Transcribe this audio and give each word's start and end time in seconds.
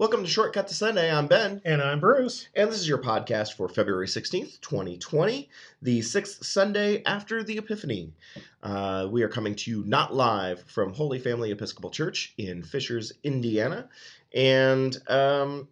Welcome 0.00 0.24
to 0.24 0.30
Shortcut 0.30 0.66
to 0.68 0.74
Sunday. 0.74 1.12
I'm 1.12 1.26
Ben, 1.26 1.60
And 1.62 1.82
I'm 1.82 2.00
Bruce. 2.00 2.48
and 2.56 2.70
this 2.70 2.80
is 2.80 2.88
your 2.88 2.96
podcast 2.96 3.52
for 3.52 3.68
February 3.68 4.06
16th, 4.06 4.58
2020, 4.62 5.50
the 5.82 6.00
sixth 6.00 6.42
Sunday 6.42 7.02
after 7.04 7.42
the 7.44 7.58
Epiphany. 7.58 8.14
Uh, 8.62 9.08
we 9.10 9.22
are 9.22 9.28
coming 9.28 9.54
to 9.56 9.70
you 9.70 9.84
not 9.84 10.14
live 10.14 10.62
from 10.62 10.94
Holy 10.94 11.18
Family 11.18 11.50
Episcopal 11.50 11.90
Church 11.90 12.32
in 12.38 12.62
Fishers, 12.62 13.12
Indiana. 13.24 13.90
And 14.34 14.96
um, 15.06 15.68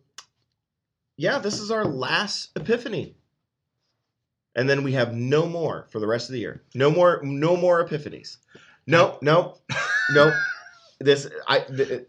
yeah, 1.16 1.38
this 1.38 1.58
is 1.58 1.70
our 1.70 1.86
last 1.86 2.50
Epiphany. 2.54 3.14
And 4.54 4.68
then 4.68 4.82
we 4.84 4.92
have 4.92 5.14
no 5.14 5.46
more 5.46 5.86
for 5.88 6.00
the 6.00 6.06
rest 6.06 6.28
of 6.28 6.34
the 6.34 6.40
year. 6.40 6.62
No 6.74 6.90
more, 6.90 7.22
no 7.22 7.56
more 7.56 7.82
Epiphanies. 7.82 8.36
No, 8.86 9.16
no, 9.22 9.56
no. 10.12 10.36
This 11.00 11.28
I. 11.46 11.60
Th- 11.60 12.08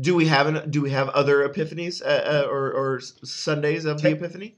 do 0.00 0.14
we 0.14 0.26
have 0.26 0.46
an, 0.46 0.70
do 0.70 0.82
we 0.82 0.90
have 0.90 1.08
other 1.10 1.48
epiphanies 1.48 2.02
uh, 2.02 2.44
uh, 2.44 2.48
or, 2.48 2.72
or 2.72 3.00
Sundays 3.00 3.84
of 3.84 4.02
the 4.02 4.12
Epiphany? 4.12 4.56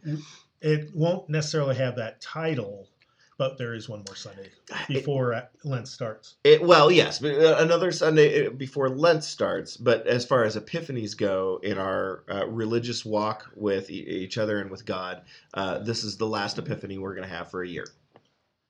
It 0.61 0.91
won't 0.95 1.29
necessarily 1.29 1.77
have 1.77 1.97
that 1.97 2.21
title, 2.21 2.89
but 3.37 3.57
there 3.59 3.75
is 3.75 3.89
one 3.89 4.03
more 4.09 4.17
Sunday 4.17 4.51
before 4.89 5.35
uh, 5.35 5.47
Lent 5.63 5.87
starts. 5.87 6.37
It, 6.43 6.61
well, 6.61 6.91
yes, 6.91 7.23
uh, 7.23 7.57
another 7.61 7.93
Sunday 7.93 8.47
uh, 8.47 8.51
before 8.51 8.89
Lent 8.89 9.23
starts. 9.23 9.77
But 9.77 10.07
as 10.09 10.27
far 10.27 10.43
as 10.45 10.57
epiphanies 10.57 11.17
go 11.17 11.61
in 11.63 11.79
our 11.79 12.25
uh, 12.29 12.47
religious 12.49 13.05
walk 13.05 13.47
with 13.55 13.91
e- 13.91 13.95
each 13.95 14.39
other 14.39 14.61
and 14.61 14.71
with 14.71 14.85
God, 14.85 15.23
uh, 15.55 15.79
this 15.79 16.03
is 16.03 16.17
the 16.17 16.27
last 16.27 16.59
epiphany 16.59 16.99
we're 16.99 17.15
going 17.15 17.29
to 17.29 17.35
have 17.35 17.51
for 17.51 17.63
a 17.63 17.69
year. 17.69 17.87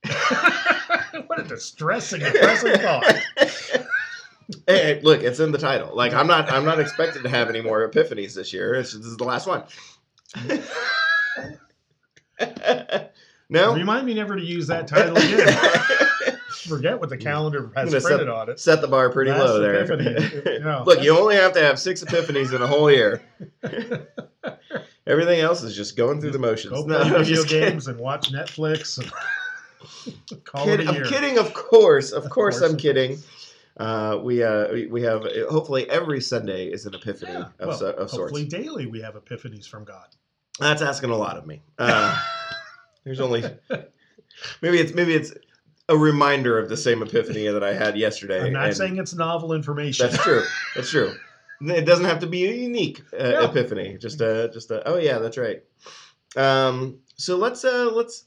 what 1.27 1.41
a 1.41 1.44
distressing, 1.44 2.20
depressing 2.20 2.78
thought. 2.78 3.14
Hey, 4.66 4.78
hey, 4.94 5.00
look, 5.03 5.22
it's 5.22 5.41
in 5.41 5.53
the 5.53 5.59
title. 5.59 5.94
Like 5.94 6.14
I'm 6.14 6.26
not, 6.26 6.50
I'm 6.50 6.64
not 6.64 6.81
expected 6.81 7.22
to 7.22 7.28
have 7.28 7.48
any 7.50 7.60
more 7.60 7.86
epiphanies 7.88 8.34
this 8.34 8.53
year. 8.53 8.75
It's, 8.75 8.94
this 8.94 9.04
is 9.06 9.16
the 9.16 9.25
last 9.25 9.47
one. 9.47 9.64
no. 13.50 13.75
Remind 13.75 14.06
me 14.06 14.14
never 14.14 14.37
to 14.37 14.42
use 14.44 14.66
that 14.69 14.87
title 14.87 15.16
again. 15.16 15.58
Forget 16.69 17.00
what 17.00 17.08
the 17.08 17.16
calendar 17.16 17.70
has 17.76 17.91
printed 17.91 18.03
set- 18.03 18.28
on 18.28 18.50
it. 18.50 18.60
Set 18.60 18.81
the 18.81 18.88
bar 18.88 19.10
pretty 19.10 19.31
Last 19.31 19.41
low 19.41 19.60
there. 19.60 19.84
epiphany, 19.84 20.42
yeah. 20.60 20.82
Look, 20.87 21.03
you 21.03 21.16
only 21.19 21.37
have 21.37 21.53
to 21.54 21.60
have 21.60 21.78
six 21.78 22.03
epiphanies 22.04 22.54
in 22.54 22.60
a 22.60 22.66
whole 22.66 22.91
year. 22.91 23.22
Everything 25.06 25.41
else 25.41 25.62
is 25.62 25.75
just 25.75 25.97
going 25.97 26.20
through 26.20 26.32
the 26.32 26.38
motions. 26.38 26.72
Go 26.75 26.84
No, 26.84 27.00
play 27.08 27.22
video 27.22 27.44
games 27.44 27.87
and 27.88 27.98
watch 27.98 28.31
Netflix. 28.32 28.98
And 28.98 29.10
Kid- 30.44 30.87
I'm 30.88 31.04
kidding, 31.04 31.38
of 31.38 31.54
course. 31.54 32.12
Of, 32.12 32.25
Of 32.25 32.31
course, 32.31 32.58
course, 32.58 32.70
I'm 32.70 32.76
kidding. 32.76 33.19
Uh, 33.78 34.19
we 34.22 34.43
uh, 34.43 34.72
we- 34.91 35.03
have 35.03 35.22
hopefully 35.49 35.89
every 35.89 36.21
Sunday 36.21 36.66
is 36.66 36.84
an 36.87 36.94
epiphany 36.94 37.33
Yeah, 37.33 37.44
of, 37.61 37.69
well, 37.81 37.83
of 37.91 38.11
sorts. 38.11 38.12
hopefully 38.33 38.44
daily 38.47 38.87
we 38.87 39.00
have 39.03 39.15
epiphanies 39.15 39.69
from 39.69 39.84
God. 39.84 40.06
That's 40.59 40.83
asking 40.83 41.11
a 41.11 41.16
lot 41.16 41.37
of 41.37 41.47
me. 41.47 41.62
Uh, 41.78 42.21
there's 43.05 43.21
only 43.21 43.44
maybe 44.62 44.78
it's 44.78 44.93
maybe 44.94 45.15
it's 45.15 45.33
a 45.88 45.97
reminder 45.97 46.59
of 46.59 46.69
the 46.69 46.77
same 46.77 47.03
epiphany 47.03 47.47
that 47.47 47.62
I 47.62 47.72
had 47.72 47.97
yesterday. 47.97 48.43
I'm 48.47 48.53
not 48.53 48.75
saying 48.75 48.99
it's 48.99 49.15
novel 49.15 49.53
information. 49.53 50.06
that's 50.11 50.22
true. 50.22 50.43
That's 50.75 50.91
true. 50.91 51.15
It 51.61 51.84
doesn't 51.87 52.05
have 52.05 52.19
to 52.21 52.27
be 52.27 52.47
a 52.49 52.53
unique 52.53 53.03
uh, 53.19 53.31
No. 53.31 53.41
epiphany. 53.44 53.97
Just 53.99 54.21
a 54.21 54.50
just 54.53 54.71
a 54.71 54.87
oh 54.88 54.97
yeah, 54.99 55.19
that's 55.19 55.38
right. 55.38 55.62
Um, 56.37 56.99
so 57.17 57.37
let's 57.37 57.65
uh 57.65 57.91
let's 57.93 58.25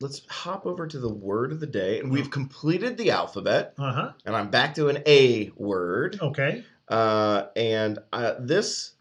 let's 0.00 0.22
hop 0.28 0.66
over 0.66 0.86
to 0.86 0.98
the 0.98 1.12
word 1.12 1.52
of 1.52 1.60
the 1.60 1.66
day, 1.66 2.00
and 2.00 2.10
we've 2.10 2.30
completed 2.30 2.96
the 2.96 3.10
alphabet, 3.10 3.74
Uh 3.78 3.92
huh. 3.92 4.12
and 4.26 4.36
I'm 4.36 4.50
back 4.50 4.74
to 4.74 4.88
an 4.88 4.98
A 5.06 5.50
word. 5.56 6.18
Okay. 6.20 6.64
Uh, 6.88 7.44
and 7.56 7.98
uh, 8.12 8.34
this 8.40 8.92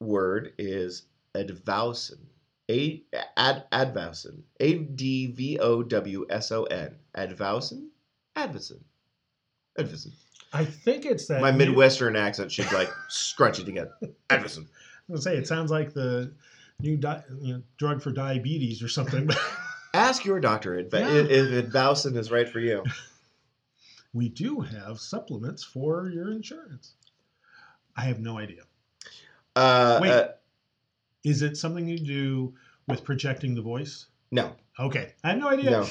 word 0.00 0.52
is 0.58 1.06
advowson. 1.34 2.18
A 2.70 3.02
ad 3.36 3.64
advowson. 3.72 4.42
A 4.60 4.74
D 4.78 5.26
V 5.28 5.58
O 5.58 5.82
W 5.82 6.26
S 6.30 6.50
O 6.52 6.64
N. 6.64 6.94
Advowson. 7.16 7.88
Advowson. 8.36 8.80
Advowson. 9.78 10.12
I 10.52 10.64
think 10.64 11.04
it's 11.04 11.26
that 11.26 11.40
My 11.42 11.50
new- 11.50 11.58
Midwestern 11.58 12.16
accent 12.16 12.52
should 12.52 12.70
like 12.72 12.90
scrunch 13.08 13.58
it 13.58 13.64
together. 13.66 13.92
Advowson. 14.30 14.66
I 15.08 15.12
was 15.12 15.24
gonna 15.26 15.36
say 15.36 15.36
it 15.36 15.46
sounds 15.46 15.70
like 15.70 15.92
the 15.92 16.32
new 16.80 16.96
di- 16.96 17.22
you 17.42 17.54
know, 17.54 17.62
drug 17.76 18.00
for 18.00 18.12
diabetes 18.12 18.82
or 18.82 18.88
something. 18.88 19.28
Ask 19.94 20.24
your 20.24 20.40
doctor 20.40 20.74
if, 20.74 20.92
Yeah. 20.92 21.08
if 21.08 21.66
advowson 21.70 22.16
is 22.16 22.30
right 22.30 22.48
for 22.48 22.60
you. 22.60 22.82
we 24.12 24.28
do 24.28 24.60
have 24.60 24.98
supplements 25.00 25.62
for 25.62 26.08
your 26.08 26.32
insurance. 26.32 26.94
I 27.96 28.02
have 28.02 28.18
no 28.18 28.36
idea. 28.38 28.62
Uh, 29.54 30.00
Wait. 30.02 30.10
uh, 30.10 30.28
Is 31.22 31.42
it 31.42 31.56
something 31.56 31.88
you 31.88 31.98
do 32.00 32.54
with 32.88 33.04
projecting 33.04 33.54
the 33.54 33.62
voice? 33.62 34.06
no. 34.30 34.52
Okay, 34.76 35.12
I 35.22 35.28
have 35.28 35.38
no 35.38 35.48
idea. 35.50 35.70
No. 35.70 35.86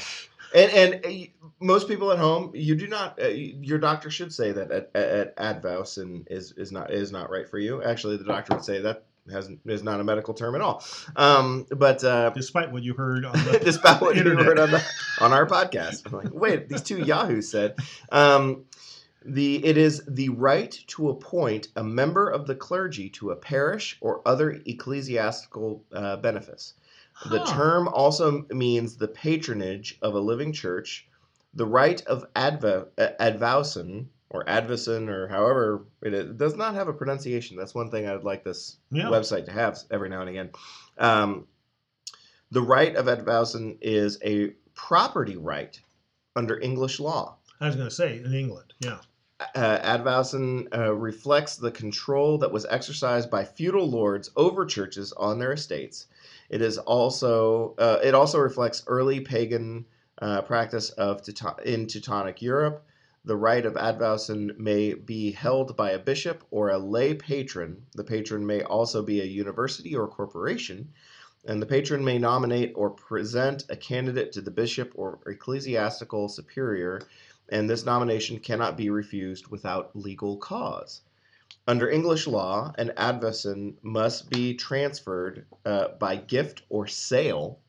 And 0.54 0.72
and 0.74 1.06
uh, 1.06 1.48
most 1.62 1.88
people 1.88 2.12
at 2.12 2.20
home, 2.20 2.52
you 2.54 2.76
do 2.76 2.86
not. 2.90 3.18
Uh, 3.18 3.28
your 3.30 3.78
doctor 3.78 4.10
should 4.12 4.34
say 4.34 4.52
that 4.52 4.70
at, 4.72 4.92
at 4.94 5.38
Advowson 5.38 6.26
is 6.30 6.52
is 6.58 6.74
not 6.74 6.92
is 6.92 7.10
not 7.10 7.30
right 7.30 7.48
for 7.48 7.58
you. 7.60 7.82
Actually, 7.82 8.18
the 8.18 8.26
doctor 8.26 8.56
would 8.56 8.66
say 8.66 8.82
that 8.82 9.06
has 9.32 9.50
is 9.66 9.84
not 9.84 10.00
a 10.00 10.04
medical 10.04 10.34
term 10.34 10.56
at 10.56 10.62
all. 10.62 10.84
Um, 11.16 11.66
but 11.70 12.04
uh, 12.04 12.32
Despite 12.32 12.72
what 12.72 12.84
you 12.84 12.94
heard 12.94 13.26
on 13.26 13.32
the 13.46 13.60
despite 13.64 14.02
what 14.02 14.16
you 14.16 14.24
heard 14.24 14.60
on 14.60 14.72
the 14.72 14.84
on 15.22 15.32
our 15.34 15.46
podcast, 15.46 16.06
I'm 16.08 16.18
like, 16.18 16.34
wait, 16.34 16.70
these 16.70 16.82
two 16.82 16.98
yahoos 16.98 17.50
said. 17.50 17.76
Um, 18.12 18.66
the 19.26 19.64
it 19.66 19.78
is 19.78 20.04
the 20.08 20.30
right 20.30 20.78
to 20.88 21.10
appoint 21.10 21.70
a 21.78 21.84
member 21.84 22.28
of 22.30 22.46
the 22.46 22.56
clergy 22.56 23.10
to 23.12 23.32
a 23.32 23.36
parish 23.36 23.98
or 24.02 24.22
other 24.26 24.60
ecclesiastical 24.66 25.84
uh, 25.94 26.18
benefice. 26.18 26.74
The 27.30 27.40
Huh. 27.40 27.54
term 27.56 27.88
also 27.88 28.46
means 28.50 28.98
the 28.98 29.08
patronage 29.08 29.98
of 30.02 30.16
a 30.16 30.20
living 30.20 30.52
church, 30.52 31.08
the 31.54 31.66
right 31.66 32.06
of 32.06 32.26
uh, 32.36 32.84
advowson 32.98 34.08
or 34.34 34.44
advowson 34.46 35.08
or 35.10 35.28
however 35.28 35.86
it 36.02 36.14
is. 36.14 36.30
It 36.32 36.38
does 36.38 36.56
not 36.56 36.74
have 36.74 36.88
a 36.88 36.94
pronunciation. 36.94 37.56
That's 37.56 37.76
one 37.76 37.90
thing 37.92 38.08
I'd 38.08 38.24
like 38.24 38.44
this 38.44 38.78
Yeah. 38.92 39.06
website 39.06 39.46
to 39.46 39.52
have 39.52 39.78
every 39.92 40.10
now 40.10 40.22
and 40.22 40.30
again. 40.30 40.50
Um, 40.98 41.48
the 42.52 42.62
right 42.62 42.96
of 42.96 43.06
advowson 43.06 43.78
is 43.82 44.20
a 44.26 44.50
property 44.74 45.38
right 45.38 45.80
under 46.36 46.60
English 46.60 47.00
law. 47.00 47.38
I 47.60 47.68
was 47.68 47.76
going 47.76 47.88
to 47.88 47.94
say 47.96 48.18
in 48.18 48.34
England. 48.34 48.74
Yeah. 48.80 48.98
Uh, 49.56 49.80
advowson 49.80 50.68
uh, 50.76 50.94
reflects 50.94 51.58
the 51.58 51.72
control 51.72 52.38
that 52.40 52.52
was 52.52 52.66
exercised 52.70 53.30
by 53.30 53.44
feudal 53.44 53.88
lords 53.90 54.32
over 54.36 54.66
churches 54.66 55.12
on 55.14 55.38
their 55.38 55.54
estates. 55.54 56.08
It 56.50 56.62
is 56.62 56.78
also 56.78 57.76
uh, 57.78 58.00
it 58.04 58.14
also 58.16 58.40
reflects 58.40 58.84
early 58.88 59.20
pagan 59.20 59.86
uh, 60.22 60.42
practice 60.44 60.92
of 60.92 61.22
Teuton- 61.24 61.62
in 61.64 61.88
Teutonic 61.88 62.42
Europe. 62.42 62.86
The 63.26 63.36
right 63.36 63.66
of 63.66 63.76
advowson 63.76 64.58
may 64.58 64.94
be 64.94 65.32
held 65.32 65.78
by 65.78 65.92
a 65.92 66.00
bishop 66.00 66.44
or 66.52 66.70
a 66.70 66.78
lay 66.78 67.14
patron. 67.14 67.86
The 67.94 68.04
patron 68.04 68.46
may 68.46 68.62
also 68.64 69.02
be 69.02 69.22
a 69.22 69.26
university 69.26 69.96
or 69.96 70.08
corporation, 70.08 70.94
and 71.46 71.62
the 71.62 71.66
patron 71.66 72.04
may 72.04 72.18
nominate 72.18 72.74
or 72.76 72.90
present 72.90 73.66
a 73.70 73.76
candidate 73.76 74.32
to 74.34 74.42
the 74.42 74.52
bishop 74.52 74.92
or 74.96 75.20
ecclesiastical 75.26 76.28
superior 76.30 77.02
and 77.50 77.70
this 77.70 77.86
nomination 77.86 78.40
cannot 78.40 78.78
be 78.78 78.90
refused 78.90 79.48
without 79.48 79.96
legal 79.96 80.38
cause. 80.38 81.02
Under 81.68 81.90
English 81.90 82.26
law, 82.26 82.74
an 82.78 82.92
advowson 82.98 83.76
must 83.82 84.30
be 84.30 84.54
transferred 84.54 85.46
uh, 85.66 85.90
by 86.00 86.16
gift 86.16 86.64
or 86.70 86.88
sale, 86.88 87.60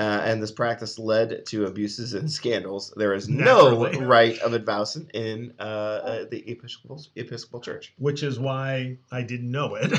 uh, 0.00 0.22
and 0.24 0.42
this 0.42 0.50
practice 0.50 0.98
led 0.98 1.44
to 1.46 1.66
abuses 1.66 2.14
and 2.14 2.30
scandals. 2.30 2.92
There 2.96 3.12
is 3.12 3.28
no 3.28 3.90
right 4.00 4.38
of 4.40 4.52
advowson 4.52 5.10
in 5.14 5.52
uh, 5.60 5.62
uh, 5.62 6.24
the 6.30 6.42
Episcopal, 6.50 7.02
Episcopal 7.16 7.60
Church. 7.60 7.92
Which 7.98 8.22
is 8.22 8.38
why 8.38 8.96
I 9.12 9.22
didn't 9.22 9.50
know 9.50 9.74
it. 9.74 9.92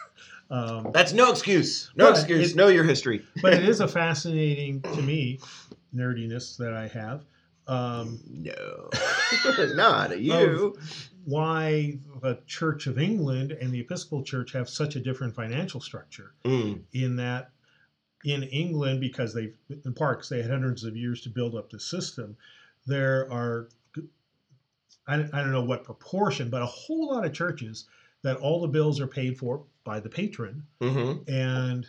um, 0.50 0.90
That's 0.92 1.12
no 1.12 1.30
excuse. 1.30 1.90
No 1.96 2.10
excuse. 2.10 2.50
it- 2.50 2.56
know 2.56 2.68
your 2.68 2.84
history. 2.84 3.24
but 3.42 3.54
it 3.54 3.62
is 3.68 3.80
a 3.80 3.88
fascinating 3.88 4.82
to 4.82 5.02
me 5.02 5.38
nerdiness 5.94 6.56
that 6.58 6.74
I 6.74 6.88
have. 6.88 7.24
Um, 7.66 8.18
No, 8.28 8.90
not 9.74 10.20
you. 10.20 10.76
why 11.24 11.96
the 12.20 12.38
Church 12.46 12.86
of 12.86 12.98
England 12.98 13.52
and 13.52 13.72
the 13.72 13.80
Episcopal 13.80 14.22
Church 14.22 14.52
have 14.52 14.68
such 14.68 14.96
a 14.96 15.00
different 15.00 15.34
financial 15.34 15.80
structure 15.80 16.34
Mm, 16.44 16.80
in 16.92 17.16
that 17.16 17.50
in 18.24 18.42
England, 18.44 19.00
because 19.00 19.34
they've 19.34 19.56
in 19.68 19.92
'cause 19.94 20.28
they 20.28 20.40
had 20.42 20.50
hundreds 20.50 20.82
of 20.84 20.96
years 20.96 21.20
to 21.22 21.28
build 21.28 21.54
up 21.54 21.70
the 21.70 21.78
system, 21.78 22.36
there 22.86 23.30
are 23.30 23.68
I, 25.06 25.16
I 25.16 25.42
don't 25.42 25.52
know 25.52 25.62
what 25.64 25.84
proportion, 25.84 26.48
but 26.48 26.62
a 26.62 26.66
whole 26.66 27.08
lot 27.08 27.26
of 27.26 27.32
churches 27.34 27.86
that 28.22 28.38
all 28.38 28.62
the 28.62 28.68
bills 28.68 29.00
are 29.00 29.06
paid 29.06 29.38
for 29.38 29.62
by 29.84 30.00
the 30.00 30.08
patron, 30.08 30.66
mhm. 30.80 31.28
and 31.28 31.86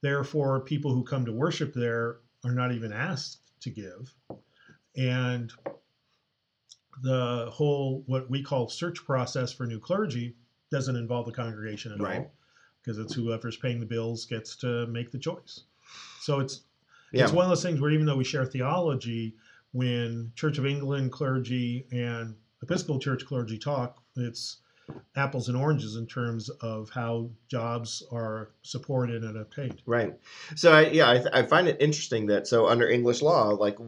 therefore 0.00 0.60
people 0.60 0.94
who 0.94 1.02
come 1.02 1.24
to 1.24 1.32
worship 1.32 1.74
there 1.74 2.18
are 2.44 2.52
not 2.52 2.72
even 2.72 2.92
asked 2.92 3.40
to 3.60 3.70
give. 3.70 4.14
And 4.96 5.52
the 7.02 7.48
whole 7.50 8.04
what 8.06 8.30
we 8.30 8.42
call 8.42 8.68
search 8.68 9.04
process 9.04 9.52
for 9.52 9.66
new 9.66 9.80
clergy 9.80 10.36
doesn't 10.70 10.94
involve 10.94 11.26
the 11.26 11.32
congregation 11.32 11.90
at 11.92 12.00
Right. 12.00 12.18
all 12.20 12.32
because 12.80 12.98
it's 12.98 13.14
whoever's 13.14 13.56
paying 13.56 13.80
the 13.80 13.86
bills 13.86 14.24
gets 14.26 14.54
to 14.56 14.86
make 14.86 15.10
the 15.10 15.18
choice. 15.18 15.64
So 16.20 16.40
it's 16.40 16.62
Yeah. 17.12 17.24
it's 17.24 17.32
one 17.32 17.44
of 17.44 17.48
those 17.48 17.62
things 17.62 17.80
where 17.80 17.90
even 17.90 18.06
though 18.06 18.16
we 18.16 18.24
share 18.24 18.44
theology, 18.44 19.34
when 19.72 20.32
Church 20.34 20.58
of 20.58 20.66
England 20.66 21.12
clergy 21.12 21.86
and 21.90 22.36
Episcopal 22.62 22.98
Church 22.98 23.24
clergy 23.26 23.58
talk, 23.58 24.02
it's 24.16 24.58
apples 25.16 25.48
and 25.48 25.56
oranges 25.56 25.96
in 25.96 26.06
terms 26.06 26.48
of 26.60 26.90
how 26.90 27.30
jobs 27.48 28.02
are 28.12 28.50
supported 28.62 29.22
and 29.24 29.36
obtained. 29.36 29.80
Right. 29.86 30.18
So 30.54 30.72
I 30.72 30.88
yeah 30.88 31.10
I, 31.10 31.14
th- 31.18 31.30
I 31.32 31.42
find 31.44 31.68
it 31.68 31.80
interesting 31.80 32.26
that 32.26 32.46
so 32.46 32.68
under 32.68 32.88
English 32.88 33.22
law 33.22 33.50
like 33.50 33.78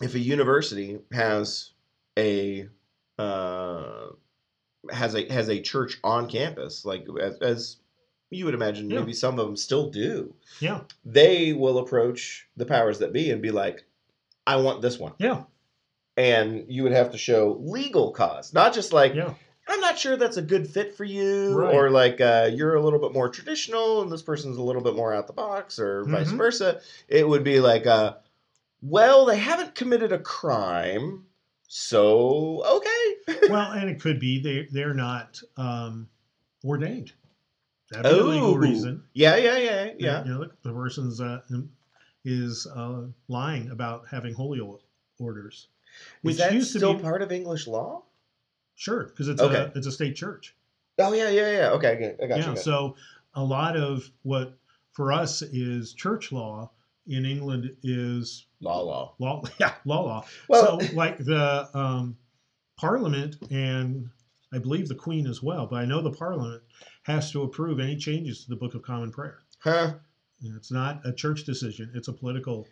if 0.00 0.14
a 0.14 0.18
university 0.18 0.98
has 1.12 1.70
a 2.18 2.68
uh, 3.18 4.06
has 4.90 5.14
a 5.14 5.30
has 5.32 5.48
a 5.48 5.60
church 5.60 5.98
on 6.02 6.28
campus 6.28 6.84
like 6.84 7.06
as, 7.20 7.36
as 7.38 7.76
you 8.32 8.44
would 8.44 8.54
imagine 8.54 8.90
Yeah. 8.90 9.00
maybe 9.00 9.12
some 9.12 9.38
of 9.38 9.46
them 9.46 9.56
still 9.56 9.90
do 9.90 10.34
Yeah, 10.60 10.80
they 11.04 11.52
will 11.52 11.78
approach 11.78 12.48
the 12.56 12.66
powers 12.66 12.98
that 13.00 13.12
be 13.12 13.30
and 13.30 13.40
be 13.42 13.50
like 13.50 13.84
I 14.46 14.56
want 14.56 14.82
this 14.82 14.98
one 14.98 15.12
yeah, 15.18 15.44
and 16.16 16.64
you 16.68 16.82
would 16.82 16.92
have 16.92 17.10
to 17.12 17.18
show 17.18 17.58
legal 17.60 18.10
cause 18.12 18.52
not 18.52 18.74
just 18.74 18.92
like 18.92 19.14
yeah, 19.14 19.34
I'm 19.68 19.80
not 19.80 19.98
sure 19.98 20.16
that's 20.16 20.36
a 20.38 20.42
good 20.42 20.66
fit 20.68 20.96
for 20.96 21.04
you, 21.04 21.54
Right. 21.56 21.72
or 21.74 21.88
like 21.90 22.20
uh, 22.20 22.50
you're 22.52 22.74
a 22.74 22.82
little 22.82 22.98
bit 22.98 23.12
more 23.12 23.28
traditional 23.28 24.02
and 24.02 24.10
this 24.10 24.20
person's 24.22 24.56
a 24.56 24.62
little 24.62 24.82
bit 24.82 24.96
more 24.96 25.14
out 25.14 25.28
the 25.28 25.32
box, 25.32 25.78
or 25.78 26.04
vice 26.04 26.32
Mhm. 26.32 26.36
versa. 26.36 26.80
It 27.08 27.28
would 27.28 27.44
be 27.44 27.60
like, 27.60 27.86
uh, 27.86 28.14
well, 28.82 29.24
they 29.24 29.36
haven't 29.38 29.76
committed 29.76 30.10
a 30.10 30.18
crime, 30.18 31.26
so 31.68 32.64
okay. 32.66 33.38
well, 33.50 33.70
and 33.70 33.88
it 33.88 34.00
could 34.00 34.18
be 34.18 34.40
they 34.42 34.66
they're 34.72 34.94
not 34.94 35.40
um, 35.56 36.08
ordained. 36.64 37.12
That'd 37.92 38.12
be 38.12 38.18
a 38.18 38.24
legal 38.24 38.50
Oh. 38.52 38.56
reason. 38.56 39.02
yeah, 39.14 39.36
yeah, 39.36 39.58
yeah, 39.58 39.90
yeah. 39.98 40.24
You 40.24 40.30
know, 40.30 40.38
the, 40.44 40.50
the 40.62 40.72
person's 40.72 41.20
uh, 41.20 41.40
is 42.24 42.66
uh, 42.74 43.02
lying 43.28 43.70
about 43.70 44.04
having 44.10 44.34
holy 44.34 44.60
orders, 45.18 45.68
which 46.22 46.32
Is 46.34 46.38
that 46.38 46.52
used 46.52 46.72
to 46.72 46.78
still 46.78 46.94
be 46.94 47.02
part 47.02 47.22
of 47.22 47.32
English 47.32 47.66
law? 47.66 48.02
sure 48.74 49.04
because 49.04 49.28
it's 49.28 49.40
Okay. 49.40 49.56
a 49.56 49.72
it's 49.76 49.86
a 49.86 49.92
state 49.92 50.16
church. 50.16 50.54
Oh 50.98 51.12
yeah, 51.12 51.28
yeah, 51.28 51.50
yeah. 51.52 51.68
Okay, 51.70 51.88
okay. 51.94 52.16
I 52.22 52.26
got 52.26 52.38
you. 52.38 52.44
yeah. 52.44 52.54
So 52.54 52.96
a 53.34 53.42
lot 53.44 53.76
of 53.76 54.10
what 54.22 54.56
for 54.92 55.12
us 55.12 55.42
is 55.42 55.92
church 55.94 56.32
law 56.32 56.70
in 57.06 57.24
England 57.26 57.76
is 57.82 58.46
law, 58.60 58.80
law. 58.80 59.14
law. 59.18 59.42
Yeah, 59.60 59.74
law 59.84 60.02
law. 60.02 60.24
Well, 60.48 60.80
so 60.80 60.94
like 60.94 61.18
the 61.18 61.68
um, 61.74 62.16
Parliament 62.78 63.36
and 63.50 64.08
I 64.52 64.58
believe 64.58 64.88
the 64.88 64.94
Queen 64.94 65.26
as 65.26 65.42
well, 65.42 65.66
but 65.66 65.76
I 65.76 65.84
know 65.84 66.02
the 66.02 66.10
Parliament 66.12 66.62
has 67.02 67.30
to 67.32 67.42
approve 67.42 67.80
any 67.80 67.96
changes 67.96 68.44
to 68.44 68.50
the 68.50 68.56
Book 68.56 68.74
of 68.74 68.82
Common 68.82 69.10
Prayer. 69.10 69.38
huh? 69.58 69.94
And 70.42 70.56
it's 70.56 70.72
not 70.72 71.00
a 71.04 71.12
church 71.12 71.44
decision; 71.44 71.90
it's 71.94 72.08
a 72.08 72.12
political, 72.12 72.66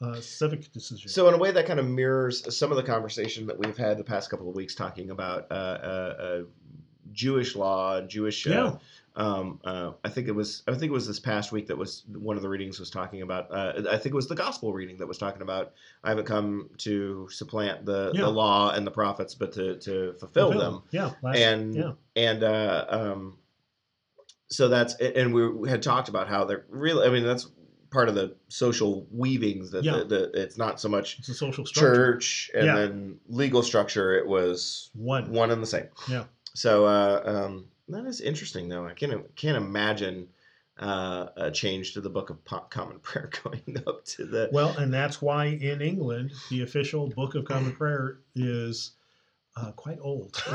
uh, 0.00 0.20
civic 0.20 0.72
decision. 0.72 1.08
So 1.08 1.28
in 1.28 1.34
a 1.34 1.38
way, 1.38 1.52
that 1.52 1.66
kind 1.66 1.78
of 1.78 1.86
mirrors 1.86 2.56
some 2.56 2.70
of 2.72 2.76
the 2.76 2.82
conversation 2.82 3.46
that 3.46 3.58
we've 3.58 3.76
had 3.76 3.96
the 3.96 4.04
past 4.04 4.28
couple 4.30 4.48
of 4.48 4.56
weeks 4.56 4.74
talking 4.74 5.10
about 5.10 5.46
uh, 5.50 5.54
uh, 5.54 6.16
uh, 6.18 6.42
Jewish 7.12 7.54
law 7.54 8.00
Jewish. 8.00 8.44
Uh, 8.46 8.50
yeah, 8.50 8.76
um, 9.14 9.60
uh, 9.64 9.92
I 10.02 10.08
think 10.08 10.26
it 10.26 10.32
was. 10.32 10.62
I 10.66 10.72
think 10.72 10.84
it 10.84 10.92
was 10.92 11.06
this 11.06 11.20
past 11.20 11.52
week 11.52 11.68
that 11.68 11.78
was 11.78 12.02
one 12.08 12.36
of 12.36 12.42
the 12.42 12.48
readings 12.48 12.80
was 12.80 12.90
talking 12.90 13.22
about. 13.22 13.46
Uh, 13.52 13.82
I 13.88 13.96
think 13.98 14.06
it 14.06 14.14
was 14.14 14.26
the 14.26 14.34
gospel 14.34 14.72
reading 14.72 14.96
that 14.96 15.06
was 15.06 15.18
talking 15.18 15.42
about. 15.42 15.74
I 16.02 16.08
haven't 16.08 16.24
come 16.24 16.70
to 16.78 17.28
supplant 17.30 17.84
the, 17.84 18.10
Yeah. 18.14 18.22
the 18.22 18.30
law 18.30 18.70
and 18.72 18.84
the 18.84 18.90
prophets, 18.90 19.34
but 19.36 19.52
to 19.52 19.76
to 19.78 20.14
fulfill, 20.14 20.50
them. 20.58 20.82
Yeah, 20.90 21.12
last, 21.22 21.38
And 21.38 21.74
yeah, 21.74 21.92
and 22.16 22.42
uh, 22.42 22.86
um, 22.88 23.36
so 24.52 24.68
that's 24.68 24.94
and 24.96 25.32
we 25.34 25.68
had 25.68 25.82
talked 25.82 26.08
about 26.08 26.28
how 26.28 26.44
they're 26.44 26.64
really. 26.68 27.06
I 27.06 27.10
mean, 27.10 27.24
that's 27.24 27.48
part 27.90 28.08
of 28.08 28.14
the 28.14 28.34
social 28.48 29.06
weavings 29.10 29.70
that 29.72 29.84
Yeah. 29.84 29.98
the, 29.98 30.04
the, 30.04 30.42
it's 30.42 30.56
not 30.56 30.80
so 30.80 30.88
much 30.88 31.18
it's 31.18 31.28
a 31.28 31.34
social 31.34 31.66
structure. 31.66 31.94
church 31.94 32.50
and 32.54 32.64
Yeah. 32.66 32.74
then 32.76 33.18
legal 33.28 33.62
structure. 33.62 34.14
It 34.16 34.26
was 34.26 34.90
One. 34.94 35.30
one 35.30 35.50
and 35.50 35.62
the 35.62 35.66
same. 35.66 35.88
Yeah. 36.08 36.24
So 36.54 36.86
uh, 36.86 37.22
um, 37.24 37.66
that 37.88 38.06
is 38.06 38.20
interesting, 38.20 38.68
though. 38.68 38.86
I 38.86 38.94
can't 38.94 39.34
can't 39.36 39.56
imagine 39.56 40.28
uh, 40.78 41.26
a 41.36 41.50
change 41.50 41.92
to 41.94 42.00
the 42.00 42.08
Book 42.10 42.30
of 42.30 42.38
Common 42.70 42.98
Prayer 43.02 43.30
going 43.42 43.82
up 43.86 44.04
to 44.06 44.24
the. 44.24 44.48
Well, 44.52 44.70
and 44.78 44.92
that's 44.92 45.20
why 45.20 45.46
in 45.46 45.80
England 45.82 46.32
the 46.50 46.62
official 46.62 47.08
Book 47.08 47.34
of 47.34 47.44
Common 47.44 47.72
Prayer 47.74 48.20
is 48.34 48.92
uh, 49.56 49.72
quite 49.72 49.98
old. 50.00 50.42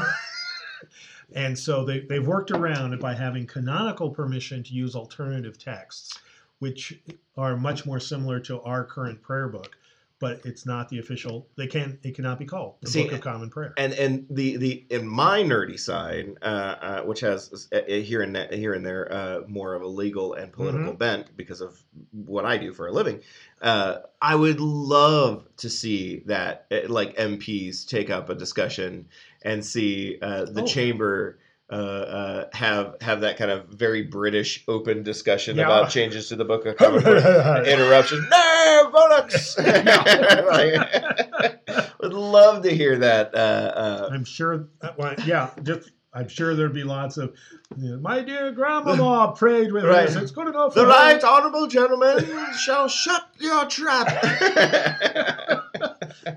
and 1.34 1.58
so 1.58 1.84
they, 1.84 2.02
they've 2.02 2.26
worked 2.26 2.52
around 2.52 2.94
it 2.94 3.00
by 3.00 3.14
having 3.14 3.46
canonical 3.46 4.10
permission 4.10 4.64
to 4.64 4.74
use 4.74 4.96
alternative 4.96 5.58
texts, 5.58 6.18
which 6.60 7.00
are 7.38 7.58
much 7.58 7.86
more 7.86 8.00
similar 8.00 8.40
to 8.40 8.62
our 8.62 8.84
current 8.84 9.22
prayer 9.22 9.48
book, 9.48 9.78
but 10.20 10.42
it's 10.46 10.66
not 10.66 10.90
the 10.90 11.00
official. 11.00 11.48
They 11.56 11.68
can 11.68 12.00
it 12.04 12.16
cannot 12.16 12.40
be 12.40 12.46
called 12.46 12.76
the 12.82 12.90
See, 12.90 13.04
Book 13.04 13.12
of 13.14 13.22
Common 13.22 13.50
Prayer. 13.50 13.74
and 13.78 13.94
and 13.94 14.26
the 14.30 14.58
the 14.58 14.86
in 14.90 15.08
my 15.08 15.42
nerdy 15.44 15.80
side, 15.80 16.36
uh, 16.42 16.46
uh, 16.46 17.02
which 17.04 17.20
has 17.22 17.68
uh, 17.72 17.82
here 17.88 18.22
and 18.22 18.36
that, 18.36 18.54
here 18.54 18.74
and 18.74 18.86
there 18.86 19.12
uh, 19.12 19.42
more 19.48 19.74
of 19.76 19.82
a 19.82 19.88
legal 19.88 20.34
and 20.34 20.52
political 20.52 20.88
Mm-hmm. 20.88 20.98
bent 20.98 21.38
because 21.38 21.62
of 21.62 21.80
what 22.12 22.46
I 22.46 22.58
do 22.58 22.74
for 22.74 22.88
a 22.88 22.92
living, 22.92 23.22
uh, 23.62 24.00
I 24.22 24.36
would 24.36 24.60
love 24.60 25.48
to 25.58 25.70
see 25.70 26.24
that 26.26 26.66
uh, 26.72 26.88
like 26.88 27.16
MPs 27.18 27.88
take 27.88 28.10
up 28.10 28.30
a 28.30 28.36
discussion 28.36 29.08
and 29.44 29.64
see 29.64 30.18
uh, 30.22 30.46
the 30.46 30.64
Oh. 30.64 30.66
chamber. 30.66 31.38
Uh, 31.70 31.74
uh, 31.76 32.46
have 32.54 32.96
have 33.02 33.22
that 33.22 33.36
kind 33.38 33.52
of 33.52 33.68
very 33.68 34.02
British 34.02 34.64
open 34.70 35.04
discussion 35.04 35.58
Yeah. 35.58 35.66
about 35.66 35.90
changes 35.90 36.30
to 36.30 36.38
the 36.38 36.46
Book 36.46 36.66
of 36.66 36.78
Common 36.78 37.02
Prayer. 37.02 37.64
Interruption. 37.66 38.26
No, 38.32 38.92
bollocks. 38.94 39.58
Like, 40.48 41.92
would 42.00 42.14
love 42.14 42.64
to 42.64 42.74
hear 42.74 43.00
that. 43.00 43.36
Uh, 43.36 43.38
uh, 43.38 44.10
I'm 44.14 44.24
sure. 44.24 44.70
well, 44.98 45.16
yeah, 45.26 45.50
just 45.62 45.92
I'm 46.14 46.28
sure 46.28 46.56
there'd 46.56 46.74
be 46.74 46.84
lots 46.84 47.18
of. 47.18 47.36
you 47.78 47.92
know, 47.92 48.00
My 48.00 48.22
dear 48.22 48.52
grandmama 48.52 49.34
prayed 49.38 49.72
with 49.72 49.84
Right. 49.84 50.08
us. 50.08 50.16
It's 50.16 50.32
good 50.32 50.48
enough. 50.48 50.74
the 50.74 50.82
for 50.82 50.86
her." 50.88 50.92
right 50.92 51.24
honourable 51.24 51.68
gentleman 51.68 52.26
shall 52.60 52.88
shut 52.88 53.28
your 53.40 53.66
trap. 53.66 54.08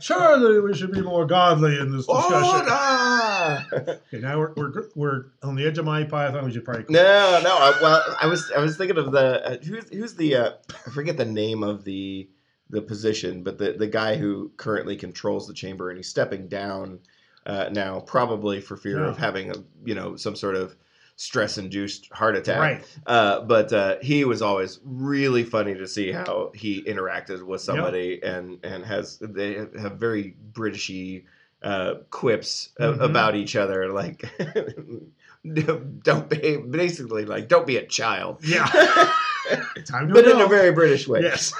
Surely 0.00 0.60
we 0.60 0.74
should 0.74 0.92
be 0.92 1.00
more 1.00 1.26
godly 1.26 1.78
in 1.78 1.90
this 1.92 2.06
discussion. 2.06 2.44
Order. 2.44 3.66
Okay, 3.72 3.98
now 4.20 4.38
we're, 4.38 4.52
we're 4.56 4.84
we're 4.94 5.24
on 5.42 5.56
the 5.56 5.66
edge 5.66 5.78
of 5.78 5.84
Monty 5.84 6.06
Python. 6.08 6.44
We 6.44 6.52
should 6.52 6.64
probably. 6.64 6.84
No, 6.88 7.40
no. 7.42 7.50
I, 7.56 7.78
well, 7.82 8.16
I 8.20 8.26
was 8.26 8.50
I 8.56 8.60
was 8.60 8.76
thinking 8.76 8.98
of 8.98 9.12
the 9.12 9.44
uh, 9.44 9.56
who's 9.64 9.88
who's 9.90 10.14
the 10.14 10.36
uh, 10.36 10.50
I 10.86 10.90
forget 10.90 11.16
the 11.16 11.24
name 11.24 11.62
of 11.62 11.84
the 11.84 12.28
the 12.68 12.82
position, 12.82 13.42
but 13.42 13.58
the 13.58 13.72
the 13.72 13.86
guy 13.88 14.16
who 14.16 14.52
currently 14.56 14.96
controls 14.96 15.46
the 15.46 15.54
chamber 15.54 15.90
and 15.90 15.98
he's 15.98 16.08
stepping 16.08 16.48
down 16.48 17.00
uh, 17.46 17.68
now, 17.72 18.00
probably 18.00 18.60
for 18.60 18.76
fear 18.76 19.04
of 19.04 19.16
having 19.18 19.50
a 19.50 19.54
you 19.84 19.94
know 19.94 20.16
some 20.16 20.36
sort 20.36 20.56
of 20.56 20.76
stress 21.16 21.58
induced 21.58 22.10
heart 22.12 22.34
attack. 22.36 22.58
Right. 22.58 22.98
Uh, 23.06 23.40
but 23.42 23.72
uh, 23.72 23.96
he 24.00 24.24
was 24.24 24.40
always 24.40 24.80
really 24.84 25.44
funny 25.44 25.74
to 25.74 25.86
see 25.86 26.10
how 26.12 26.50
he 26.54 26.82
interacted 26.84 27.42
with 27.42 27.60
somebody 27.60 28.22
and 28.22 28.58
and 28.64 28.84
has 28.84 29.18
they 29.20 29.54
have 29.78 29.96
very 29.98 30.34
Britishy 30.52 31.24
uh, 31.62 31.94
quips 32.10 32.70
a- 32.78 32.84
Mhm. 32.92 33.00
about 33.04 33.34
each 33.36 33.54
other 33.54 33.92
like 33.92 34.24
don't 36.02 36.28
be 36.28 36.56
basically 36.56 37.24
like 37.24 37.48
don't 37.48 37.66
be 37.66 37.76
a 37.76 37.86
child 37.86 38.38
Yeah. 38.42 38.66
But 39.90 40.26
in 40.28 40.40
a 40.40 40.46
very 40.46 40.70
British 40.70 41.08
way 41.08 41.22
yes. 41.22 41.52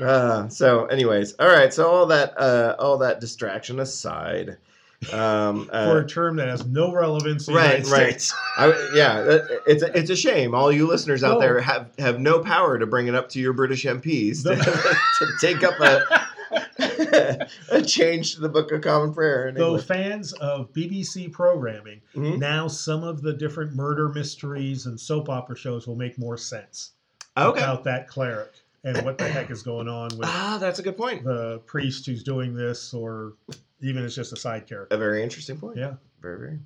uh, 0.00 0.48
so 0.48 0.86
anyways 0.86 1.34
all 1.34 1.46
right 1.48 1.72
so 1.74 1.88
all 1.88 2.06
that 2.06 2.38
uh, 2.38 2.74
all 2.78 2.98
that 2.98 3.20
distraction 3.20 3.80
aside 3.80 4.56
um, 5.12 5.68
uh, 5.72 5.86
For 5.86 5.98
a 6.00 6.06
term 6.06 6.36
that 6.36 6.48
has 6.48 6.64
no 6.66 6.92
relevance 6.92 7.48
Right, 7.48 7.84
right. 7.88 8.30
I, 8.56 8.90
yeah, 8.94 9.38
it's 9.66 9.82
a, 9.82 9.98
it's 9.98 10.10
a 10.10 10.16
shame. 10.16 10.54
All 10.54 10.70
you 10.72 10.86
listeners 10.86 11.22
out 11.24 11.34
No. 11.34 11.40
there 11.40 11.60
have, 11.60 11.90
have 11.98 12.20
no 12.20 12.38
power 12.40 12.78
to 12.78 12.86
bring 12.86 13.06
it 13.08 13.14
up 13.14 13.28
to 13.30 13.40
your 13.40 13.52
British 13.52 13.84
MPs 13.84 14.42
to, 14.44 14.56
to 15.18 15.32
take 15.40 15.62
up 15.62 15.78
a, 15.80 16.26
a 17.70 17.82
change 17.82 18.34
to 18.34 18.40
the 18.40 18.48
Book 18.48 18.72
of 18.72 18.80
Common 18.82 19.12
Prayer. 19.12 19.52
Though 19.52 19.70
English. 19.72 19.86
fans 19.86 20.32
of 20.34 20.72
BBC 20.72 21.30
programming, 21.32 22.00
Mhm. 22.14 22.38
now 22.38 22.68
some 22.68 23.02
of 23.04 23.22
the 23.22 23.32
different 23.32 23.74
murder 23.74 24.08
mysteries 24.08 24.86
and 24.86 24.98
soap 24.98 25.28
opera 25.28 25.56
shows 25.56 25.86
will 25.86 25.96
make 25.96 26.18
more 26.18 26.36
sense 26.36 26.92
Okay. 27.36 27.60
about 27.60 27.84
that 27.84 28.08
cleric 28.08 28.52
and 28.84 29.02
what 29.04 29.18
the 29.18 29.26
heck 29.26 29.50
is 29.50 29.62
going 29.62 29.88
on 29.88 30.10
with 30.16 30.28
Ah, 30.28 30.58
that's 30.60 30.78
a 30.78 30.82
good 30.82 30.96
point. 30.96 31.24
the 31.24 31.58
priest 31.66 32.06
who's 32.06 32.22
doing 32.22 32.54
this, 32.54 32.92
or 32.94 33.32
even 33.84 34.04
it's 34.04 34.14
just 34.14 34.32
a 34.32 34.36
side 34.36 34.66
character. 34.66 34.94
A 34.94 34.98
very 34.98 35.22
interesting 35.22 35.58
point. 35.58 35.76
Yeah. 35.76 35.94
Very, 36.22 36.38
very. 36.38 36.58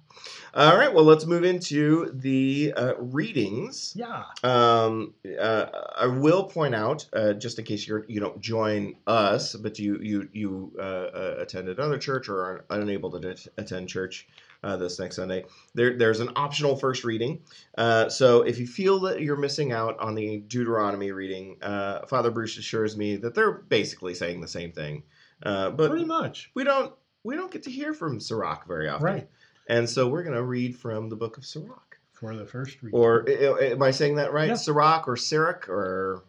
All 0.54 0.76
right. 0.76 0.94
Well, 0.94 1.02
let's 1.02 1.26
move 1.26 1.42
into 1.42 2.12
the 2.14 2.72
uh, 2.76 2.94
readings. 2.98 3.92
Yeah. 3.96 4.22
Um, 4.44 5.14
uh, 5.38 5.66
I 5.96 6.06
will 6.06 6.44
point 6.44 6.76
out, 6.76 7.06
uh, 7.12 7.32
just 7.32 7.58
in 7.58 7.64
case 7.64 7.86
you're 7.88 8.04
you 8.08 8.20
don't 8.20 8.40
join 8.40 8.94
us, 9.08 9.56
but 9.56 9.80
you 9.80 9.98
you 10.00 10.28
you 10.32 10.72
uh, 10.78 10.82
uh, 10.82 11.34
attend 11.38 11.68
another 11.68 11.98
church 11.98 12.28
or 12.28 12.38
are 12.40 12.64
unable 12.70 13.10
to 13.18 13.30
at- 13.30 13.48
attend 13.56 13.88
church, 13.88 14.28
uh, 14.62 14.76
this 14.76 15.00
next 15.00 15.16
Sunday. 15.16 15.44
There, 15.74 15.98
there's 15.98 16.20
an 16.20 16.30
optional 16.36 16.76
first 16.76 17.02
reading. 17.02 17.40
Uh, 17.76 18.08
so 18.08 18.42
if 18.42 18.60
you 18.60 18.66
feel 18.68 19.00
that 19.00 19.22
you're 19.22 19.36
missing 19.36 19.72
out 19.72 19.98
on 19.98 20.14
the 20.14 20.38
Deuteronomy 20.38 21.10
reading, 21.10 21.56
uh, 21.62 22.06
Father 22.06 22.30
Bruce 22.30 22.56
assures 22.58 22.96
me 22.96 23.16
that 23.16 23.34
they're 23.34 23.52
basically 23.52 24.14
saying 24.14 24.40
the 24.40 24.46
same 24.48 24.70
thing. 24.70 25.02
Uh, 25.42 25.70
but 25.70 25.90
Pretty 25.90 26.04
much. 26.04 26.50
we 26.54 26.64
don't 26.64 26.92
we 27.24 27.36
don't 27.36 27.50
get 27.50 27.62
to 27.64 27.70
hear 27.70 27.92
from 27.94 28.20
Sirach 28.20 28.66
very 28.66 28.88
often, 28.88 29.04
Right. 29.04 29.28
And 29.68 29.88
so 29.88 30.08
we're 30.08 30.22
going 30.22 30.34
to 30.34 30.42
read 30.42 30.76
from 30.76 31.10
the 31.10 31.16
book 31.16 31.36
of 31.36 31.44
Sirach. 31.44 31.98
For 32.12 32.34
the 32.34 32.46
first 32.46 32.82
read. 32.82 32.94
Or 32.94 33.28
am 33.28 33.82
I 33.82 33.90
saying 33.92 34.16
that 34.16 34.32
right? 34.32 34.48
Yeah. 34.48 34.54
Sirach 34.54 35.06
or 35.06 35.16
Sirach 35.16 35.68
or 35.68 36.24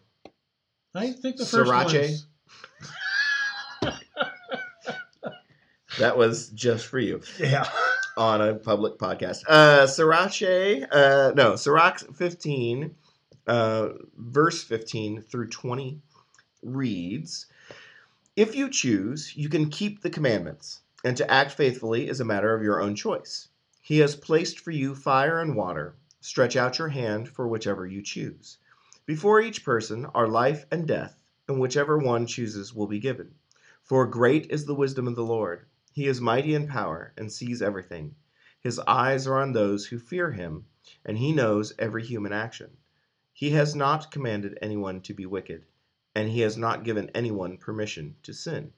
I 0.94 1.12
think 1.12 1.38
the 1.38 1.46
first 1.46 1.72
one's 1.72 2.26
that 6.00 6.18
was 6.18 6.50
just 6.50 6.86
for 6.86 7.00
you. 7.00 7.22
Yeah. 7.40 7.68
on 8.18 8.42
a 8.42 8.56
public 8.56 8.98
podcast. 8.98 9.44
Uh, 9.48 9.86
Sirache, 9.88 10.86
uh, 10.92 11.32
no, 11.36 11.56
Sirach 11.56 12.00
15, 12.16 12.96
uh, 13.48 13.90
verse 14.18 14.64
15 14.64 15.22
through 15.22 15.48
20 15.50 16.02
reads 16.62 17.48
If 18.40 18.56
you 18.56 18.70
choose, 18.70 19.36
you 19.36 19.50
can 19.50 19.70
keep 19.70 20.00
the 20.00 20.10
commandments, 20.10 20.80
and 21.04 21.18
to 21.18 21.30
act 21.30 21.52
faithfully 21.52 22.08
is 22.08 22.22
a 22.22 22.24
matter 22.24 22.56
of 22.56 22.64
your 22.64 22.82
own 22.82 22.96
choice. 22.96 23.50
He 23.82 23.98
has 23.98 24.16
placed 24.16 24.62
for 24.62 24.72
you 24.72 24.96
fire 24.96 25.42
and 25.42 25.58
water. 25.58 25.98
Stretch 26.22 26.56
out 26.56 26.80
your 26.80 26.88
hand 26.88 27.28
for 27.28 27.50
whichever 27.50 27.86
you 27.86 28.02
choose. 28.02 28.58
Before 29.06 29.42
each 29.42 29.66
person 29.66 30.06
are 30.16 30.26
life 30.26 30.66
and 30.72 30.88
death, 30.88 31.20
and 31.50 31.60
whichever 31.60 31.98
one 31.98 32.26
chooses 32.26 32.74
will 32.74 32.88
be 32.88 33.02
given. 33.02 33.36
For 33.84 34.08
great 34.08 34.50
is 34.50 34.64
the 34.64 34.74
wisdom 34.74 35.06
of 35.06 35.18
the 35.18 35.26
Lord. 35.26 35.66
He 35.92 36.08
is 36.08 36.22
mighty 36.22 36.54
in 36.54 36.66
power 36.66 37.12
and 37.18 37.30
sees 37.30 37.62
everything. 37.62 38.16
His 38.62 38.80
eyes 38.88 39.28
are 39.28 39.38
on 39.38 39.52
those 39.52 39.88
who 39.88 40.00
fear 40.00 40.32
him, 40.32 40.64
and 41.04 41.18
he 41.18 41.34
knows 41.34 41.74
every 41.78 42.06
human 42.06 42.32
action. 42.32 42.78
He 43.34 43.50
has 43.50 43.76
not 43.76 44.12
commanded 44.12 44.58
anyone 44.62 45.02
to 45.02 45.14
be 45.14 45.26
wicked, 45.26 45.66
and 46.16 46.30
he 46.30 46.42
has 46.42 46.58
not 46.58 46.84
given 46.84 47.10
anyone 47.16 47.58
permission 47.58 48.16
to 48.24 48.34
sin. 48.34 48.72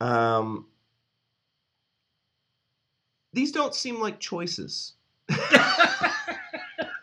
Um, 0.00 0.66
these 3.32 3.52
don't 3.52 3.74
seem 3.74 4.00
like 4.00 4.20
choices. 4.20 4.94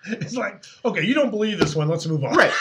it's 0.06 0.36
like, 0.36 0.64
okay, 0.86 1.04
you 1.04 1.14
don't 1.14 1.32
believe 1.32 1.60
this 1.60 1.76
one. 1.76 1.88
Let's 1.88 2.06
move 2.08 2.24
on. 2.24 2.36
Right. 2.36 2.54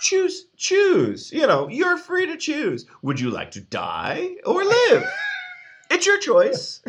choose, 0.00 0.46
choose. 0.56 1.32
You 1.32 1.46
know, 1.46 1.68
you're 1.68 1.98
free 1.98 2.26
to 2.26 2.36
choose. 2.36 2.86
Would 3.02 3.20
you 3.20 3.30
like 3.30 3.50
to 3.52 3.60
die 3.60 4.36
or 4.44 4.64
live? 4.64 5.04
It's 5.90 6.06
your 6.06 6.18
choice. 6.18 6.82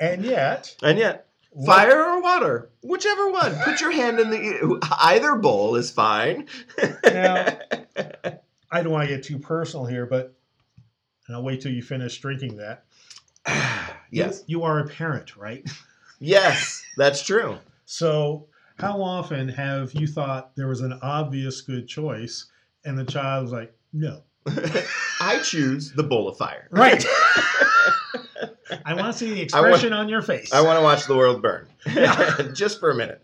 And 0.00 0.24
yet, 0.24 0.74
And 0.82 0.98
yet, 0.98 1.27
fire 1.66 2.02
or 2.04 2.22
water, 2.22 2.70
whichever 2.82 3.30
one. 3.30 3.54
Put 3.60 3.80
your 3.80 3.90
hand 3.92 4.20
in 4.20 4.30
the 4.30 4.86
either 5.00 5.36
bowl 5.36 5.76
is 5.76 5.90
fine. 5.90 6.46
Now- 7.04 7.58
I 8.70 8.82
don't 8.82 8.92
want 8.92 9.08
to 9.08 9.14
get 9.16 9.24
too 9.24 9.38
personal 9.38 9.86
here, 9.86 10.04
but 10.04 10.34
and 11.26 11.34
I'll 11.36 11.42
wait 11.42 11.60
till 11.62 11.72
you 11.72 11.82
finish 11.82 12.18
drinking 12.20 12.56
that. 12.58 12.84
yes, 14.10 14.44
You, 14.46 14.58
you 14.58 14.64
are 14.64 14.80
a 14.80 14.86
parent, 14.86 15.36
right? 15.36 15.66
yes, 16.20 16.84
that's 16.96 17.24
true. 17.24 17.56
So, 17.86 18.46
how 18.78 19.00
often 19.02 19.48
have 19.48 19.92
you 19.94 20.06
thought 20.06 20.54
there 20.54 20.68
was 20.68 20.82
an 20.82 20.98
obvious 21.02 21.62
good 21.62 21.88
choice 21.88 22.46
and 22.84 22.98
the 22.98 23.04
child 23.04 23.44
was 23.44 23.52
like, 23.52 23.74
no? 23.92 24.22
I 25.20 25.40
choose 25.42 25.92
the 25.92 26.02
bowl 26.02 26.28
of 26.28 26.36
fire. 26.36 26.68
Right. 26.70 27.04
I 28.84 28.94
want 28.94 29.06
to 29.06 29.12
see 29.18 29.32
the 29.44 29.48
I 29.56 29.60
want- 29.60 29.72
expression 29.72 29.92
on 29.92 30.08
your 30.08 30.22
face. 30.22 30.52
I 30.52 30.60
want 30.62 30.78
to 30.78 30.82
watch 30.82 31.06
the 31.06 31.16
world 31.16 31.42
burn, 31.42 31.66
Yeah. 31.86 32.48
just 32.54 32.80
for 32.80 32.90
a 32.90 32.94
minute. 32.94 33.22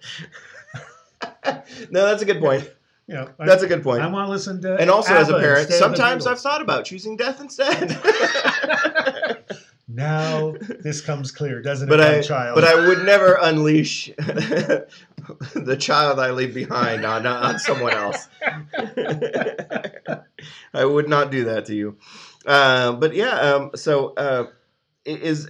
no, 1.90 2.06
that's 2.06 2.22
a 2.22 2.24
good 2.26 2.40
point. 2.40 2.70
you 3.06 3.14
know, 3.14 3.28
That's 3.38 3.62
a 3.62 3.66
good 3.66 3.82
point. 3.82 4.02
I 4.02 4.06
want 4.06 4.26
to 4.26 4.30
listen 4.30 4.60
to. 4.62 4.76
And 4.76 4.90
also, 4.90 5.14
as 5.14 5.28
a 5.28 5.38
parent, 5.38 5.68
instead 5.70 5.82
of 5.84 5.90
the 5.92 5.96
sometimes 5.96 6.26
I've 6.26 6.40
thought 6.40 6.62
about 6.62 6.84
choosing 6.84 7.16
death 7.16 7.40
instead. 7.40 7.98
Now 9.86 10.54
this 10.80 11.00
comes 11.02 11.30
clear, 11.30 11.60
doesn't 11.62 11.88
But 11.88 12.00
it, 12.00 12.06
I- 12.06 12.20
child? 12.22 12.54
but 12.54 12.64
I 12.64 12.74
would 12.86 13.04
never 13.04 13.38
unleash 13.40 14.06
the 14.16 15.76
child 15.78 16.18
I 16.18 16.30
leave 16.30 16.54
behind 16.54 17.04
on 17.04 17.26
on 17.26 17.58
someone 17.58 17.92
else. 17.92 18.26
I 20.72 20.84
would 20.84 21.08
not 21.08 21.30
do 21.30 21.44
that 21.44 21.66
to 21.66 21.74
you. 21.74 21.96
Uh, 22.46 22.92
but 22.92 23.14
yeah, 23.14 23.38
um, 23.38 23.70
so 23.74 24.14
uh, 24.14 24.46
i- 24.46 24.52
is 25.04 25.48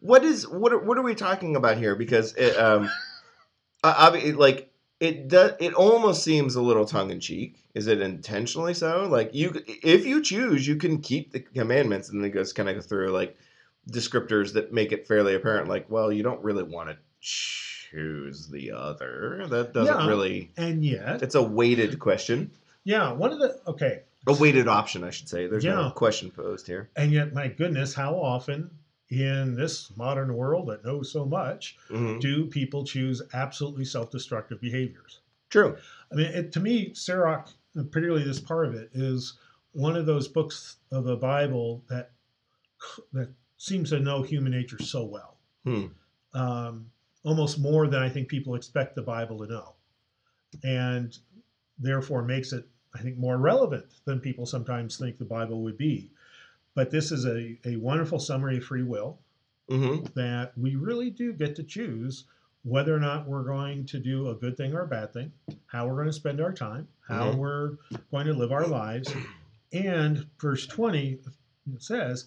what 0.00 0.24
is 0.24 0.46
what 0.46 0.72
are, 0.72 0.78
what 0.78 0.98
are 0.98 1.02
we 1.02 1.14
talking 1.14 1.56
about 1.56 1.78
here? 1.78 1.94
Because 1.94 2.34
it, 2.34 2.56
um, 2.56 2.90
I, 3.84 4.08
I 4.08 4.30
like 4.32 4.70
it 5.00 5.28
does 5.28 5.52
it 5.60 5.74
almost 5.74 6.22
seems 6.22 6.54
a 6.54 6.62
little 6.62 6.84
tongue 6.84 7.10
in 7.10 7.20
cheek. 7.20 7.56
Is 7.74 7.86
it 7.88 8.00
intentionally 8.00 8.74
so? 8.74 9.06
Like 9.08 9.34
you, 9.34 9.52
if 9.66 10.06
you 10.06 10.22
choose, 10.22 10.66
you 10.66 10.76
can 10.76 11.00
keep 11.00 11.32
the 11.32 11.40
commandments, 11.40 12.08
and 12.08 12.20
then 12.20 12.30
it 12.30 12.32
goes 12.34 12.52
kind 12.52 12.68
of 12.68 12.86
through 12.86 13.10
like 13.10 13.36
descriptors 13.90 14.52
that 14.54 14.72
make 14.72 14.92
it 14.92 15.06
fairly 15.06 15.34
apparent. 15.34 15.68
Like, 15.68 15.90
well, 15.90 16.12
you 16.12 16.22
don't 16.22 16.42
really 16.42 16.62
want 16.62 16.90
to 16.90 16.96
choose 17.20 18.48
the 18.48 18.70
other. 18.72 19.46
That 19.48 19.72
doesn't 19.72 19.94
Yeah. 20.00 20.06
really. 20.06 20.50
and 20.56 20.84
yet, 20.84 21.22
It's 21.22 21.34
a 21.34 21.42
weighted 21.42 21.98
question, 21.98 22.50
yeah, 22.84 23.12
one 23.12 23.32
of 23.32 23.38
the 23.38 23.60
okay, 23.66 24.02
a 24.26 24.34
weighted 24.34 24.68
option, 24.68 25.04
I 25.04 25.10
should 25.10 25.28
say. 25.28 25.46
There's 25.46 25.64
no 25.64 25.90
question 25.90 26.30
posed 26.30 26.66
here. 26.66 26.90
and 26.96 27.12
yet, 27.12 27.32
my 27.34 27.48
goodness, 27.48 27.94
how 27.94 28.14
often 28.14 28.70
in 29.10 29.54
this 29.54 29.94
modern 29.96 30.34
world 30.34 30.68
that 30.68 30.84
knows 30.84 31.12
so 31.12 31.24
much 31.26 31.76
Mhm. 31.90 32.20
do 32.20 32.46
people 32.46 32.84
choose 32.84 33.20
absolutely 33.34 33.84
self-destructive 33.84 34.60
behaviors? 34.60 35.20
True. 35.50 35.76
I 36.10 36.14
mean, 36.14 36.26
it, 36.26 36.52
to 36.52 36.60
me, 36.60 36.94
Sirach, 36.94 37.50
particularly 37.74 38.24
this 38.24 38.40
part 38.40 38.66
of 38.66 38.74
it, 38.74 38.90
is 38.94 39.34
one 39.72 39.94
of 39.96 40.06
those 40.06 40.26
books 40.26 40.76
of 40.90 41.04
the 41.04 41.16
Bible 41.16 41.84
that 41.88 42.12
that 43.12 43.30
seems 43.56 43.90
to 43.90 44.00
know 44.00 44.22
human 44.22 44.52
nature 44.52 44.82
so 44.82 45.04
well, 45.04 45.38
Hmm. 45.64 45.86
um, 46.34 46.90
almost 47.22 47.58
more 47.58 47.86
than 47.88 48.02
I 48.02 48.08
think 48.08 48.28
people 48.28 48.54
expect 48.56 48.94
the 48.94 49.02
Bible 49.02 49.38
to 49.38 49.46
know, 49.46 49.74
and 50.62 51.16
therefore 51.78 52.22
makes 52.24 52.52
it, 52.52 52.68
I 52.94 52.98
think, 53.02 53.18
more 53.18 53.38
relevant 53.38 53.86
than 54.04 54.20
people 54.20 54.46
sometimes 54.46 54.96
think 54.96 55.18
the 55.18 55.24
Bible 55.24 55.62
would 55.62 55.76
be. 55.76 56.10
But 56.74 56.90
this 56.90 57.12
is 57.12 57.24
a, 57.26 57.58
a 57.64 57.76
wonderful 57.76 58.18
summary 58.18 58.58
of 58.58 58.64
free 58.64 58.82
will 58.82 59.18
hmm 59.68 60.00
that 60.14 60.52
we 60.58 60.76
really 60.76 61.10
do 61.10 61.32
get 61.32 61.56
to 61.56 61.62
choose 61.62 62.24
whether 62.62 62.94
or 62.94 63.00
not 63.00 63.26
we're 63.26 63.42
going 63.44 63.84
to 63.86 63.98
do 63.98 64.28
a 64.30 64.34
good 64.34 64.56
thing 64.56 64.74
or 64.74 64.82
a 64.82 64.86
bad 64.86 65.12
thing, 65.12 65.32
how 65.66 65.86
we're 65.86 65.94
going 65.94 66.06
to 66.06 66.12
spend 66.12 66.40
our 66.40 66.52
time, 66.52 66.88
how 67.06 67.26
Mhm. 67.26 67.36
we're 67.36 67.76
going 68.10 68.26
to 68.26 68.34
live 68.34 68.52
our 68.52 68.66
lives. 68.66 69.14
And 69.72 70.26
verse 70.38 70.66
20 70.66 71.18
says, 71.78 72.26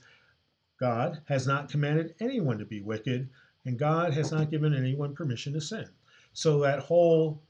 God 0.79 1.21
has 1.25 1.47
not 1.47 1.69
commanded 1.69 2.15
anyone 2.19 2.57
to 2.59 2.65
be 2.65 2.81
wicked, 2.81 3.29
and 3.65 3.79
God 3.79 4.13
has 4.13 4.31
not 4.31 4.51
given 4.51 4.73
anyone 4.73 5.15
permission 5.15 5.53
to 5.53 5.61
sin. 5.61 5.87
So 6.33 6.59
that 6.61 6.79
whole 6.79 7.41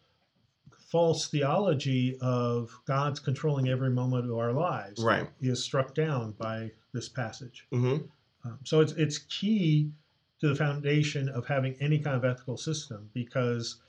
false 0.88 1.27
theology 1.27 2.17
of 2.22 2.72
God's 2.86 3.20
controlling 3.20 3.67
every 3.67 3.89
moment 3.89 4.29
of 4.29 4.38
our 4.38 4.53
lives 4.53 5.03
Right. 5.03 5.27
is 5.41 5.62
struck 5.63 5.94
down 5.94 6.32
by 6.34 6.72
this 6.94 7.10
passage. 7.10 7.67
hmm 7.72 7.98
Um, 8.46 8.60
so 8.63 8.79
it's 8.79 8.94
it's 8.94 9.17
key 9.17 9.91
to 10.39 10.48
the 10.48 10.56
foundation 10.56 11.27
of 11.29 11.46
having 11.48 11.75
any 11.82 12.00
kind 12.00 12.15
of 12.15 12.24
ethical 12.24 12.56
system 12.56 13.10
because 13.13 13.82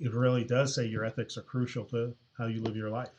it 0.00 0.14
really 0.14 0.44
does 0.44 0.74
say 0.74 0.86
your 0.86 1.04
ethics 1.04 1.36
are 1.36 1.42
crucial 1.42 1.84
to 1.86 2.14
how 2.38 2.46
you 2.46 2.62
live 2.62 2.76
your 2.76 2.90
life. 2.90 3.10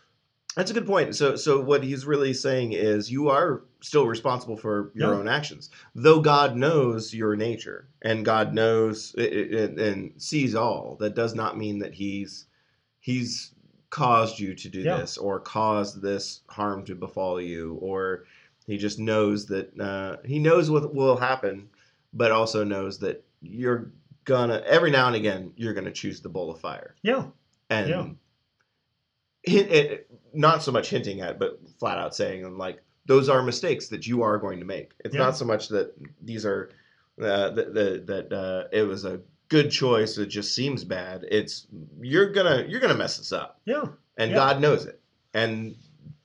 That's 0.55 0.71
a 0.71 0.73
good 0.73 0.87
point. 0.87 1.15
So, 1.15 1.35
so 1.35 1.59
what 1.61 1.83
he's 1.83 2.05
really 2.07 2.33
saying 2.33 2.71
is 2.71 3.11
you 3.11 3.29
are 3.29 3.63
still 3.81 4.07
responsible 4.07 4.57
for 4.57 4.91
your 4.95 5.13
Yeah. 5.13 5.19
own 5.19 5.27
actions, 5.27 5.69
though 5.93 6.19
God 6.19 6.55
knows 6.55 7.13
your 7.13 7.35
nature 7.35 7.89
and 8.01 8.25
God 8.25 8.55
knows 8.55 9.13
and 9.15 10.13
sees 10.19 10.55
all. 10.55 10.95
That 10.99 11.13
does 11.13 11.35
not 11.35 11.57
mean 11.59 11.77
that 11.79 11.93
he's 11.93 12.47
he's 13.07 13.53
caused 13.89 14.37
you 14.37 14.53
to 14.53 14.67
do 14.67 14.81
Yeah. 14.81 14.97
this 14.97 15.17
or 15.17 15.39
caused 15.39 16.01
this 16.01 16.41
harm 16.49 16.83
to 16.83 16.93
befall 16.93 17.39
you, 17.39 17.75
or 17.75 18.25
he 18.65 18.77
just 18.77 18.99
knows 18.99 19.45
that 19.45 19.79
uh, 19.79 20.17
he 20.25 20.39
knows 20.39 20.69
what 20.69 20.93
will 20.93 21.15
happen, 21.15 21.69
but 22.13 22.33
also 22.33 22.65
knows 22.65 22.99
that 22.99 23.23
you're 23.41 23.91
gonna 24.25 24.61
every 24.65 24.91
now 24.91 25.07
and 25.07 25.15
again 25.15 25.53
you're 25.55 25.73
gonna 25.73 25.89
choose 26.01 26.19
the 26.19 26.27
bowl 26.27 26.51
of 26.51 26.59
fire 26.59 26.95
Yeah, 27.01 27.27
and 27.69 27.89
Yeah. 27.89 28.07
hint 29.43 29.71
it, 29.71 30.09
not 30.33 30.61
so 30.61 30.73
much 30.73 30.89
hinting 30.89 31.21
at, 31.21 31.39
but 31.39 31.61
flat 31.79 31.97
out 31.97 32.13
saying 32.13 32.43
and 32.43 32.57
like 32.57 32.83
those 33.05 33.29
are 33.29 33.41
mistakes 33.41 33.87
that 33.87 34.05
you 34.05 34.21
are 34.21 34.37
going 34.37 34.59
to 34.59 34.65
make. 34.65 34.91
It's 35.05 35.15
Yeah. 35.15 35.21
not 35.27 35.37
so 35.37 35.45
much 35.45 35.69
that 35.69 35.93
these 36.21 36.45
are 36.45 36.71
uh, 37.21 37.51
that 37.51 37.73
that, 37.73 38.05
that 38.07 38.33
uh, 38.33 38.67
it 38.73 38.83
was 38.83 39.05
a 39.05 39.21
good 39.49 39.69
choice. 39.71 40.17
It 40.17 40.27
just 40.27 40.53
seems 40.55 40.83
bad. 40.83 41.25
It's 41.29 41.67
you're 42.01 42.31
gonna 42.31 42.65
you're 42.67 42.79
gonna 42.79 42.95
mess 42.95 43.17
this 43.17 43.31
up, 43.31 43.59
yeah, 43.65 43.85
and 44.17 44.31
Yeah. 44.31 44.35
God 44.37 44.61
knows 44.61 44.85
it, 44.85 44.99
and 45.33 45.75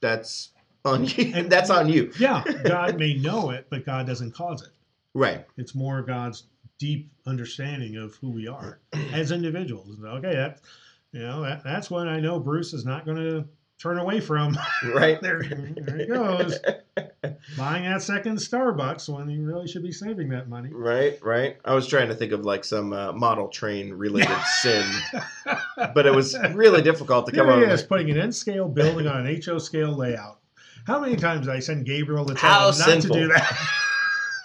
that's 0.00 0.50
on 0.84 1.04
you. 1.04 1.32
And- 1.34 1.50
that's 1.50 1.70
on 1.70 1.88
you, 1.88 2.10
yeah. 2.18 2.42
God 2.64 2.98
may 2.98 3.14
know 3.14 3.50
it, 3.50 3.66
but 3.70 3.84
God 3.86 4.06
doesn't 4.06 4.32
cause 4.32 4.62
it. 4.62 4.70
right? 5.14 5.46
It's 5.56 5.74
more 5.74 6.02
God's 6.02 6.44
deep 6.78 7.10
understanding 7.26 7.96
of 7.96 8.16
who 8.16 8.30
we 8.30 8.48
are 8.48 8.80
as 9.12 9.30
individuals. 9.30 9.96
Okay, 10.04 10.34
that 10.34 10.60
you 11.12 11.20
know 11.20 11.42
that, 11.42 11.62
that's 11.62 11.90
when 11.90 12.08
I 12.08 12.18
know 12.20 12.40
Bruce 12.40 12.72
is 12.72 12.84
not 12.84 13.04
going 13.04 13.18
to 13.18 13.44
turn 13.82 13.98
away 13.98 14.20
from. 14.20 14.56
Right. 14.94 15.20
there, 15.20 15.42
there 15.76 15.96
he 15.96 16.06
goes, 16.06 16.58
buying 17.56 17.84
that 17.84 18.02
second 18.02 18.36
Starbucks 18.36 19.08
when 19.08 19.30
you 19.30 19.44
really 19.44 19.66
should 19.68 19.82
be 19.82 19.92
saving 19.92 20.28
that 20.30 20.48
money. 20.48 20.70
Right, 20.72 21.18
right. 21.22 21.56
I 21.64 21.74
was 21.74 21.86
trying 21.86 22.08
to 22.08 22.14
think 22.14 22.32
of 22.32 22.44
like 22.44 22.64
some 22.64 22.92
uh, 22.92 23.12
model 23.12 23.48
train 23.48 23.92
related 23.92 24.36
sin, 24.60 24.84
but 25.94 26.04
it 26.06 26.14
was 26.14 26.36
really 26.54 26.82
difficult 26.82 27.26
to 27.26 27.32
come 27.32 27.48
up 27.48 27.60
with. 27.60 27.70
is 27.70 27.82
putting 27.82 28.10
an 28.10 28.18
N 28.18 28.32
scale 28.32 28.68
building 28.68 29.06
on 29.06 29.26
an 29.26 29.40
HO 29.44 29.58
scale 29.58 29.92
layout. 29.92 30.40
How 30.86 31.00
many 31.00 31.16
times 31.16 31.46
did 31.46 31.54
I 31.54 31.60
send 31.60 31.86
Gabriel 31.86 32.24
to 32.26 32.34
tell 32.34 32.50
How 32.50 32.58
him 32.70 32.78
not 32.78 32.88
sinful. 32.88 33.14
to 33.14 33.20
do 33.22 33.28
that? 33.28 33.56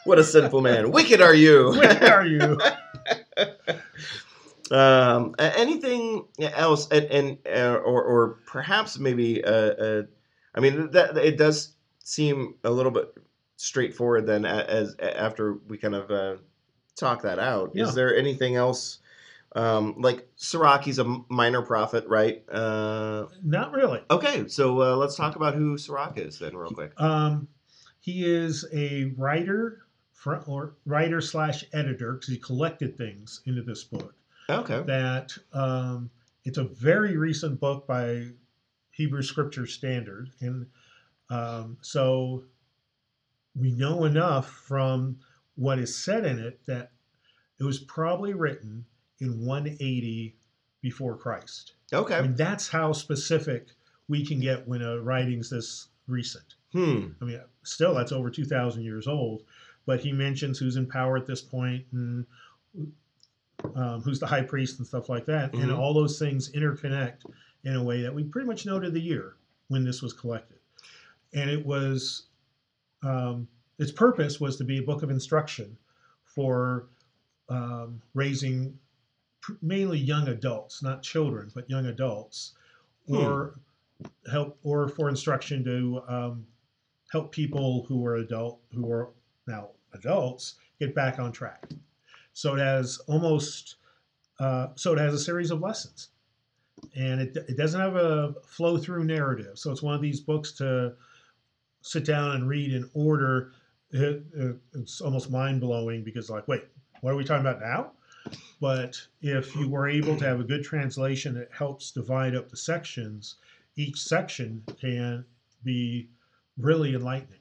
What 0.06 0.20
a 0.20 0.24
sinful 0.24 0.62
man. 0.62 0.92
Wicked 0.92 1.20
are 1.20 1.34
you. 1.34 1.72
Where 1.72 2.14
are 2.14 2.26
you? 2.26 2.58
Um, 4.72 5.36
anything 5.40 6.28
else, 6.40 6.88
and, 6.90 7.06
and 7.06 7.38
uh, 7.48 7.76
or 7.76 8.04
or 8.04 8.28
perhaps 8.48 8.98
maybe, 9.00 9.44
uh, 9.44 9.52
uh, 9.52 10.04
I 10.56 10.60
mean, 10.60 10.92
that 10.92 11.18
it 11.18 11.38
does 11.38 11.74
seem 12.04 12.56
a 12.64 12.70
little 12.72 12.92
bit 12.92 13.14
straightforward. 13.58 14.26
Then, 14.28 14.46
a- 14.46 14.66
as 14.68 14.96
after 15.00 15.54
we 15.68 15.78
kind 15.78 15.96
of 15.96 16.12
uh, 16.12 16.36
talk 16.96 17.22
that 17.24 17.40
out, 17.40 17.72
Yeah. 17.74 17.86
is 17.86 17.96
there 17.96 18.16
anything 18.16 18.56
else? 18.56 19.00
Um, 19.56 19.96
like 19.98 20.28
Siraki's 20.38 21.00
a 21.00 21.22
minor 21.30 21.62
prophet, 21.64 22.06
right? 22.08 22.44
Uh, 22.52 23.26
Not 23.44 23.72
really. 23.72 24.02
okay, 24.12 24.48
so 24.48 24.82
uh, 24.82 24.96
let's 24.96 25.16
talk 25.16 25.36
about 25.36 25.56
who 25.56 25.78
Sirach 25.78 26.18
is 26.20 26.38
then, 26.38 26.56
real 26.56 26.70
quick. 26.70 26.92
Um, 27.00 27.48
he 28.02 28.26
is 28.26 28.66
a 28.74 29.06
writer, 29.18 29.86
or 30.46 30.76
writer 30.86 31.22
slash 31.22 31.64
editor, 31.74 32.14
because 32.14 32.28
he 32.28 32.38
collected 32.38 32.98
things 32.98 33.42
into 33.46 33.64
this 33.64 33.84
book. 33.86 34.14
Okay. 34.50 34.82
That 34.86 35.34
um, 35.54 36.10
it's 36.44 36.58
a 36.58 36.64
very 36.64 37.18
recent 37.18 37.60
book 37.60 37.88
by 37.88 38.28
Hebrew 38.92 39.22
Scripture 39.22 39.68
Standard, 39.68 40.30
and 40.40 40.68
um, 41.30 41.78
so 41.82 42.44
we 43.56 43.72
know 43.72 44.06
enough 44.06 44.50
from 44.50 45.18
what 45.56 45.80
is 45.80 45.96
said 45.96 46.26
in 46.26 46.40
it 46.40 46.60
that 46.68 46.92
it 47.60 47.64
was 47.64 47.80
probably 47.80 48.34
written 48.34 48.86
in 49.20 49.46
180 49.46 50.36
before 50.82 51.18
Christ. 51.18 51.74
Okay. 51.92 52.16
I 52.16 52.22
mean, 52.22 52.36
that's 52.36 52.68
how 52.68 52.92
specific 52.94 53.70
we 54.08 54.26
can 54.26 54.40
get 54.40 54.68
when 54.68 54.82
a 54.82 55.02
writing's 55.02 55.50
this 55.50 55.88
recent. 56.08 56.56
Hmm. 56.72 57.08
I 57.22 57.26
mean, 57.26 57.42
still, 57.64 57.96
that's 57.96 58.12
over 58.12 58.30
2,000 58.30 58.84
years 58.84 59.08
old. 59.08 59.44
But 59.86 60.02
he 60.02 60.12
mentions 60.12 60.60
who's 60.60 60.76
in 60.76 60.86
power 60.86 61.18
at 61.18 61.26
this 61.26 61.42
point 61.42 61.86
and 61.94 62.26
um, 63.76 64.02
who's 64.02 64.20
the 64.20 64.28
high 64.28 64.42
priest 64.44 64.78
and 64.80 64.88
stuff 64.88 65.10
like 65.10 65.26
that. 65.26 65.54
And 65.54 65.72
Mhm. 65.72 65.78
all 65.78 65.94
those 65.94 66.20
things 66.20 66.52
interconnect 66.52 67.26
in 67.64 67.76
a 67.76 67.84
way 67.84 68.02
that 68.02 68.14
we 68.14 68.24
pretty 68.24 68.48
much 68.48 68.66
know 68.66 68.80
to 68.80 68.90
the 68.90 69.00
year 69.02 69.36
when 69.68 69.84
this 69.84 70.02
was 70.02 70.14
collected. 70.14 70.60
And 71.34 71.50
it 71.50 71.66
was, 71.66 72.28
um, 73.04 73.48
its 73.78 73.92
purpose 73.92 74.40
was 74.40 74.58
to 74.58 74.64
be 74.64 74.78
a 74.78 74.84
book 74.84 75.04
of 75.04 75.10
instruction 75.10 75.78
for 76.24 76.88
um, 77.50 78.02
raising 78.14 78.78
pr- 79.42 79.54
mainly 79.62 80.00
young 80.00 80.28
adults, 80.28 80.82
not 80.84 81.02
children, 81.04 81.52
but 81.54 81.70
young 81.70 81.86
adults, 81.88 82.54
or 83.08 83.60
help, 84.30 84.58
or 84.64 84.88
for 84.88 85.10
instruction 85.10 85.64
to 85.64 86.02
um, 86.08 86.46
help 87.12 87.32
people 87.32 87.86
who 87.86 88.06
are 88.06 88.16
adult 88.16 88.60
who 88.74 88.92
are 88.92 89.10
now 89.48 89.70
adults 89.94 90.56
get 90.80 90.94
back 90.94 91.20
on 91.20 91.32
track. 91.32 91.70
So 92.38 92.54
it 92.54 92.60
has 92.60 93.00
almost 93.08 93.78
uh, 94.40 94.68
so 94.76 94.94
it 94.94 95.00
has 95.00 95.12
a 95.16 95.18
series 95.20 95.50
of 95.50 95.60
lessons, 95.60 96.10
and 96.96 97.20
it 97.20 97.36
it 97.36 97.58
doesn't 97.58 97.82
have 97.82 97.96
a 97.96 98.36
flow 98.46 98.78
through 98.78 99.06
narrative. 99.06 99.58
So 99.58 99.72
it's 99.72 99.82
one 99.82 99.96
of 99.96 100.02
these 100.04 100.20
books 100.20 100.52
to 100.54 100.94
sit 101.82 102.06
down 102.06 102.36
and 102.36 102.48
read 102.48 102.74
in 102.74 102.88
order. 102.94 103.54
It, 103.90 104.24
it- 104.36 104.58
it's 104.76 105.02
almost 105.02 105.32
mind 105.32 105.62
blowing 105.62 106.04
because 106.04 106.30
like 106.30 106.48
wait, 106.48 106.66
what 107.02 107.12
are 107.12 107.16
we 107.16 107.24
talking 107.24 107.44
about 107.48 107.60
now? 107.60 107.94
But 108.62 109.02
if 109.20 109.56
you 109.56 109.68
were 109.68 109.88
able 109.90 110.16
to 110.18 110.26
have 110.26 110.40
a 110.40 110.44
good 110.44 110.64
translation 110.64 111.34
that 111.34 111.50
helps 111.52 111.90
divide 111.90 112.36
up 112.36 112.50
the 112.50 112.58
sections, 112.58 113.38
each 113.76 114.00
section 114.00 114.64
can 114.80 115.26
be 115.64 116.10
really 116.56 116.94
enlightening. 116.94 117.40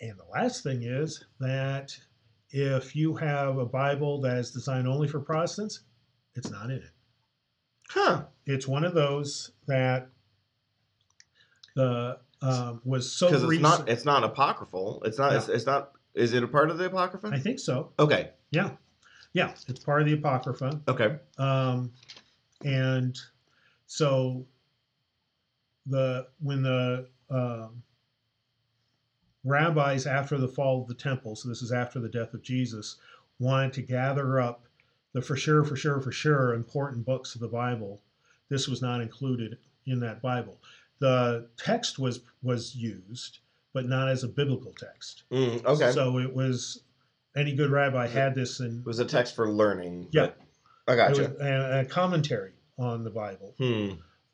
And 0.00 0.16
the 0.18 0.24
last 0.32 0.62
thing 0.62 0.84
is 0.84 1.22
that 1.38 1.98
if 2.50 2.96
you 2.96 3.14
have 3.16 3.58
a 3.58 3.66
Bible 3.66 4.20
that 4.22 4.38
is 4.38 4.50
designed 4.50 4.88
only 4.88 5.08
for 5.08 5.20
Protestants, 5.20 5.80
it's 6.34 6.50
not 6.50 6.66
in 6.66 6.76
it. 6.76 6.90
Huh. 7.88 8.24
It's 8.46 8.66
one 8.66 8.84
of 8.84 8.94
those 8.94 9.52
that 9.66 10.08
the 11.74 12.18
um, 12.42 12.80
was 12.84 13.10
so 13.10 13.28
Because 13.28 13.42
it's 13.44 13.60
not. 13.60 13.88
It's 13.88 14.04
not 14.04 14.24
apocryphal. 14.24 15.02
It's 15.04 15.18
not. 15.18 15.32
Yeah. 15.32 15.38
It's, 15.38 15.48
it's 15.48 15.66
not. 15.66 15.92
Is 16.14 16.32
it 16.32 16.42
a 16.42 16.48
part 16.48 16.70
of 16.70 16.78
the 16.78 16.86
apocrypha? 16.86 17.30
I 17.32 17.38
think 17.38 17.58
so. 17.58 17.92
Okay. 17.98 18.30
Yeah, 18.50 18.70
yeah. 19.32 19.52
It's 19.66 19.80
part 19.80 20.00
of 20.00 20.06
the 20.06 20.14
Apocrypha. 20.14 20.80
Okay. 20.88 21.16
Um, 21.36 21.92
and 22.64 23.16
so 23.86 24.46
the 25.86 26.26
when 26.40 26.62
the 26.62 27.08
um, 27.30 27.82
rabbis 29.44 30.06
after 30.06 30.38
the 30.38 30.48
fall 30.48 30.82
of 30.82 30.88
the 30.88 30.94
temple, 30.94 31.36
so 31.36 31.48
this 31.48 31.62
is 31.62 31.72
after 31.72 32.00
the 32.00 32.08
death 32.08 32.34
of 32.34 32.42
Jesus, 32.42 32.96
wanted 33.38 33.72
to 33.74 33.82
gather 33.82 34.40
up 34.40 34.64
the 35.12 35.22
for 35.22 35.36
sure, 35.36 35.64
for 35.64 35.76
sure, 35.76 36.00
for 36.00 36.12
sure 36.12 36.54
important 36.54 37.04
books 37.04 37.34
of 37.34 37.40
the 37.40 37.48
Bible. 37.48 38.00
This 38.48 38.68
was 38.68 38.82
not 38.82 39.00
included 39.00 39.58
in 39.86 40.00
that 40.00 40.20
Bible. 40.22 40.58
The 40.98 41.48
text 41.56 41.98
was 41.98 42.20
was 42.42 42.74
used, 42.74 43.38
but 43.72 43.86
not 43.86 44.08
as 44.08 44.24
a 44.24 44.28
biblical 44.28 44.72
text. 44.72 45.24
Mm, 45.30 45.64
okay. 45.64 45.92
So 45.92 46.18
it 46.18 46.34
was 46.34 46.82
any 47.36 47.54
good 47.54 47.70
rabbi 47.70 48.06
had 48.06 48.34
this 48.34 48.60
and 48.60 48.80
it 48.80 48.86
was 48.86 48.98
a 48.98 49.04
text 49.04 49.36
for 49.36 49.48
learning. 49.48 50.08
Yeah. 50.10 50.30
I 50.88 50.94
it 50.94 50.96
gotcha. 50.96 51.80
a 51.80 51.84
commentary 51.84 52.52
on 52.78 53.04
the 53.04 53.10
Bible. 53.10 53.54
Hmm. 53.58 53.90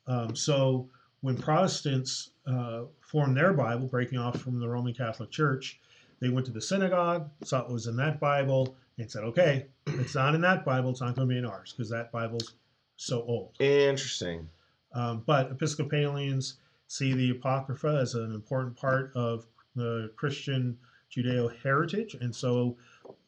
Um, 0.06 0.36
so 0.36 0.88
when 1.24 1.38
Protestants 1.38 2.32
uh, 2.46 2.82
formed 3.00 3.34
their 3.34 3.54
Bible, 3.54 3.86
breaking 3.86 4.18
off 4.18 4.38
from 4.42 4.60
the 4.60 4.68
Roman 4.68 4.92
Catholic 4.92 5.30
Church, 5.30 5.80
they 6.20 6.28
went 6.28 6.44
to 6.44 6.52
the 6.52 6.60
synagogue, 6.60 7.30
saw 7.42 7.62
it 7.62 7.72
was 7.72 7.86
in 7.86 7.96
that 7.96 8.20
Bible, 8.20 8.76
and 8.98 9.10
said, 9.10 9.24
"Okay, 9.24 9.64
it's 9.86 10.14
not 10.14 10.34
in 10.34 10.42
that 10.42 10.66
Bible. 10.66 10.90
It's 10.90 11.00
not 11.00 11.16
going 11.16 11.26
to 11.26 11.32
be 11.32 11.38
in 11.38 11.46
ours 11.46 11.72
because 11.72 11.88
that 11.88 12.12
Bible's 12.12 12.56
so 12.96 13.22
old." 13.22 13.56
Interesting. 13.58 14.50
Um, 14.92 15.22
but 15.24 15.50
Episcopalians 15.50 16.56
see 16.88 17.14
the 17.14 17.30
Apocrypha 17.30 17.98
as 18.02 18.14
an 18.14 18.34
important 18.34 18.76
part 18.76 19.10
of 19.14 19.46
the 19.76 20.10
Christian 20.16 20.76
Judeo 21.10 21.56
heritage, 21.62 22.16
and 22.20 22.36
so 22.36 22.76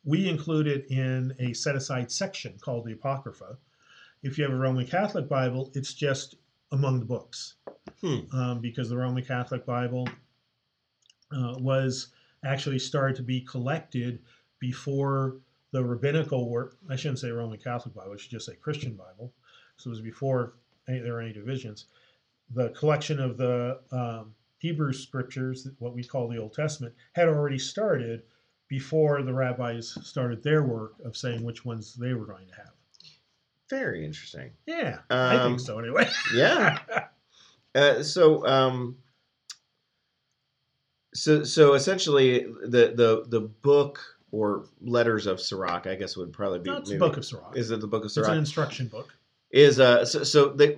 we 0.05 0.29
include 0.29 0.67
it 0.67 0.85
in 0.91 1.35
a 1.39 1.55
set 1.55 1.75
aside 1.75 2.13
section 2.13 2.59
called 2.61 2.85
the 2.85 2.93
Apocrypha. 2.93 3.57
If 4.23 4.37
you 4.37 4.45
have 4.45 4.53
a 4.53 4.57
Roman 4.59 4.87
Catholic 4.87 5.31
Bible, 5.31 5.71
it's 5.75 5.95
just 5.95 6.35
among 6.73 6.99
the 6.99 7.07
books, 7.07 7.55
Hmm. 8.01 8.19
um, 8.37 8.61
because 8.61 8.89
the 8.89 8.97
Roman 8.97 9.25
Catholic 9.25 9.65
Bible 9.65 10.07
uh, 11.33 11.55
was 11.59 12.09
actually 12.45 12.79
started 12.79 13.17
to 13.17 13.23
be 13.23 13.41
collected 13.41 14.21
before 14.59 15.37
the 15.73 15.83
rabbinical 15.85 16.49
work. 16.51 16.77
I 16.89 16.97
shouldn't 16.97 17.19
say 17.19 17.31
Roman 17.31 17.59
Catholic 17.59 17.95
Bible; 17.95 18.13
I 18.13 18.17
should 18.17 18.31
just 18.31 18.47
say 18.47 18.55
Christian 18.55 18.95
Bible. 18.95 19.33
So 19.77 19.89
it 19.89 19.93
was 19.93 20.01
before 20.01 20.55
any, 20.89 21.01
there 21.01 21.15
were 21.15 21.21
any 21.21 21.33
divisions. 21.33 21.87
The 22.55 22.69
collection 22.71 23.19
of 23.21 23.37
the 23.37 23.81
um, 23.93 24.35
Hebrew 24.59 24.93
scriptures, 24.93 25.69
what 25.79 25.95
we 25.95 26.05
call 26.05 26.29
the 26.29 26.39
Old 26.39 26.55
Testament, 26.55 26.95
had 27.13 27.29
already 27.29 27.59
started 27.59 28.23
before 28.69 29.23
the 29.23 29.33
rabbis 29.33 29.97
started 30.03 30.43
their 30.43 30.63
work 30.63 30.95
of 31.05 31.17
saying 31.17 31.43
which 31.43 31.65
ones 31.65 31.95
they 31.95 32.15
were 32.15 32.27
going 32.27 32.47
to 32.49 32.55
have. 32.55 32.71
Very 33.69 34.05
interesting. 34.05 34.53
Yeah, 34.67 34.99
I 35.11 35.37
Um, 35.37 35.51
think 35.53 35.61
so 35.61 35.79
anyway. 35.79 36.09
Yeah. 36.35 36.79
Uh, 37.77 38.03
so, 38.03 38.47
um, 38.47 38.97
so, 41.15 41.45
so 41.45 41.75
essentially, 41.75 42.41
the 42.63 42.93
the 42.95 43.25
the 43.29 43.41
book 43.41 44.01
or 44.33 44.65
letters 44.81 45.27
of 45.27 45.41
Sirach, 45.41 45.87
I 45.87 45.95
guess, 45.95 46.17
would 46.17 46.33
probably 46.33 46.59
be. 46.61 46.71
The 46.71 46.81
maybe- 46.81 46.99
book 46.99 47.17
of 47.17 47.25
Sirach. 47.25 47.57
Is 47.57 47.71
it 47.71 47.81
the 47.81 47.87
book 47.87 48.03
of 48.03 48.07
It's 48.07 48.17
an 48.17 48.37
instruction 48.39 48.89
book. 48.89 49.15
Is 49.51 49.79
uh, 49.79 50.05
so, 50.05 50.25
so 50.25 50.49
they 50.49 50.77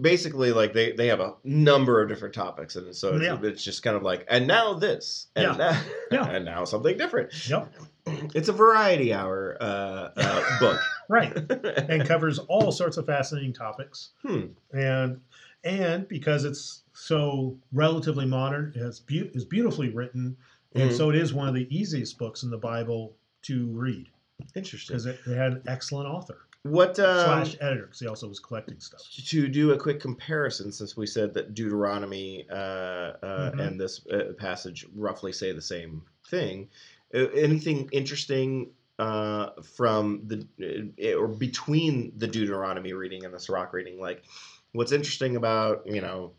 basically 0.00 0.52
like 0.52 0.72
they 0.72 0.92
they 0.92 1.08
have 1.08 1.20
a 1.20 1.34
number 1.42 2.00
of 2.00 2.08
different 2.08 2.34
topics, 2.34 2.76
and 2.76 2.94
so 2.94 3.16
it's, 3.16 3.24
Yeah. 3.24 3.38
it's 3.42 3.64
just 3.64 3.82
kind 3.82 3.96
of 3.96 4.02
like, 4.02 4.24
and 4.28 4.46
now 4.46 4.74
this, 4.74 5.26
and 5.36 5.48
Yeah. 5.48 5.56
now, 5.56 5.80
Yeah. 6.12 6.30
and 6.36 6.44
now 6.44 6.64
something 6.64 6.96
different. 6.96 7.32
Yep, 7.48 7.74
It's 8.34 8.48
a 8.48 8.52
variety 8.52 9.12
hour 9.12 9.56
uh, 9.60 10.10
uh, 10.16 10.58
book. 10.60 10.80
right. 11.08 11.34
and 11.90 12.06
covers 12.06 12.38
all 12.38 12.70
sorts 12.70 12.96
of 12.96 13.06
fascinating 13.06 13.52
topics. 13.52 14.10
Hmm. 14.22 14.46
And 14.72 15.20
and 15.64 16.06
because 16.08 16.44
it's 16.44 16.82
so 16.92 17.58
relatively 17.72 18.26
modern, 18.26 18.72
it's 18.76 19.00
be- 19.00 19.30
is 19.34 19.44
beautifully 19.44 19.88
written, 19.90 20.36
and 20.74 20.90
Mhm. 20.90 20.96
so 20.96 21.10
it 21.10 21.16
is 21.16 21.32
one 21.34 21.48
of 21.48 21.54
the 21.54 21.66
easiest 21.76 22.18
books 22.18 22.42
in 22.44 22.50
the 22.50 22.58
Bible 22.58 23.16
to 23.42 23.66
read. 23.68 24.08
Interesting. 24.56 24.94
because 24.94 25.06
it, 25.06 25.18
it 25.26 25.36
had 25.36 25.52
an 25.52 25.62
excellent 25.68 26.08
author 26.08 26.46
What 26.64 26.98
um, 26.98 27.24
slash 27.24 27.56
editor 27.60 27.84
because 27.84 28.00
he 28.00 28.06
also 28.08 28.28
was 28.28 28.40
collecting 28.40 28.80
stuff. 28.80 29.00
to 29.28 29.48
do 29.48 29.72
a 29.72 29.78
quick 29.78 30.00
comparison, 30.00 30.72
since 30.72 30.96
we 30.96 31.06
said 31.06 31.32
that 31.34 31.54
Deuteronomy 31.54 32.46
uh, 32.50 32.54
uh, 32.54 33.50
Mhm. 33.52 33.60
and 33.68 33.80
this 33.80 34.04
uh, 34.08 34.32
passage 34.36 34.86
roughly 34.94 35.32
say 35.32 35.52
the 35.52 35.62
same 35.62 36.02
thing, 36.28 36.68
uh, 37.14 37.28
anything 37.34 37.88
interesting 37.92 38.70
uh, 38.98 39.50
from 39.62 40.22
the 40.26 40.46
uh, 41.02 41.14
or 41.18 41.28
between 41.28 42.12
the 42.16 42.26
Deuteronomy 42.28 42.92
reading 42.92 43.24
and 43.24 43.32
the 43.34 43.40
Sirach 43.40 43.72
reading? 43.72 44.00
Like, 44.00 44.24
what's 44.74 44.92
interesting 44.92 45.36
about 45.36 45.82
you 45.86 46.00
know 46.02 46.32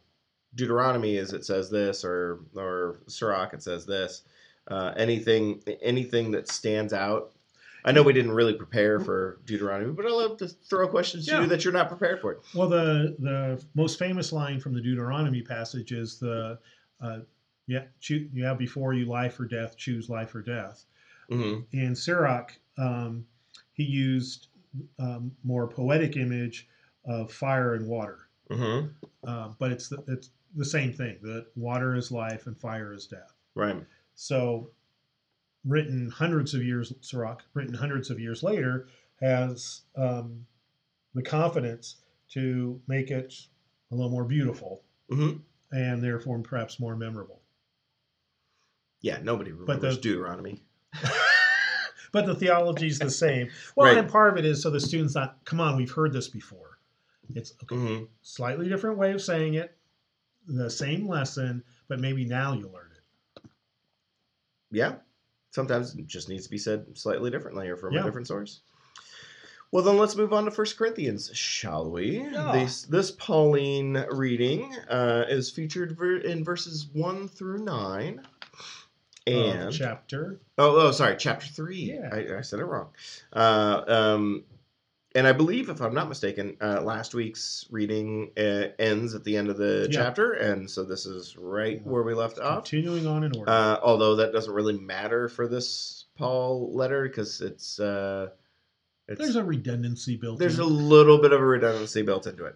Deuteronomy 0.54 1.18
is 1.18 1.34
it 1.34 1.46
says 1.46 1.70
this, 1.70 2.06
or 2.06 2.42
or 2.56 3.00
Sirach 3.08 3.54
it 3.54 3.64
says 3.64 3.86
this. 3.86 4.24
Uh, 4.68 4.94
anything 4.96 5.62
anything 5.82 6.32
that 6.32 6.48
stands 6.48 6.94
out. 6.94 7.32
I 7.84 7.92
know 7.92 8.02
we 8.02 8.14
didn't 8.14 8.32
really 8.32 8.56
prepare 8.56 9.00
for 9.00 9.38
Deuteronomy, 9.46 9.94
but 9.94 10.08
I 10.08 10.10
love 10.10 10.38
to 10.38 10.48
throw 10.48 10.88
questions 10.88 11.28
to 11.28 11.34
Yeah. 11.34 11.42
you 11.42 11.48
that 11.48 11.64
you're 11.64 11.74
not 11.74 11.88
prepared 11.88 12.20
for. 12.20 12.40
Well, 12.56 12.68
the 12.68 13.16
the 13.20 13.64
most 13.76 14.00
famous 14.00 14.32
line 14.34 14.60
from 14.60 14.74
the 14.74 14.82
Deuteronomy 14.82 15.44
passage 15.44 15.92
is 15.92 16.18
the 16.18 16.58
uh, 17.00 17.20
yeah, 17.68 17.84
have 18.42 18.58
before 18.58 18.94
you 18.94 19.06
life 19.06 19.40
or 19.40 19.46
death, 19.46 19.78
choose 19.78 20.10
life 20.10 20.34
or 20.36 20.42
death. 20.42 20.86
hmm 21.30 21.60
In 21.72 21.96
Sirach, 21.96 22.54
um, 22.78 23.26
he 23.74 23.84
used 23.84 24.48
um, 25.00 25.32
more 25.44 25.68
poetic 25.68 26.16
image 26.18 26.68
of 27.06 27.32
fire 27.32 27.76
and 27.76 27.88
water, 27.88 28.25
hmm 28.52 28.80
uh, 29.28 29.50
but 29.60 29.72
it's 29.72 29.90
the, 29.90 30.04
it's 30.08 30.30
the 30.56 30.66
same 30.66 30.94
thing. 30.94 31.18
That 31.24 31.48
water 31.56 31.96
is 31.96 32.12
life 32.12 32.46
and 32.48 32.56
fire 32.58 32.94
is 32.94 33.08
death. 33.08 33.34
Right. 33.56 33.84
So, 34.16 34.70
written 35.66 36.10
hundreds 36.12 36.54
of 36.54 36.64
years, 36.64 36.94
Sirach, 37.02 37.44
written 37.56 37.74
hundreds 37.74 38.10
of 38.12 38.20
years 38.20 38.44
later, 38.44 38.88
has 39.20 39.82
um, 39.96 40.46
the 41.16 41.24
confidence 41.24 41.96
to 42.34 42.80
make 42.88 43.10
it 43.12 43.34
a 43.92 43.96
little 43.96 44.12
more 44.12 44.26
beautiful 44.26 44.82
hmm 45.10 45.32
and 45.72 46.02
therefore 46.04 46.38
perhaps 46.40 46.80
more 46.80 46.96
memorable. 46.96 47.42
Yeah, 49.02 49.20
nobody 49.22 49.52
But 49.52 49.60
remembers 49.62 49.96
the- 49.98 50.02
Deuteronomy. 50.02 50.62
but 52.12 52.26
the 52.26 52.36
theology 52.36 52.88
is 52.88 53.00
the 53.00 53.10
same. 53.10 53.50
Well, 53.76 53.88
Right. 53.90 53.98
and 53.98 54.10
part 54.10 54.32
of 54.32 54.38
it 54.38 54.46
is 54.46 54.62
so 54.62 54.70
the 54.70 54.80
students 54.80 55.16
not, 55.16 55.44
come 55.46 55.60
on, 55.60 55.76
we've 55.76 55.92
heard 55.92 56.14
this 56.14 56.28
before. 56.30 56.75
It's 57.34 57.54
okay, 57.64 57.76
hmm 57.76 58.04
slightly 58.22 58.68
different 58.70 58.98
way 58.98 59.12
of 59.14 59.22
saying 59.22 59.56
it, 59.56 59.76
the 60.48 60.70
same 60.70 61.08
lesson, 61.08 61.64
but 61.88 62.00
maybe 62.00 62.26
now 62.26 62.54
you 62.54 62.68
learn 62.68 62.90
it. 62.96 63.50
Yeah. 64.72 64.96
Sometimes 65.52 65.96
it 65.96 66.06
just 66.08 66.28
needs 66.28 66.44
to 66.44 66.50
be 66.50 66.58
said 66.58 66.86
slightly 66.98 67.32
differently 67.32 67.70
or 67.70 67.78
from 67.78 67.94
Yeah. 67.94 68.02
a 68.02 68.04
different 68.04 68.28
source. 68.28 68.62
Well, 69.72 69.84
then 69.84 69.98
let's 69.98 70.16
move 70.16 70.32
on 70.34 70.46
to 70.46 70.52
First 70.52 70.78
Corinthians, 70.78 71.32
shall 71.34 71.90
we? 71.90 72.20
Yeah. 72.22 72.52
This 72.54 72.84
this 72.84 73.12
Pauline 73.12 74.06
reading 74.12 74.74
uh, 74.90 75.26
is 75.28 75.50
featured 75.50 76.00
in 76.24 76.44
verses 76.44 76.88
one 76.94 77.28
through 77.28 77.58
nine, 77.60 78.20
Of 79.28 79.34
and 79.34 79.74
chapter. 79.74 80.40
Oh, 80.58 80.80
oh, 80.88 80.92
sorry, 80.92 81.16
chapter 81.18 81.48
three. 81.48 81.94
Yeah. 81.94 82.10
I, 82.12 82.38
I 82.38 82.42
said 82.42 82.60
it 82.60 82.66
wrong. 82.66 82.90
Uh, 83.34 83.84
um, 83.88 84.44
and 85.16 85.26
I 85.26 85.32
believe, 85.32 85.70
if 85.70 85.82
I'm 85.82 85.94
not 85.94 86.10
mistaken, 86.10 86.58
uh, 86.62 86.82
last 86.82 87.14
week's 87.16 87.66
reading 87.72 88.32
uh, 88.38 88.68
ends 88.78 89.16
at 89.16 89.24
the 89.24 89.38
end 89.38 89.50
of 89.50 89.58
the 89.58 89.88
Yeah. 89.90 89.98
chapter, 89.98 90.34
and 90.34 90.70
so 90.70 90.84
this 90.84 91.06
is 91.06 91.36
right 91.38 91.78
Yeah. 91.84 91.90
where 91.90 92.04
we 92.04 92.14
left 92.14 92.38
off. 92.38 92.66
Continuing 92.66 93.08
on 93.08 93.24
in 93.24 93.36
order. 93.36 93.50
Uh, 93.50 93.80
although 93.82 94.18
that 94.18 94.32
doesn't 94.34 94.54
really 94.54 94.78
matter 94.78 95.28
for 95.30 95.48
this 95.48 96.06
Paul 96.18 96.72
letter 96.76 97.04
because 97.08 97.42
it's 97.42 97.80
uh, 97.80 98.30
it's 99.08 99.20
There's 99.20 99.36
a 99.36 99.44
redundancy 99.44 100.18
built 100.18 100.40
there's 100.40 100.60
in. 100.60 100.64
a 100.66 100.68
little 100.68 101.20
bit 101.20 101.32
of 101.34 101.40
a 101.42 101.46
redundancy 101.46 102.02
built 102.02 102.28
into 102.28 102.46
it. 102.46 102.56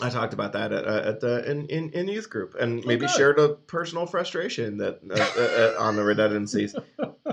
I 0.00 0.10
talked 0.10 0.32
about 0.32 0.52
that 0.52 0.72
at, 0.72 0.86
uh, 0.86 1.02
at 1.04 1.20
the 1.20 1.50
in, 1.50 1.66
in, 1.66 1.90
in 1.90 2.06
youth 2.06 2.30
group 2.30 2.54
and 2.54 2.84
maybe 2.86 3.00
good. 3.06 3.10
shared 3.10 3.40
a 3.40 3.48
personal 3.48 4.06
frustration 4.06 4.76
that 4.76 5.00
uh, 5.10 5.14
uh, 5.16 5.82
uh, 5.82 5.84
on 5.84 5.96
the 5.96 6.04
redundancies. 6.12 6.76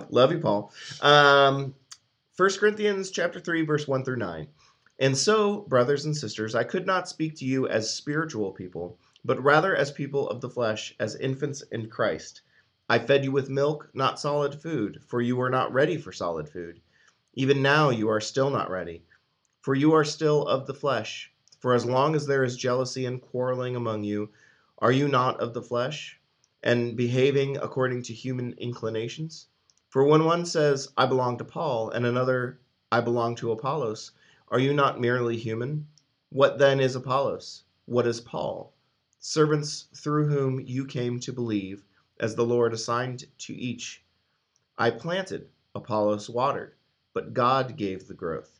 Love 0.09 0.31
you, 0.31 0.39
Paul. 0.39 0.71
Um, 1.01 1.75
1 2.37 2.49
Corinthians 2.59 3.11
chapter 3.11 3.39
3, 3.39 3.61
verse 3.61 3.87
1 3.87 4.03
through 4.03 4.17
9. 4.17 4.45
And 4.99 5.17
so, 5.17 5.61
brothers 5.69 6.03
and 6.03 6.17
sisters, 6.17 6.53
I 6.53 6.65
could 6.65 6.85
not 6.85 7.07
speak 7.07 7.37
to 7.37 7.45
you 7.45 7.65
as 7.69 7.89
spiritual 7.89 8.51
people, 8.51 8.99
but 9.23 9.41
rather 9.41 9.73
as 9.73 9.89
people 9.89 10.29
of 10.29 10.41
the 10.41 10.49
flesh, 10.49 10.93
as 10.99 11.15
infants 11.15 11.61
in 11.71 11.89
Christ. 11.89 12.41
I 12.89 12.99
fed 12.99 13.23
you 13.23 13.31
with 13.31 13.49
milk, 13.49 13.89
not 13.93 14.19
solid 14.19 14.53
food, 14.53 15.01
for 15.07 15.21
you 15.21 15.37
were 15.37 15.49
not 15.49 15.71
ready 15.71 15.95
for 15.95 16.11
solid 16.11 16.49
food. 16.49 16.81
Even 17.35 17.61
now 17.61 17.89
you 17.89 18.09
are 18.09 18.19
still 18.19 18.49
not 18.49 18.69
ready, 18.69 19.05
for 19.61 19.73
you 19.73 19.93
are 19.93 20.03
still 20.03 20.45
of 20.45 20.67
the 20.67 20.73
flesh. 20.73 21.31
For 21.61 21.73
as 21.73 21.85
long 21.85 22.15
as 22.15 22.27
there 22.27 22.43
is 22.43 22.57
jealousy 22.57 23.05
and 23.05 23.21
quarreling 23.21 23.77
among 23.77 24.03
you, 24.03 24.29
are 24.79 24.91
you 24.91 25.07
not 25.07 25.39
of 25.39 25.53
the 25.53 25.61
flesh, 25.61 26.19
and 26.61 26.97
behaving 26.97 27.55
according 27.55 28.03
to 28.03 28.13
human 28.13 28.55
inclinations? 28.57 29.47
For 29.95 30.03
when 30.03 30.25
one 30.25 30.45
says, 30.45 30.89
I 30.97 31.05
belong 31.05 31.37
to 31.37 31.45
Paul, 31.45 31.89
and 31.89 32.05
another, 32.05 32.59
I 32.91 32.99
belong 32.99 33.33
to 33.35 33.53
Apollos, 33.53 34.11
are 34.49 34.59
you 34.59 34.73
not 34.73 34.99
merely 34.99 35.37
human? 35.37 35.87
What 36.27 36.57
then 36.57 36.81
is 36.81 36.97
Apollos? 36.97 37.63
What 37.85 38.05
is 38.05 38.19
Paul? 38.19 38.73
Servants 39.19 39.87
through 39.95 40.27
whom 40.27 40.59
you 40.59 40.85
came 40.85 41.21
to 41.21 41.31
believe, 41.31 41.85
as 42.19 42.35
the 42.35 42.45
Lord 42.45 42.73
assigned 42.73 43.23
to 43.37 43.53
each. 43.53 44.03
I 44.77 44.89
planted, 44.89 45.47
Apollos 45.73 46.29
watered, 46.29 46.73
but 47.13 47.33
God 47.33 47.77
gave 47.77 48.05
the 48.05 48.13
growth. 48.13 48.59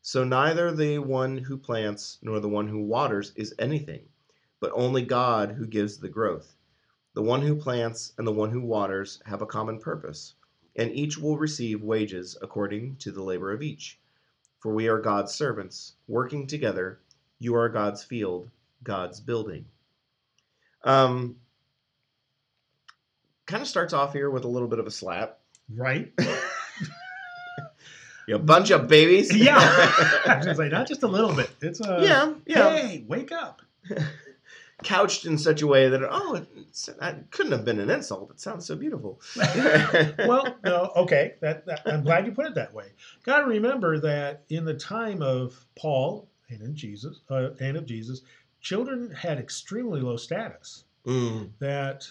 So 0.00 0.24
neither 0.24 0.74
the 0.74 0.98
one 0.98 1.38
who 1.38 1.58
plants 1.58 2.18
nor 2.22 2.40
the 2.40 2.48
one 2.48 2.66
who 2.66 2.82
waters 2.82 3.32
is 3.36 3.54
anything, 3.56 4.08
but 4.58 4.72
only 4.74 5.02
God 5.02 5.52
who 5.52 5.64
gives 5.64 5.98
the 5.98 6.08
growth. 6.08 6.56
The 7.14 7.22
one 7.22 7.42
who 7.42 7.54
plants 7.54 8.14
and 8.18 8.26
the 8.26 8.32
one 8.32 8.50
who 8.50 8.62
waters 8.62 9.22
have 9.26 9.42
a 9.42 9.46
common 9.46 9.78
purpose, 9.78 10.34
and 10.76 10.90
each 10.92 11.18
will 11.18 11.36
receive 11.36 11.82
wages 11.82 12.36
according 12.42 12.96
to 12.96 13.12
the 13.12 13.22
labor 13.22 13.52
of 13.52 13.62
each. 13.62 13.98
For 14.60 14.72
we 14.72 14.88
are 14.88 15.00
God's 15.00 15.34
servants, 15.34 15.94
working 16.06 16.46
together. 16.46 17.00
You 17.38 17.56
are 17.56 17.68
God's 17.68 18.04
field, 18.04 18.48
God's 18.84 19.20
building. 19.20 19.66
Um, 20.84 21.36
kind 23.46 23.62
of 23.62 23.68
starts 23.68 23.92
off 23.92 24.12
here 24.12 24.30
with 24.30 24.44
a 24.44 24.48
little 24.48 24.68
bit 24.68 24.78
of 24.78 24.86
a 24.86 24.90
slap. 24.90 25.38
right? 25.74 26.12
You 28.28 28.38
bunch 28.38 28.70
of 28.70 28.88
babies. 28.88 29.34
Yeah. 29.34 29.56
I 30.26 30.36
was 30.36 30.56
gonna 30.56 30.68
not 30.68 30.86
just 30.86 31.02
a 31.02 31.08
little 31.08 31.34
bit. 31.34 31.50
It's 31.60 31.80
a 31.80 31.98
yeah, 32.02 32.32
yeah. 32.46 32.76
Hey, 32.76 33.04
wake 33.06 33.32
up! 33.32 33.62
Couched 34.82 35.26
in 35.26 35.38
such 35.38 35.62
a 35.62 35.66
way 35.66 35.88
that 35.88 36.02
oh, 36.08 36.44
it's, 36.56 36.88
it 36.88 37.30
couldn't 37.30 37.52
have 37.52 37.64
been 37.64 37.80
an 37.80 37.90
insult. 37.90 38.30
It 38.30 38.40
sounds 38.40 38.66
so 38.66 38.76
beautiful. 38.76 39.20
well, 39.36 40.56
no, 40.64 40.92
okay. 40.96 41.34
That, 41.40 41.66
that 41.66 41.82
I'm 41.86 42.02
glad 42.02 42.26
you 42.26 42.32
put 42.32 42.46
it 42.46 42.54
that 42.54 42.72
way. 42.72 42.92
Got 43.24 43.40
to 43.40 43.46
remember 43.46 43.98
that 44.00 44.44
in 44.48 44.64
the 44.64 44.74
time 44.74 45.22
of 45.22 45.64
Paul 45.76 46.28
and 46.48 46.62
in 46.62 46.74
Jesus 46.74 47.20
uh, 47.30 47.50
and 47.60 47.76
of 47.76 47.86
Jesus, 47.86 48.22
children 48.60 49.10
had 49.10 49.38
extremely 49.38 50.00
low 50.00 50.16
status. 50.16 50.84
Mm, 51.06 51.50
That 51.58 52.06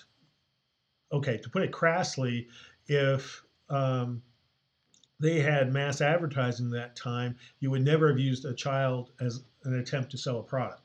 okay, 1.12 1.38
to 1.38 1.50
put 1.50 1.64
it 1.64 1.72
crassly, 1.72 2.48
if 2.88 3.44
um, 3.70 4.22
they 5.20 5.40
had 5.40 5.72
mass 5.72 6.02
advertising 6.02 6.70
that 6.72 6.96
time, 6.96 7.36
you 7.60 7.70
would 7.72 7.84
never 7.84 8.10
have 8.10 8.20
used 8.20 8.46
a 8.46 8.54
child 8.54 9.12
as 9.20 9.44
an 9.64 9.78
attempt 9.80 10.12
to 10.12 10.18
sell 10.18 10.40
a 10.40 10.44
product 10.44 10.81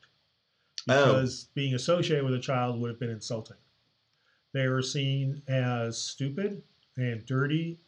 Oh. 0.89 1.15
because 1.15 1.45
being 1.55 1.75
associated 1.75 2.25
with 2.25 2.35
a 2.35 2.39
child 2.41 2.81
would 2.81 2.91
have 2.91 3.01
been 3.01 3.11
insulting. 3.11 3.57
They 4.53 4.69
were 4.69 4.83
seen 4.83 5.43
as 5.49 5.99
stupid 5.99 6.63
and 6.97 7.25
dirty 7.27 7.79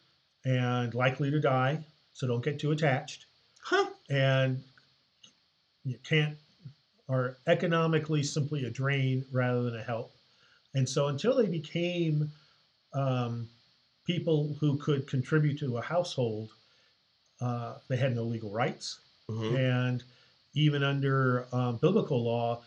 and 0.45 0.93
likely 0.93 1.31
to 1.31 1.39
die, 1.39 1.79
so 2.13 2.27
don't 2.27 2.43
get 2.43 2.59
too 2.59 2.71
attached. 2.71 3.25
huh. 3.63 3.87
And 4.09 4.61
you 5.85 5.97
can't, 6.03 6.37
are 7.07 7.37
economically 7.47 8.21
simply 8.23 8.65
a 8.65 8.69
drain 8.69 9.25
rather 9.31 9.63
than 9.63 9.75
a 9.75 9.83
help. 9.83 10.11
And 10.75 10.87
so 10.87 11.07
until 11.07 11.35
they 11.37 11.47
became 11.47 12.31
um, 12.93 13.47
people 14.05 14.55
who 14.59 14.77
could 14.77 15.07
contribute 15.07 15.57
to 15.59 15.77
a 15.77 15.81
household, 15.81 16.49
uh, 17.41 17.75
they 17.87 17.97
had 17.97 18.15
no 18.15 18.23
legal 18.23 18.51
rights. 18.51 18.99
Mhm. 19.29 19.57
And 19.57 20.03
even 20.53 20.83
under 20.83 21.47
um, 21.53 21.77
biblical 21.77 22.23
law, 22.23 22.61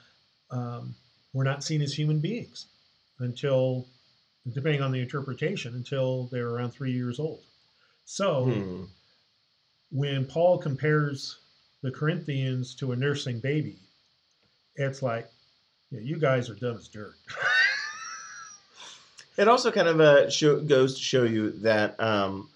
um, 0.53 0.95
were 1.33 1.45
not 1.45 1.65
seen 1.65 1.83
as 1.83 1.93
human 1.93 2.21
beings 2.21 2.67
until, 3.19 3.87
depending 4.53 4.83
on 4.83 4.93
the 4.93 5.01
interpretation, 5.01 5.75
until 5.75 6.27
they 6.31 6.41
were 6.41 6.53
around 6.53 6.71
three 6.71 6.93
years 6.93 7.19
old. 7.19 7.41
So 8.05 8.45
Hmm. 8.45 8.85
when 9.91 10.25
Paul 10.27 10.59
compares 10.59 11.39
the 11.83 11.91
Corinthians 11.91 12.75
to 12.77 12.93
a 12.93 12.97
nursing 12.97 13.41
baby, 13.41 13.77
it's 14.77 15.03
like, 15.03 15.29
yeah, 15.91 16.01
you 16.01 16.17
guys 16.19 16.49
are 16.49 16.55
dumb 16.55 16.77
as 16.77 16.89
dirt. 16.89 17.15
It 19.39 19.49
also 19.49 19.71
kind 19.73 19.89
of 19.89 19.99
uh, 19.99 20.29
show, 20.29 20.61
goes 20.61 20.97
to 20.97 21.03
show 21.03 21.25
you 21.25 21.53
that 21.63 21.99
um, 21.99 22.51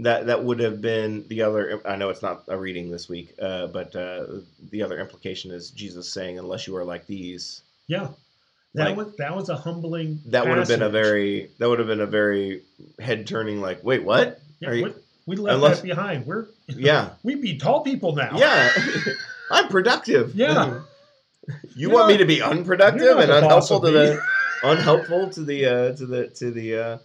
that 0.00 0.26
that 0.26 0.44
would 0.44 0.60
have 0.60 0.80
been 0.80 1.26
the 1.28 1.42
other. 1.42 1.80
I 1.86 1.96
know 1.96 2.10
it's 2.10 2.22
not 2.22 2.44
a 2.48 2.56
reading 2.56 2.90
this 2.90 3.08
week, 3.08 3.34
uh, 3.40 3.66
but 3.68 3.94
uh, 3.96 4.26
the 4.70 4.82
other 4.82 4.98
implication 4.98 5.50
is 5.50 5.70
Jesus 5.70 6.12
saying, 6.12 6.38
"Unless 6.38 6.66
you 6.66 6.76
are 6.76 6.84
like 6.84 7.06
these." 7.06 7.62
Yeah, 7.88 8.08
that 8.74 8.88
Like- 8.88 8.96
was 8.96 9.16
that 9.16 9.34
was 9.34 9.48
a 9.48 9.56
humbling. 9.56 10.20
That 10.26 10.46
would 10.46 10.58
have 10.58 10.68
been 10.68 10.82
a 10.82 10.90
very 10.90 11.50
that 11.58 11.68
would 11.68 11.78
have 11.78 11.88
been 11.88 12.00
a 12.02 12.06
very 12.06 12.62
head 12.98 13.26
turning. 13.26 13.60
Like, 13.60 13.82
wait, 13.82 14.04
what? 14.04 14.40
Yeah, 14.60 14.72
you- 14.72 14.84
we, 14.84 14.92
we 15.26 15.36
left 15.36 15.54
unless- 15.56 15.80
that 15.80 15.86
behind. 15.86 16.26
We're 16.26 16.46
Yeah, 16.68 17.10
we 17.22 17.36
be 17.36 17.56
tall 17.58 17.80
people 17.82 18.14
now. 18.14 18.36
yeah. 18.38 18.70
I'm 19.50 19.68
productive. 19.68 20.34
Yeah. 20.34 20.80
You 21.46 21.62
You're 21.76 21.90
want 21.92 22.08
me 22.08 22.16
to 22.16 22.24
be 22.24 22.42
unproductive 22.42 23.18
and 23.18 23.30
unhelpful 23.30 23.80
to 23.80 23.90
the 23.92 24.20
unhelpful 24.64 25.30
to 25.30 25.44
the 25.44 25.64
uh, 25.66 25.92
to 25.94 26.04
the 26.06 26.26
to 26.28 26.50
the 26.50 26.76
uh, 26.76 26.98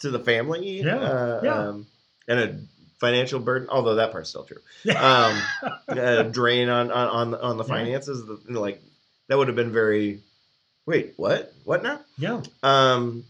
to 0.00 0.10
the 0.10 0.18
family? 0.18 0.80
Yeah, 0.82 0.96
Uh, 0.96 1.40
yeah. 1.44 1.54
Um, 1.54 1.86
and 2.28 2.38
a 2.40 2.58
financial 3.00 3.40
burden. 3.40 3.68
Although 3.70 3.96
that 3.96 4.12
part's 4.12 4.30
still 4.30 4.44
true. 4.44 4.60
Yeah. 4.84 5.00
Um, 5.02 5.96
a 5.98 6.24
drain 6.38 6.68
on 6.68 6.90
on 6.90 7.34
on, 7.34 7.34
on 7.40 7.56
the 7.58 7.64
Yeah. 7.64 7.68
finances. 7.68 8.24
The, 8.26 8.58
like 8.58 8.82
that 9.28 9.38
would 9.38 9.48
have 9.48 9.56
been 9.56 9.72
very. 9.72 10.20
Wait, 10.86 11.14
what? 11.16 11.52
What 11.64 11.82
now? 11.82 12.00
yeah. 12.18 12.42
Um, 12.62 13.24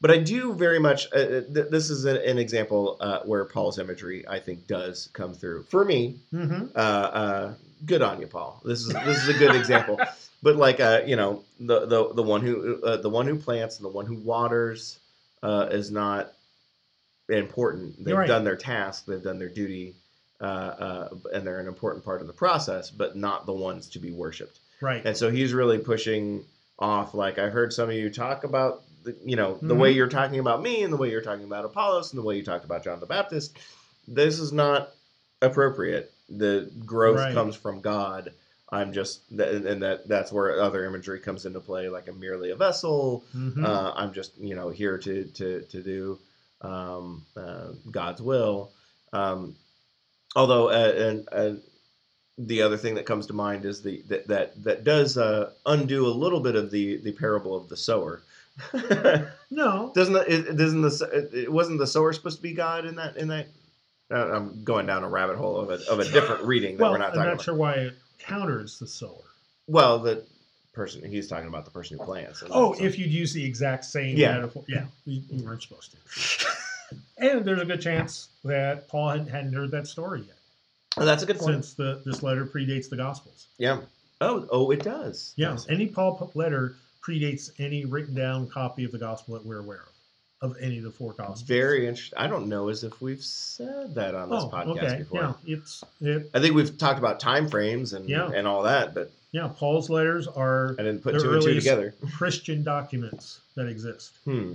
but 0.00 0.10
I 0.10 0.18
do 0.18 0.52
very 0.52 0.78
much. 0.78 1.06
Uh, 1.12 1.16
uh, 1.18 1.40
th- 1.42 1.68
this 1.70 1.90
is 1.90 2.04
a, 2.06 2.28
an 2.28 2.38
example 2.38 2.96
uh, 3.00 3.20
where 3.20 3.44
Paul's 3.44 3.78
imagery, 3.78 4.24
I 4.28 4.38
think, 4.40 4.66
does 4.66 5.08
come 5.12 5.34
through 5.34 5.64
for 5.64 5.84
me. 5.84 6.16
hmm 6.30 6.66
Uh, 6.74 6.78
uh, 6.78 7.54
good 7.86 8.02
on 8.02 8.20
you, 8.20 8.26
Paul. 8.26 8.60
This 8.64 8.80
is 8.80 8.92
this 8.92 9.22
is 9.22 9.28
a 9.28 9.34
good 9.38 9.54
example. 9.54 10.00
But 10.40 10.54
like, 10.54 10.78
uh, 10.78 11.02
you 11.04 11.16
know, 11.16 11.42
the 11.58 11.80
the 11.86 12.14
the 12.14 12.22
one 12.22 12.42
who 12.42 12.80
uh, 12.84 12.98
the 12.98 13.10
one 13.10 13.26
who 13.26 13.34
plants 13.36 13.76
and 13.78 13.84
the 13.84 13.88
one 13.88 14.06
who 14.06 14.14
waters 14.14 15.00
uh, 15.42 15.66
is 15.72 15.90
not 15.90 16.32
important. 17.28 18.02
They've 18.04 18.16
Right. 18.16 18.26
done 18.28 18.44
their 18.44 18.56
task. 18.56 19.04
They've 19.06 19.22
done 19.22 19.38
their 19.38 19.48
duty. 19.48 19.94
Uh, 20.40 20.44
uh, 20.44 21.08
and 21.34 21.44
they're 21.44 21.58
an 21.58 21.66
important 21.66 22.04
part 22.04 22.20
of 22.20 22.28
the 22.28 22.32
process, 22.32 22.90
but 22.90 23.16
not 23.16 23.44
the 23.44 23.52
ones 23.52 23.88
to 23.88 23.98
be 23.98 24.12
worshipped. 24.12 24.60
Right. 24.80 25.02
And 25.04 25.16
so 25.16 25.30
he's 25.32 25.52
really 25.52 25.78
pushing 25.78 26.44
off. 26.78 27.12
Like 27.12 27.40
I 27.40 27.48
heard 27.48 27.72
some 27.72 27.88
of 27.88 27.96
you 27.96 28.08
talk 28.08 28.44
about, 28.44 28.84
the, 29.02 29.16
you 29.24 29.34
know, 29.34 29.58
the 29.60 29.74
Mhm. 29.74 29.78
way 29.80 29.90
you're 29.90 30.06
talking 30.06 30.38
about 30.38 30.62
me 30.62 30.84
and 30.84 30.92
the 30.92 30.96
way 30.96 31.10
you're 31.10 31.22
talking 31.22 31.44
about 31.44 31.64
Apollos 31.64 32.12
and 32.12 32.20
the 32.20 32.24
way 32.24 32.36
you 32.36 32.44
talked 32.44 32.64
about 32.64 32.84
John 32.84 33.00
the 33.00 33.06
Baptist. 33.06 33.58
This 34.06 34.38
is 34.38 34.52
not 34.52 34.94
appropriate. 35.42 36.12
The 36.28 36.70
growth 36.86 37.16
Right. 37.16 37.34
comes 37.34 37.56
from 37.56 37.80
God. 37.80 38.32
I'm 38.70 38.92
just, 38.92 39.22
and 39.30 39.82
that 39.82 40.06
that's 40.06 40.30
where 40.30 40.60
other 40.60 40.84
imagery 40.84 41.18
comes 41.18 41.46
into 41.46 41.58
play. 41.58 41.88
Like 41.88 42.06
I'm 42.06 42.20
merely 42.20 42.50
a 42.50 42.56
vessel. 42.56 43.24
Mhm. 43.34 43.64
Uh, 43.64 43.92
I'm 43.96 44.12
just, 44.12 44.38
you 44.38 44.54
know, 44.54 44.68
here 44.68 44.98
to 44.98 45.24
to 45.24 45.62
to 45.62 45.82
do 45.82 46.18
um, 46.60 47.24
uh, 47.36 47.68
God's 47.90 48.22
will. 48.22 48.72
Um, 49.12 49.56
although, 50.36 50.68
uh, 50.68 50.92
and, 50.96 51.28
and 51.32 51.62
the 52.38 52.62
other 52.62 52.76
thing 52.76 52.94
that 52.94 53.06
comes 53.06 53.26
to 53.26 53.32
mind 53.32 53.64
is 53.64 53.82
the 53.82 54.02
that 54.08 54.26
that, 54.28 54.64
that 54.64 54.84
does 54.84 55.18
uh, 55.18 55.50
undo 55.66 56.06
a 56.06 56.08
little 56.08 56.40
bit 56.40 56.56
of 56.56 56.70
the 56.70 56.98
the 56.98 57.12
parable 57.12 57.56
of 57.56 57.68
the 57.68 57.76
sower. 57.76 58.22
no. 59.50 59.92
doesn't 59.94 60.16
it, 60.16 60.48
it 60.48 60.56
doesn't 60.56 60.82
the 60.82 61.30
it 61.32 61.52
wasn't 61.52 61.78
the 61.78 61.86
sower 61.86 62.12
supposed 62.12 62.38
to 62.38 62.42
be 62.42 62.52
God 62.52 62.84
in 62.84 62.96
that 62.96 63.16
in 63.16 63.28
that? 63.28 63.46
Uh, 64.10 64.32
I'm 64.32 64.64
going 64.64 64.86
down 64.86 65.04
a 65.04 65.08
rabbit 65.08 65.36
hole 65.36 65.58
of 65.58 65.70
a 65.70 65.90
of 65.90 65.98
a 66.00 66.04
different 66.10 66.44
reading 66.44 66.76
that 66.76 66.82
Well, 66.82 66.92
we're 66.92 66.98
not 66.98 67.08
talking 67.08 67.20
about. 67.22 67.22
I'm 67.22 67.28
not 67.28 67.34
about. 67.34 67.44
sure 67.44 67.54
why 67.54 67.72
it 67.74 67.94
counters 68.18 68.78
the 68.78 68.86
sower. 68.86 69.24
Well, 69.66 69.98
the 69.98 70.24
person 70.78 71.04
he's 71.10 71.28
talking 71.28 71.48
about 71.48 71.64
the 71.64 71.70
person 71.70 71.98
who 71.98 72.04
plants. 72.04 72.42
Oh, 72.50 72.72
so- 72.74 72.84
if 72.84 72.98
you'd 72.98 73.10
use 73.10 73.32
the 73.32 73.44
exact 73.44 73.84
same 73.84 74.16
Yeah. 74.16 74.34
metaphor, 74.34 74.64
yeah, 74.68 74.86
you, 75.04 75.22
you 75.30 75.44
weren't 75.44 75.62
supposed 75.62 75.92
to. 75.92 76.46
and 77.18 77.44
there's 77.44 77.60
a 77.60 77.64
good 77.64 77.80
chance 77.82 78.28
that 78.44 78.88
Paul 78.88 79.10
hadn't, 79.10 79.28
hadn't 79.28 79.52
heard 79.52 79.70
that 79.72 79.86
story 79.86 80.20
yet, 80.22 80.36
Oh, 80.96 81.04
that's 81.04 81.22
a 81.22 81.26
good 81.26 81.38
point. 81.38 81.52
since 81.64 81.74
the 81.74 82.00
this 82.06 82.22
letter 82.22 82.46
predates 82.46 82.88
the 82.88 82.96
Gospels. 82.96 83.46
Yeah. 83.58 83.80
Oh, 84.20 84.46
oh, 84.50 84.70
it 84.70 84.82
does. 84.82 85.32
Yeah, 85.36 85.50
Yes. 85.52 85.66
any 85.68 85.86
Paul 85.86 86.30
letter 86.34 86.74
predates 87.06 87.50
any 87.58 87.84
written 87.84 88.14
down 88.14 88.48
copy 88.48 88.84
of 88.84 88.92
the 88.92 88.98
Gospel 88.98 89.34
that 89.34 89.44
we're 89.46 89.60
aware 89.60 89.84
of, 90.42 90.50
of 90.52 90.56
any 90.60 90.78
of 90.78 90.84
the 90.84 90.90
four 90.90 91.12
Gospels. 91.12 91.42
Very 91.42 91.86
interesting. 91.86 92.18
I 92.18 92.26
don't 92.26 92.48
know 92.48 92.68
as 92.68 92.82
if 92.84 93.00
we've 93.00 93.22
said 93.22 93.94
that 93.94 94.14
on 94.14 94.28
this 94.30 94.42
oh, 94.44 94.48
podcast 94.48 94.82
okay, 94.82 94.98
before. 94.98 95.20
yeah, 95.20 95.54
it's 95.54 95.84
it. 96.00 96.30
I 96.34 96.40
think 96.40 96.54
we've 96.54 96.76
talked 96.78 96.98
about 96.98 97.20
time 97.20 97.48
frames 97.48 97.92
and 97.92 98.08
Yeah. 98.08 98.30
and 98.34 98.46
all 98.48 98.62
that, 98.64 98.92
but 98.94 99.12
Yeah, 99.32 99.50
Paul's 99.54 99.90
letters 99.90 100.26
are 100.26 100.74
I 100.78 100.82
didn't 100.82 101.02
put 101.02 101.14
The 101.14 101.20
two 101.20 101.34
and 101.34 101.42
two 101.42 101.54
together. 101.54 101.94
Christian 102.16 102.62
documents 102.62 103.40
that 103.56 103.68
exist. 103.68 104.12
Hmm. 104.24 104.54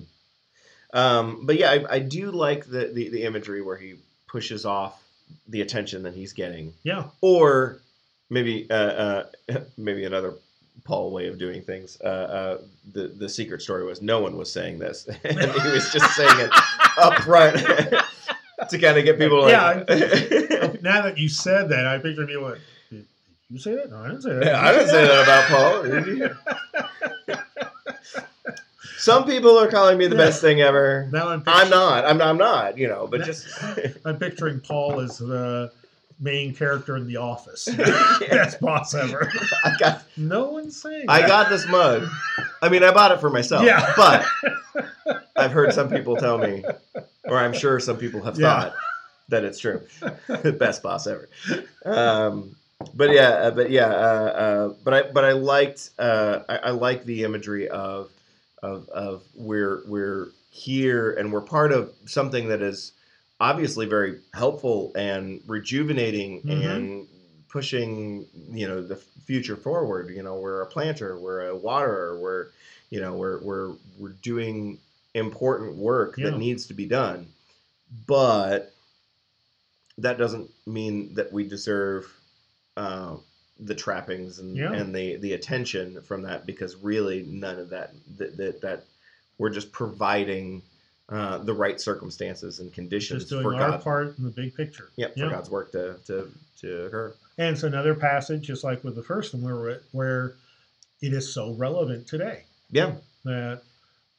Um, 0.93 1.45
but 1.45 1.57
yeah, 1.57 1.71
I, 1.71 1.95
I 1.95 1.99
do 1.99 2.31
like 2.31 2.65
the, 2.65 2.88
the 2.88 3.09
the 3.09 3.23
imagery 3.23 3.62
where 3.62 3.77
he 3.77 3.95
pushes 4.27 4.65
off 4.65 5.01
the 5.47 5.62
attention 5.62 6.03
that 6.03 6.13
he's 6.13 6.33
getting, 6.33 6.73
Yeah, 6.83 7.05
or 7.21 7.79
maybe 8.29 8.67
uh, 8.69 8.73
uh, 8.75 9.25
maybe 9.77 10.05
another 10.05 10.36
Paul 10.86 11.12
way 11.12 11.27
of 11.27 11.38
doing 11.38 11.62
things. 11.62 11.99
Uh, 12.03 12.07
uh, 12.07 12.57
the 12.93 13.07
the 13.07 13.29
secret 13.29 13.62
story 13.62 13.83
was 13.86 14.01
no 14.01 14.21
one 14.21 14.38
was 14.38 14.51
saying 14.51 14.79
this, 14.79 15.07
and 15.23 15.39
he 15.39 15.67
was 15.69 15.91
just 15.91 16.15
saying 16.15 16.39
it 16.39 16.51
up 16.97 17.21
front 17.23 17.57
to 18.69 18.77
kind 18.79 18.97
of 18.97 19.05
get 19.05 19.17
people 19.17 19.41
like, 19.41 19.51
Yeah, 19.51 20.73
now 20.81 21.01
that 21.03 21.15
you 21.17 21.29
said 21.29 21.69
that, 21.69 21.86
I 21.88 21.97
picture 21.99 22.25
me 22.25 22.38
like, 22.38 22.59
you 23.54 23.60
say 23.60 23.76
that? 23.76 23.89
No, 23.92 23.98
I 24.00 24.08
didn't 24.08 24.24
say 24.24 24.34
that. 24.34 24.46
Yeah, 24.46 24.62
I 24.62 24.72
didn't 24.74 24.89
say 24.89 25.06
that 25.06 25.24
about 25.24 25.44
Paul. 25.50 25.84
Did 25.92 26.08
you? 26.08 26.30
Some 28.98 29.26
people 29.26 29.58
are 29.60 29.68
calling 29.70 29.98
me 29.98 30.08
the 30.08 30.16
best 30.16 30.39
thing 30.42 30.62
ever. 30.62 31.10
Now 31.12 31.28
I'm 31.30 31.44
I'm 31.46 31.70
not. 31.70 32.06
I'm 32.06 32.18
not. 32.18 32.28
I'm 32.30 32.38
not. 32.38 32.78
You 32.78 32.88
know, 32.88 33.06
but 33.08 33.20
That- 33.20 33.26
just 33.26 33.48
I'm 34.06 34.18
picturing 34.18 34.60
Paul 34.62 35.02
as 35.02 35.18
the 35.18 35.72
main 36.20 36.56
character 36.56 36.96
in 36.96 37.06
The 37.08 37.18
Office. 37.18 37.66
Best 38.30 38.62
boss 38.62 38.94
ever. 38.94 39.30
I 39.66 39.76
got. 39.78 40.04
No 40.16 40.50
one's 40.52 40.80
saying. 40.82 41.06
I 41.10 41.22
that. 41.22 41.28
got 41.28 41.50
this 41.50 41.68
mug. 41.68 42.08
I 42.62 42.70
mean, 42.70 42.82
I 42.84 42.92
bought 42.94 43.12
it 43.12 43.20
for 43.20 43.30
myself. 43.30 43.66
Yeah. 43.66 43.92
But 43.98 44.26
I've 45.36 45.52
heard 45.52 45.74
some 45.74 45.89
people 45.89 46.16
tell 46.16 46.38
me, 46.38 46.63
or 47.26 47.38
I'm 47.38 47.52
sure 47.54 47.80
some 47.82 47.98
people 47.98 48.22
have 48.24 48.39
Yeah. 48.39 48.62
thought 48.70 48.76
that 49.30 49.44
it's 49.44 49.60
true. 49.60 49.82
best 50.58 50.82
boss 50.82 51.08
ever. 51.08 51.28
Um, 51.84 52.56
but 52.93 53.12
yeah, 53.12 53.30
uh, 53.30 53.52
but 53.52 53.69
yeah, 53.69 53.88
uh, 53.88 53.89
uh, 53.91 54.74
but 54.84 54.93
I 54.93 55.02
but 55.12 55.26
I 55.26 55.32
liked 55.34 55.91
uh, 56.00 56.39
I, 56.50 56.58
I 56.58 56.69
like 56.72 57.06
the 57.06 57.24
imagery 57.24 57.67
of 57.69 58.10
of 58.62 58.88
of 58.89 59.24
we're 59.36 59.84
we're 59.88 60.28
here 60.52 61.12
and 61.13 61.32
we're 61.34 61.41
part 61.41 61.72
of 61.72 61.91
something 62.06 62.48
that 62.50 62.62
is 62.62 62.91
obviously 63.39 63.86
very 63.86 64.19
helpful 64.34 64.91
and 64.96 65.41
rejuvenating 65.48 66.41
Mhm. 66.43 66.65
and 66.65 67.08
pushing 67.50 68.26
you 68.52 68.67
know 68.67 68.82
the 68.82 68.96
future 68.96 69.56
forward. 69.56 70.10
You 70.10 70.24
know, 70.24 70.36
we're 70.36 70.62
a 70.62 70.65
planter, 70.67 71.17
we're 71.19 71.48
a 71.48 71.56
waterer, 71.56 72.17
we're 72.19 72.48
you 72.89 73.02
know 73.02 73.13
we're 73.13 73.39
we're 73.41 73.72
we're 74.00 74.15
doing 74.22 74.80
important 75.13 75.76
work 75.76 76.15
Yeah. 76.17 76.32
that 76.32 76.38
needs 76.38 76.65
to 76.67 76.74
be 76.74 76.86
done, 76.86 77.28
but 78.08 78.74
that 80.00 80.17
doesn't 80.17 80.50
mean 80.65 81.13
that 81.15 81.32
we 81.32 81.43
deserve 81.48 82.12
uh, 82.77 83.15
the 83.59 83.75
trappings 83.75 84.39
and, 84.39 84.55
Yeah. 84.55 84.73
and 84.73 84.93
the 84.95 85.17
the 85.17 85.33
attention 85.33 86.01
from 86.01 86.23
that 86.23 86.45
because 86.45 86.75
really 86.75 87.23
none 87.23 87.59
of 87.59 87.69
that 87.69 87.91
that 88.17 88.38
that, 88.38 88.62
that 88.62 88.83
we're 89.38 89.49
just 89.49 89.71
providing 89.71 90.63
uh, 91.09 91.38
the 91.39 91.53
right 91.53 91.79
circumstances 91.79 92.59
and 92.59 92.71
conditions 92.73 93.23
Just 93.23 93.29
doing 93.31 93.43
for 93.43 93.55
our 93.55 93.71
God. 93.71 93.83
part 93.83 94.17
in 94.17 94.23
the 94.23 94.31
big 94.31 94.55
picture. 94.55 94.89
Yep, 94.95 95.15
for 95.17 95.29
God's 95.29 95.49
work 95.49 95.71
to 95.73 95.95
to 96.07 96.31
to 96.62 96.86
occur. 96.86 97.13
And 97.38 97.53
it's 97.53 97.63
another 97.63 97.93
passage, 97.95 98.41
just 98.41 98.63
like 98.63 98.83
with 98.83 98.95
the 98.95 99.03
first 99.03 99.33
one, 99.33 99.43
where 99.43 99.81
where 99.91 100.33
it 101.01 101.13
is 101.13 101.31
so 101.33 101.51
relevant 101.51 102.07
today 102.07 102.45
Yeah, 102.71 102.93
that 103.25 103.62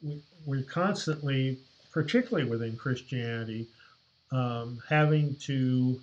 we, 0.03 0.21
we're 0.45 0.63
constantly, 0.63 1.59
particularly 1.93 2.49
within 2.49 2.77
Christianity, 2.77 3.67
um, 4.31 4.83
having 4.89 5.35
to 5.37 5.99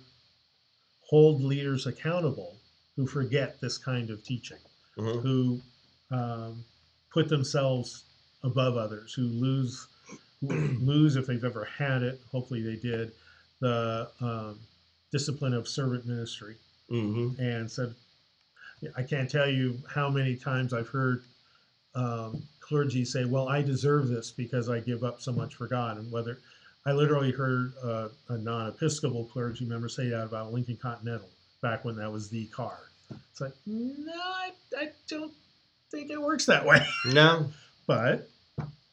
hold 1.12 1.42
leaders 1.42 1.86
accountable 1.86 2.60
who 2.96 3.06
forget 3.06 3.60
this 3.60 3.78
kind 3.78 4.10
of 4.10 4.22
teaching, 4.24 4.60
Mhm. 4.96 5.22
who 5.22 5.62
um, 6.10 6.66
put 7.12 7.28
themselves 7.28 8.06
above 8.44 8.76
others, 8.76 9.14
who 9.14 9.28
lose 9.28 9.88
lose 10.42 11.16
if 11.16 11.26
they've 11.26 11.44
ever 11.44 11.64
had 11.64 12.02
it. 12.02 12.20
Hopefully, 12.32 12.62
they 12.62 12.76
did 12.76 13.12
the 13.60 14.08
um, 14.20 14.68
discipline 15.12 15.54
of 15.54 15.68
servant 15.68 16.06
ministry 16.06 16.58
hmm 16.88 17.32
and 17.38 17.70
said, 17.70 17.94
I 18.96 19.02
can't 19.02 19.30
tell 19.30 19.48
you 19.48 19.82
how 19.88 20.10
many 20.10 20.36
times 20.36 20.72
I've 20.72 20.88
heard 20.88 21.22
um, 21.94 22.48
clergy 22.60 23.04
say, 23.06 23.24
"Well, 23.26 23.48
I 23.48 23.62
deserve 23.62 24.08
this 24.08 24.32
because 24.32 24.68
I 24.70 24.80
give 24.80 25.04
up 25.04 25.20
so 25.20 25.32
much 25.32 25.54
for 25.56 25.68
God." 25.68 25.98
And 25.98 26.10
whether 26.12 26.38
I 26.84 26.92
literally 26.92 27.30
heard 27.30 27.74
uh, 27.82 28.08
a 28.28 28.38
non-Episcopal 28.38 29.26
clergy 29.26 29.64
member 29.64 29.88
say 29.88 30.08
that 30.08 30.24
about 30.24 30.52
Lincoln 30.52 30.76
Continental 30.76 31.28
back 31.62 31.84
when 31.84 31.96
that 31.96 32.10
was 32.10 32.28
the 32.28 32.46
car. 32.46 32.78
It's 33.30 33.40
like, 33.40 33.52
no, 33.66 34.12
I, 34.12 34.50
I 34.76 34.88
don't 35.06 35.32
think 35.90 36.10
it 36.10 36.20
works 36.20 36.46
that 36.46 36.66
way. 36.66 36.84
no, 37.12 37.50
But 37.86 38.28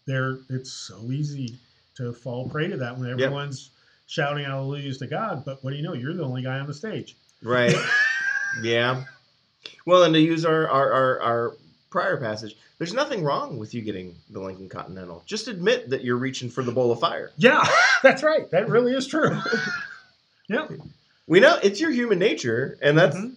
there, 0.06 0.40
it's 0.50 0.72
so 0.72 1.12
easy 1.12 1.58
to 1.96 2.14
fall 2.14 2.48
prey 2.48 2.68
to 2.68 2.78
that 2.78 2.98
when 2.98 3.10
everyone's 3.10 3.72
shouting 4.06 4.46
hallelujahs 4.46 4.98
to 5.00 5.08
God, 5.08 5.44
but 5.46 5.64
what 5.64 5.72
do 5.72 5.78
you 5.78 5.84
know? 5.84 5.94
You're 5.94 6.14
the 6.14 6.24
only 6.24 6.44
guy 6.44 6.60
on 6.60 6.68
the 6.68 6.74
stage. 6.74 7.16
Right. 7.42 7.76
yeah. 8.62 9.04
Well, 9.86 10.04
and 10.04 10.14
to 10.14 10.20
use 10.20 10.46
our, 10.46 10.68
our, 10.68 10.92
our, 10.92 11.22
our 11.22 11.58
prior 11.90 12.18
passage, 12.18 12.56
there's 12.80 12.94
nothing 12.94 13.24
wrong 13.24 13.58
with 13.60 13.74
you 13.76 13.82
getting 13.82 14.16
the 14.32 14.40
Lincoln 14.40 14.68
Continental. 14.70 15.22
Just 15.28 15.48
admit 15.48 15.90
that 15.92 16.04
you're 16.04 16.18
reaching 16.18 16.50
for 16.50 16.64
the 16.64 16.72
bowl 16.72 16.92
of 16.92 17.00
fire. 17.00 17.32
Yeah, 17.38 17.64
that's 18.04 18.24
right. 18.24 18.50
That 18.52 18.70
really 18.70 18.94
is 18.94 19.06
true. 19.06 19.38
yeah. 20.50 20.68
We 21.28 21.40
know 21.40 21.60
it's 21.62 21.80
your 21.80 21.92
human 21.92 22.18
nature, 22.18 22.78
and 22.82 22.98
that's 22.98 23.16
Mhm. 23.16 23.36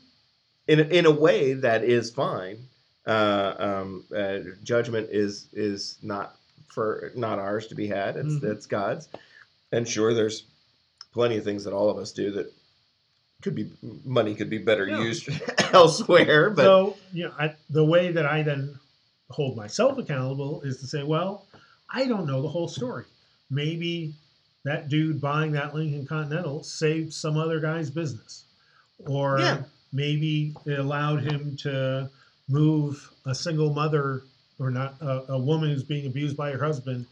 in 0.69 0.81
a- 0.81 0.85
in 0.99 1.07
a 1.07 1.11
way 1.11 1.53
that 1.55 1.85
is 1.85 2.11
fine. 2.11 2.69
Uh, 3.07 3.55
um, 3.59 4.05
uh, 4.17 4.39
judgment 4.63 5.09
is 5.11 5.47
is 5.53 5.99
not 6.03 6.37
for 6.69 7.13
not 7.15 7.39
ours 7.39 7.67
to 7.67 7.75
be 7.75 7.87
had. 7.89 8.17
It's 8.17 8.35
Mhm. 8.35 8.45
it's 8.45 8.67
God's. 8.67 9.09
And 9.73 9.87
sure, 9.89 10.15
there's 10.15 10.45
plenty 11.13 11.37
of 11.37 11.45
things 11.45 11.65
that 11.65 11.73
all 11.75 11.91
of 11.91 11.99
us 11.99 12.13
do 12.13 12.31
that 12.31 12.51
could 13.43 13.55
be 13.57 13.71
money 14.05 14.35
could 14.37 14.49
be 14.49 14.59
better 14.59 14.87
Yeah. 14.87 15.03
used 15.03 15.29
elsewhere. 15.75 16.49
But 16.51 16.63
so, 16.63 16.97
you 17.13 17.25
know, 17.25 17.33
I, 17.39 17.55
the 17.69 17.85
way 17.85 18.13
that 18.13 18.25
I 18.25 18.43
then 18.43 18.79
hold 19.33 19.57
myself 19.57 19.99
accountable 19.99 20.63
is 20.63 20.79
to 20.81 20.87
say, 20.87 21.03
well, 21.03 21.47
I 21.91 22.07
don't 22.07 22.27
know 22.27 22.41
the 22.43 22.49
whole 22.49 22.69
story. 22.69 23.05
Maybe 23.51 24.15
that 24.65 24.89
dude 24.89 25.21
buying 25.21 25.53
that 25.53 25.75
Lincoln 25.75 26.07
Continental 26.07 26.63
saved 26.63 27.13
some 27.13 27.37
other 27.37 27.61
guy's 27.61 27.91
business. 27.91 28.45
Or 29.07 29.41
Yeah. 29.41 29.63
maybe 29.93 30.55
it 30.65 30.79
allowed 30.79 31.23
him 31.23 31.57
to 31.59 32.09
move 32.49 33.11
a 33.27 33.35
single 33.35 33.73
mother 33.73 34.23
or 34.59 34.71
not 34.71 34.95
a, 35.01 35.33
a 35.33 35.39
woman 35.39 35.71
who's 35.71 35.83
being 35.83 36.07
abused 36.07 36.37
by 36.37 36.53
her 36.53 36.63
husband 36.65 37.07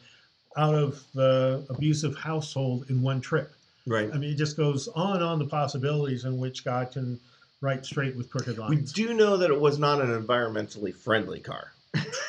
out 0.57 0.75
of 0.75 1.03
the 1.15 1.65
abusive 1.71 2.17
household 2.17 2.87
in 2.89 3.03
one 3.03 3.21
trip. 3.21 3.53
right. 3.87 4.11
I 4.13 4.19
mean, 4.19 4.31
it 4.31 4.37
just 4.37 4.57
goes 4.57 4.89
on 4.89 5.17
and 5.17 5.25
on 5.25 5.39
the 5.39 5.47
possibilities 5.47 6.25
in 6.25 6.39
which 6.39 6.65
God 6.65 6.93
can 6.93 7.19
write 7.61 7.85
straight 7.85 8.17
with 8.17 8.31
crooked 8.31 8.59
lines. 8.59 8.71
We 8.95 9.05
do 9.05 9.15
know 9.15 9.37
that 9.37 9.51
it 9.51 9.61
was 9.61 9.79
not 9.79 10.01
an 10.01 10.09
environmentally 10.11 10.95
friendly 10.95 11.41
car, 11.41 11.73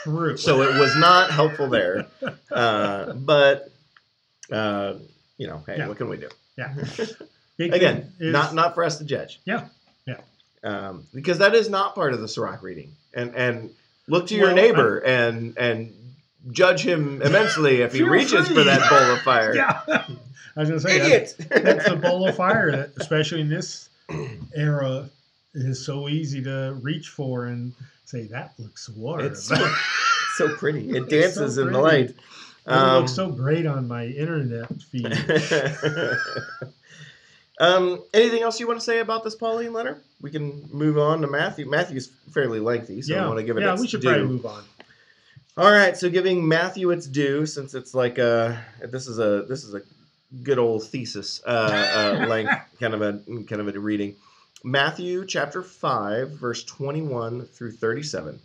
True. 0.04 0.36
so 0.38 0.62
it 0.64 0.80
was 0.80 0.96
not 0.96 1.30
helpful 1.32 1.68
there. 1.70 2.08
Uh, 2.52 3.14
but 3.14 3.70
uh, 4.52 4.94
you 5.38 5.48
know, 5.48 5.64
hey, 5.68 5.78
Yeah. 5.78 5.88
what 5.88 5.98
can 5.98 6.10
we 6.10 6.18
do? 6.18 6.30
yeah. 6.58 6.74
Again, 7.60 8.12
is- 8.20 8.34
not 8.34 8.56
not 8.56 8.74
for 8.74 8.84
us 8.84 8.98
to 8.98 9.04
judge. 9.06 9.40
Yeah, 9.46 9.68
yeah. 10.08 10.18
Um, 10.64 11.06
because 11.14 11.38
that 11.40 11.54
is 11.54 11.70
not 11.70 11.94
part 11.94 12.14
of 12.14 12.22
the 12.22 12.28
Sirach 12.28 12.64
reading, 12.64 12.96
and 13.14 13.36
and 13.36 13.70
look 14.08 14.28
to 14.28 14.36
your 14.36 14.48
Well, 14.48 14.56
neighbor 14.56 14.98
and 15.00 15.56
and 15.58 15.94
judge 16.52 16.82
him 16.82 17.22
immensely 17.22 17.82
if 17.82 17.94
he 17.94 18.02
reaches 18.02 18.48
free. 18.48 18.56
for 18.56 18.64
that 18.64 18.90
bowl 18.90 19.12
of 19.16 19.22
fire. 19.22 19.54
Yeah. 19.56 19.80
I 19.88 20.60
was 20.60 20.70
gonna 20.70 20.82
say 20.82 20.98
that, 20.98 21.06
Idiot. 21.06 21.36
that's 21.50 21.88
the 21.90 21.96
bowl 21.96 22.28
of 22.28 22.36
fire 22.36 22.72
that, 22.72 22.92
especially 22.98 23.42
in 23.42 23.50
this 23.50 23.90
era, 24.56 25.08
is 25.54 25.86
so 25.86 26.10
easy 26.10 26.44
to 26.44 26.76
reach 26.82 27.10
for 27.10 27.46
and 27.46 27.74
say 28.12 28.28
that 28.28 28.54
looks 28.60 28.90
warm. 28.90 29.22
it's 29.22 29.44
so, 29.44 29.56
so 30.36 30.56
pretty. 30.56 30.90
It 30.90 31.04
It's 31.04 31.12
so 31.14 31.22
dances 31.22 31.58
in 31.58 31.72
the 31.72 31.80
light. 31.80 32.10
it 32.12 32.16
Um, 32.68 33.00
looks 33.02 33.14
so 33.14 33.30
great 33.30 33.66
on 33.66 33.88
my 33.88 34.06
internet 34.06 34.68
feed. 34.84 35.06
um, 37.60 38.04
anything 38.14 38.42
else 38.44 38.60
you 38.60 38.68
want 38.68 38.80
to 38.80 38.86
say 38.86 39.00
about 39.00 39.24
this 39.24 39.36
Pauline 39.36 39.74
letter? 39.74 40.02
We 40.22 40.30
can 40.32 40.68
move 40.72 40.98
on 40.98 41.22
to 41.22 41.28
Matthew. 41.28 41.70
Matthew's 41.70 42.08
fairly 42.32 42.60
lengthy, 42.60 43.02
so 43.02 43.16
I 43.18 43.28
want 43.28 43.40
to 43.40 43.44
give 43.46 43.58
it 43.58 43.62
yeah. 43.62 43.76
We 43.80 43.88
should 43.88 44.02
due. 44.02 44.10
probably 44.10 44.28
move 44.28 44.46
on. 44.46 44.64
All 45.58 45.72
right, 45.72 45.98
so 45.98 46.10
giving 46.10 46.48
Matthew 46.48 46.92
its 46.92 47.08
due, 47.08 47.46
since 47.46 47.74
it's 47.74 47.94
like 47.94 48.18
a 48.18 48.64
this 48.90 49.08
is 49.08 49.20
a 49.20 49.44
this 49.50 49.64
is 49.64 49.74
a 49.74 49.82
good 50.44 50.58
old 50.60 50.88
thesis 50.88 51.42
uh, 51.46 52.22
uh, 52.22 52.26
length 52.28 52.54
kind 52.80 52.94
of 52.94 53.02
a 53.02 53.20
kind 53.48 53.62
of 53.62 53.68
a 53.68 53.80
reading. 53.80 54.16
Matthew 54.64 55.26
chapter 55.26 55.64
five, 55.64 56.34
verse 56.34 56.64
twenty-one 56.64 57.48
through 57.48 57.72
thirty-seven. 57.72 58.42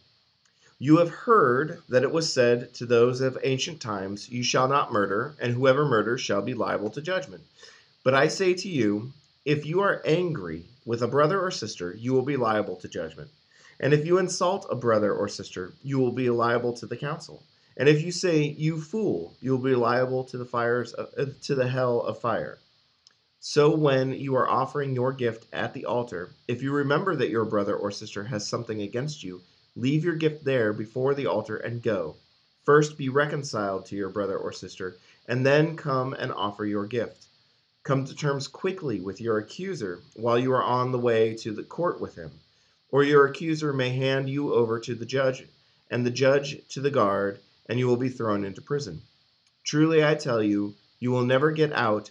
You 0.78 0.96
have 0.96 1.10
heard 1.10 1.82
that 1.90 2.04
it 2.04 2.10
was 2.10 2.32
said 2.32 2.72
to 2.74 2.86
those 2.86 3.20
of 3.20 3.36
ancient 3.44 3.82
times, 3.82 4.30
"You 4.30 4.42
shall 4.42 4.66
not 4.66 4.94
murder, 4.94 5.34
and 5.38 5.52
whoever 5.52 5.84
murders 5.84 6.22
shall 6.22 6.40
be 6.40 6.54
liable 6.54 6.88
to 6.92 7.02
judgment." 7.02 7.44
But 8.02 8.14
I 8.14 8.28
say 8.28 8.54
to 8.54 8.68
you, 8.68 9.12
if 9.44 9.66
you 9.66 9.80
are 9.82 10.00
angry 10.06 10.64
with 10.86 11.02
a 11.02 11.06
brother 11.08 11.38
or 11.38 11.50
sister, 11.50 11.94
you 11.94 12.14
will 12.14 12.22
be 12.22 12.38
liable 12.38 12.76
to 12.76 12.88
judgment. 12.88 13.28
And 13.78 13.92
if 13.92 14.06
you 14.06 14.16
insult 14.16 14.66
a 14.70 14.74
brother 14.74 15.12
or 15.12 15.28
sister, 15.28 15.74
you 15.82 15.98
will 15.98 16.12
be 16.12 16.30
liable 16.30 16.72
to 16.78 16.86
the 16.86 16.96
council. 16.96 17.42
And 17.76 17.90
if 17.90 18.00
you 18.00 18.10
say, 18.10 18.42
"You 18.42 18.80
fool," 18.80 19.34
you 19.42 19.50
will 19.50 19.58
be 19.58 19.74
liable 19.74 20.24
to 20.24 20.38
the 20.38 20.46
fires 20.46 20.94
of, 20.94 21.38
to 21.42 21.54
the 21.54 21.68
hell 21.68 22.00
of 22.00 22.20
fire. 22.20 22.58
So 23.40 23.74
when 23.74 24.12
you 24.12 24.34
are 24.36 24.48
offering 24.48 24.94
your 24.94 25.12
gift 25.12 25.46
at 25.52 25.74
the 25.74 25.84
altar, 25.84 26.30
if 26.48 26.62
you 26.62 26.72
remember 26.72 27.16
that 27.16 27.30
your 27.30 27.44
brother 27.44 27.76
or 27.76 27.90
sister 27.90 28.24
has 28.24 28.46
something 28.46 28.82
against 28.82 29.22
you, 29.22 29.42
leave 29.76 30.04
your 30.04 30.16
gift 30.16 30.44
there 30.44 30.72
before 30.72 31.14
the 31.14 31.26
altar 31.26 31.56
and 31.56 31.82
go. 31.82 32.16
First 32.64 32.98
be 32.98 33.08
reconciled 33.08 33.86
to 33.86 33.96
your 33.96 34.08
brother 34.08 34.36
or 34.36 34.52
sister, 34.52 34.96
and 35.28 35.46
then 35.46 35.76
come 35.76 36.12
and 36.14 36.32
offer 36.32 36.64
your 36.64 36.86
gift. 36.86 37.26
Come 37.82 38.04
to 38.04 38.14
terms 38.14 38.48
quickly 38.48 39.00
with 39.00 39.20
your 39.20 39.38
accuser 39.38 40.00
while 40.14 40.38
you 40.38 40.52
are 40.52 40.64
on 40.64 40.92
the 40.92 40.98
way 40.98 41.34
to 41.36 41.52
the 41.52 41.62
court 41.62 42.00
with 42.00 42.16
him 42.16 42.32
or 42.90 43.02
your 43.02 43.26
accuser 43.26 43.72
may 43.72 43.90
hand 43.90 44.30
you 44.30 44.54
over 44.54 44.78
to 44.78 44.94
the 44.94 45.04
judge, 45.04 45.44
and 45.90 46.06
the 46.06 46.10
judge 46.10 46.56
to 46.68 46.80
the 46.80 46.90
guard, 46.90 47.40
and 47.68 47.78
you 47.78 47.86
will 47.86 47.96
be 47.96 48.08
thrown 48.08 48.44
into 48.44 48.62
prison. 48.62 49.02
Truly 49.64 50.04
I 50.04 50.14
tell 50.14 50.42
you, 50.42 50.74
you 51.00 51.10
will 51.10 51.24
never 51.24 51.50
get 51.50 51.72
out 51.72 52.10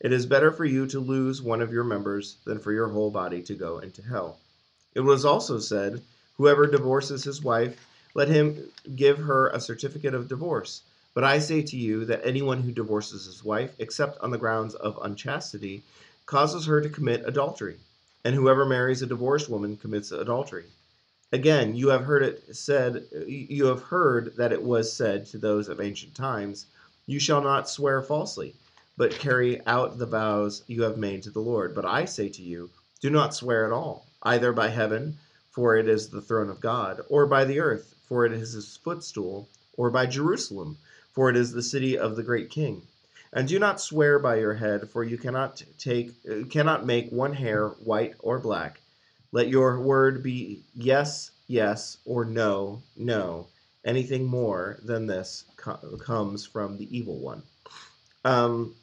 It 0.00 0.12
is 0.12 0.26
better 0.26 0.50
for 0.50 0.64
you 0.64 0.86
to 0.88 1.00
lose 1.00 1.40
one 1.40 1.62
of 1.62 1.72
your 1.72 1.84
members 1.84 2.36
than 2.44 2.58
for 2.58 2.72
your 2.72 2.88
whole 2.88 3.10
body 3.10 3.42
to 3.42 3.54
go 3.54 3.78
into 3.78 4.02
hell. 4.02 4.38
It 4.94 5.00
was 5.00 5.24
also 5.24 5.58
said, 5.58 6.02
Whoever 6.36 6.66
divorces 6.66 7.24
his 7.24 7.42
wife, 7.42 7.86
let 8.14 8.28
him 8.28 8.70
give 8.94 9.18
her 9.18 9.48
a 9.48 9.60
certificate 9.60 10.14
of 10.14 10.28
divorce. 10.28 10.82
But 11.14 11.24
I 11.24 11.38
say 11.38 11.62
to 11.62 11.76
you 11.76 12.04
that 12.06 12.24
anyone 12.24 12.62
who 12.62 12.72
divorces 12.72 13.26
his 13.26 13.44
wife, 13.44 13.72
except 13.78 14.20
on 14.20 14.30
the 14.30 14.38
grounds 14.38 14.74
of 14.74 14.98
unchastity, 15.00 15.82
causes 16.26 16.66
her 16.66 16.80
to 16.80 16.88
commit 16.88 17.22
adultery. 17.24 17.76
And 18.24 18.34
whoever 18.34 18.64
marries 18.64 19.02
a 19.02 19.06
divorced 19.06 19.48
woman 19.48 19.76
commits 19.76 20.10
adultery. 20.10 20.64
Again, 21.32 21.74
you 21.76 21.88
have 21.88 22.04
heard 22.04 22.22
it 22.22 22.56
said, 22.56 23.04
you 23.26 23.66
have 23.66 23.82
heard 23.82 24.36
that 24.36 24.52
it 24.52 24.62
was 24.62 24.92
said 24.92 25.26
to 25.26 25.38
those 25.38 25.68
of 25.68 25.80
ancient 25.80 26.14
times, 26.14 26.66
You 27.06 27.20
shall 27.20 27.42
not 27.42 27.68
swear 27.68 28.02
falsely, 28.02 28.54
but 28.96 29.18
carry 29.18 29.64
out 29.66 29.98
the 29.98 30.06
vows 30.06 30.62
you 30.66 30.82
have 30.82 30.96
made 30.96 31.22
to 31.22 31.30
the 31.30 31.40
Lord. 31.40 31.74
But 31.74 31.84
I 31.84 32.04
say 32.04 32.28
to 32.28 32.42
you, 32.42 32.70
do 33.00 33.10
not 33.10 33.34
swear 33.34 33.66
at 33.66 33.72
all, 33.72 34.06
either 34.22 34.52
by 34.52 34.68
heaven, 34.68 35.18
for 35.50 35.76
it 35.76 35.88
is 35.88 36.08
the 36.08 36.20
throne 36.22 36.50
of 36.50 36.60
God, 36.60 37.00
or 37.08 37.26
by 37.26 37.44
the 37.44 37.60
earth, 37.60 37.94
for 38.08 38.24
it 38.24 38.32
is 38.32 38.52
his 38.52 38.76
footstool, 38.76 39.48
or 39.76 39.90
by 39.90 40.06
Jerusalem, 40.06 40.78
for 41.12 41.30
it 41.30 41.36
is 41.36 41.52
the 41.52 41.62
city 41.62 41.98
of 41.98 42.16
the 42.16 42.22
great 42.22 42.50
king. 42.50 42.82
And 43.32 43.48
do 43.48 43.58
not 43.58 43.80
swear 43.80 44.18
by 44.18 44.36
your 44.36 44.54
head, 44.54 44.88
for 44.90 45.02
you 45.02 45.18
cannot 45.18 45.62
take 45.76 46.12
cannot 46.50 46.86
make 46.86 47.10
one 47.10 47.32
hair 47.32 47.68
white 47.68 48.14
or 48.20 48.38
black. 48.38 48.80
Let 49.32 49.48
your 49.48 49.80
word 49.80 50.22
be 50.22 50.62
yes, 50.74 51.32
yes, 51.48 51.98
or 52.04 52.24
no, 52.24 52.82
no. 52.96 53.48
Anything 53.84 54.24
more 54.24 54.78
than 54.84 55.06
this 55.06 55.44
co- 55.56 55.98
comes 55.98 56.46
from 56.46 56.78
the 56.78 56.96
evil 56.96 57.18
one. 57.18 57.42
Um, 58.24 58.76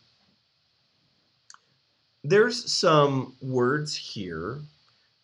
there's 2.23 2.71
some 2.71 3.33
words 3.41 3.95
here 3.95 4.59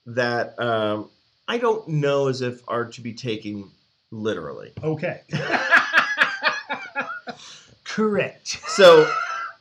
that 0.08 0.60
um, 0.60 1.10
I 1.48 1.58
don't 1.58 1.88
know 1.88 2.28
as 2.28 2.42
if 2.42 2.62
are 2.68 2.86
to 2.86 3.02
be 3.02 3.14
taken 3.14 3.70
literally. 4.12 4.72
Okay. 4.84 5.22
Correct. 7.84 8.48
So 8.68 9.12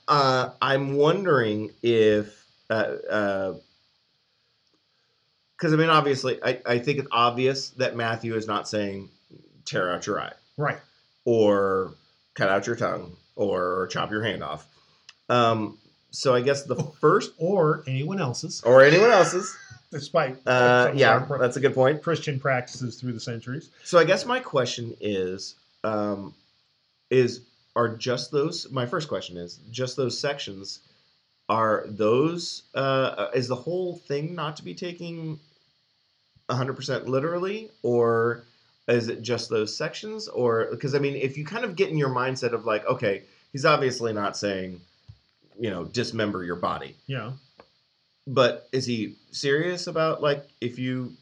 uh, 0.09 0.51
I'm 0.61 0.95
wondering 0.97 1.71
if, 1.83 2.45
because 2.69 3.61
uh, 5.63 5.69
I 5.73 5.77
mean, 5.77 5.89
obviously, 5.89 6.43
I, 6.43 6.61
I 6.67 6.79
think 6.79 6.99
it's 6.99 7.09
obvious 7.11 7.71
that 7.71 7.97
Matthew 7.97 8.35
is 8.35 8.47
not 8.47 8.69
saying 8.69 9.09
tear 9.65 9.91
out 9.93 10.07
your 10.07 10.21
eye 10.21 10.33
Right. 10.57 10.79
or 11.25 11.95
cut 12.35 12.49
out 12.49 12.67
your 12.67 12.77
tongue 12.77 13.17
or 13.37 13.89
chop 13.91 14.11
your 14.11 14.23
hand 14.23 14.43
off. 14.45 14.67
Um, 15.29 15.79
so 16.17 16.35
I 16.35 16.41
guess 16.41 16.63
the 16.65 16.77
first 16.77 17.33
Or 17.39 17.83
anyone 17.87 18.21
else's. 18.21 18.63
or 18.63 18.83
anyone 18.83 19.11
else's. 19.11 19.55
despite 19.91 20.37
Uh, 20.47 20.93
yeah, 20.95 21.25
that's 21.39 21.57
a 21.57 21.61
good 21.61 21.75
point. 21.75 22.03
Christian 22.03 22.41
practices 22.41 22.97
through 22.97 23.13
the 23.13 23.21
centuries. 23.21 23.71
So 23.85 23.99
I 23.99 24.05
guess 24.05 24.25
my 24.27 24.41
question 24.41 24.97
is, 25.01 25.55
um, 25.85 26.35
is 27.11 27.43
are 27.77 27.89
just 27.89 28.33
those? 28.33 28.71
My 28.71 28.87
first 28.87 29.09
question 29.09 29.37
is 29.37 29.61
just 29.71 29.97
those 29.97 30.19
sections. 30.19 30.81
Are 31.49 31.85
those? 31.87 32.63
Uh, 32.75 33.29
is 33.35 33.47
the 33.47 33.55
whole 33.55 33.97
thing 33.97 34.35
not 34.35 34.57
to 34.57 34.65
be 34.65 34.75
taken 34.75 35.39
hundred 36.51 36.75
percent 36.75 37.07
literally, 37.09 37.71
or 37.83 38.43
is 38.89 39.09
it 39.09 39.23
just 39.23 39.51
those 39.51 39.77
sections? 39.77 40.27
Or 40.29 40.67
because 40.71 40.95
I 40.95 40.99
mean, 40.99 41.15
if 41.15 41.37
you 41.37 41.45
kind 41.45 41.65
of 41.65 41.77
get 41.77 41.91
in 41.91 41.99
your 41.99 42.09
mindset 42.09 42.53
of 42.53 42.65
like, 42.65 42.85
okay, 42.87 43.23
he's 43.53 43.65
obviously 43.65 44.13
not 44.13 44.37
saying, 44.37 44.81
you 45.59 45.71
know, 45.71 45.85
dismember 45.85 46.45
your 46.45 46.57
body, 46.57 46.97
Yeah. 47.07 47.33
but 48.27 48.69
is 48.73 48.85
he 48.87 49.17
serious 49.33 49.87
about 49.87 50.21
like 50.23 50.47
if 50.61 50.79
you 50.79 51.17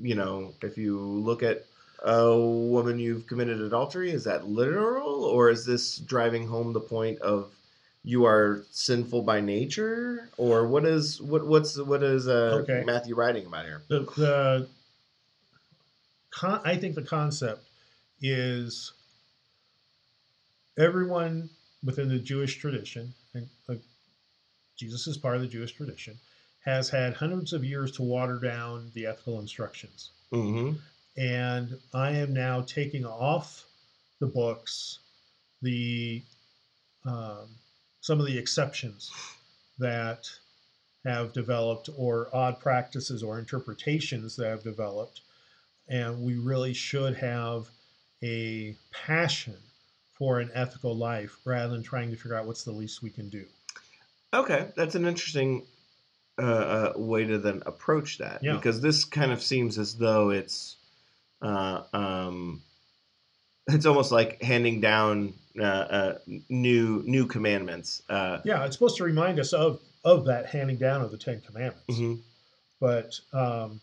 you 0.00 0.14
know 0.14 0.54
if 0.62 0.76
you 0.78 0.98
look 0.98 1.42
at 1.42 1.64
a 2.04 2.36
woman 2.36 2.98
you've 2.98 3.26
committed 3.26 3.60
adultery 3.60 4.10
is 4.10 4.24
that 4.24 4.46
literal 4.48 5.24
or 5.24 5.50
is 5.50 5.64
this 5.64 5.98
driving 5.98 6.46
home 6.46 6.72
the 6.72 6.80
point 6.80 7.20
of 7.20 7.50
you 8.04 8.24
are 8.24 8.64
sinful 8.70 9.22
by 9.22 9.40
nature 9.40 10.28
or 10.36 10.66
what 10.66 10.84
is 10.84 11.20
what 11.22 11.46
what's 11.46 11.78
what 11.78 12.02
is 12.02 12.26
uh 12.26 12.60
Okay. 12.62 12.82
matthew 12.84 13.14
writing 13.14 13.46
about 13.46 13.64
here 13.64 13.82
the 13.88 14.00
the 14.16 14.68
con- 16.30 16.60
I 16.64 16.76
think 16.76 16.94
the 16.96 17.02
concept 17.02 17.62
is 18.20 18.92
everyone 20.78 21.50
within 21.84 22.08
the 22.08 22.18
Jewish 22.18 22.56
tradition, 22.58 23.14
and 23.34 23.48
Jesus 24.76 25.06
is 25.06 25.16
part 25.16 25.36
of 25.36 25.42
the 25.42 25.48
Jewish 25.48 25.72
tradition, 25.72 26.18
has 26.64 26.88
had 26.88 27.14
hundreds 27.14 27.52
of 27.52 27.64
years 27.64 27.92
to 27.92 28.02
water 28.02 28.38
down 28.38 28.90
the 28.94 29.06
ethical 29.06 29.40
instructions. 29.40 30.10
mm-hmm 30.32 30.76
And 31.16 31.78
I 31.92 32.12
am 32.12 32.32
now 32.32 32.62
taking 32.62 33.04
off 33.04 33.64
the 34.20 34.26
books 34.26 34.98
the 35.60 36.22
um, 37.04 37.48
some 38.00 38.18
of 38.18 38.26
the 38.26 38.38
exceptions 38.38 39.10
that 39.78 40.28
have 41.04 41.32
developed 41.32 41.88
or 41.96 42.28
odd 42.32 42.60
practices 42.60 43.22
or 43.22 43.38
interpretations 43.38 44.36
that 44.36 44.46
have 44.46 44.62
developed 44.62 45.20
and 45.88 46.22
we 46.22 46.34
really 46.34 46.72
should 46.72 47.16
have 47.16 47.68
a 48.22 48.76
passion 48.92 49.56
for 50.22 50.38
an 50.38 50.52
ethical 50.54 50.96
life 50.96 51.36
rather 51.44 51.72
than 51.72 51.82
trying 51.82 52.08
to 52.08 52.16
figure 52.16 52.36
out 52.36 52.46
what's 52.46 52.62
the 52.62 52.70
least 52.70 53.02
we 53.02 53.10
can 53.10 53.28
do 53.28 53.44
okay 54.32 54.68
that's 54.76 54.94
an 54.94 55.04
interesting 55.04 55.66
uh, 56.40 56.44
uh, 56.44 56.92
way 56.94 57.24
to 57.24 57.38
then 57.38 57.60
approach 57.66 58.18
that 58.18 58.38
Yeah. 58.40 58.52
because 58.52 58.80
this 58.80 59.04
kind 59.04 59.32
of 59.32 59.42
seems 59.42 59.80
as 59.80 59.96
though 59.96 60.30
it's 60.30 60.76
uh, 61.42 61.82
um, 61.92 62.62
it's 63.66 63.84
almost 63.84 64.12
like 64.12 64.40
handing 64.40 64.80
down 64.80 65.34
uh, 65.58 65.64
uh, 65.64 66.18
new 66.48 67.02
new 67.04 67.26
commandments. 67.26 68.04
Uh, 68.08 68.38
yeah 68.44 68.64
it's 68.64 68.76
supposed 68.76 68.98
to 68.98 69.04
remind 69.04 69.40
us 69.40 69.52
of 69.52 69.80
of 70.04 70.26
that 70.26 70.46
handing 70.46 70.76
down 70.76 71.00
of 71.00 71.10
the 71.10 71.18
ten 71.18 71.40
commandments 71.40 71.98
mhm. 71.98 72.20
but 72.78 73.18
um, 73.32 73.80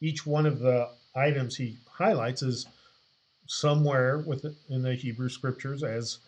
each 0.00 0.24
one 0.24 0.46
of 0.46 0.60
the 0.60 0.88
items 1.16 1.56
he 1.56 1.78
highlights 1.90 2.42
is 2.42 2.68
somewhere 3.50 4.18
within 4.18 4.54
in 4.68 4.80
the 4.80 4.94
Hebrew 4.94 5.28
scriptures 5.28 5.82
as 5.82 6.18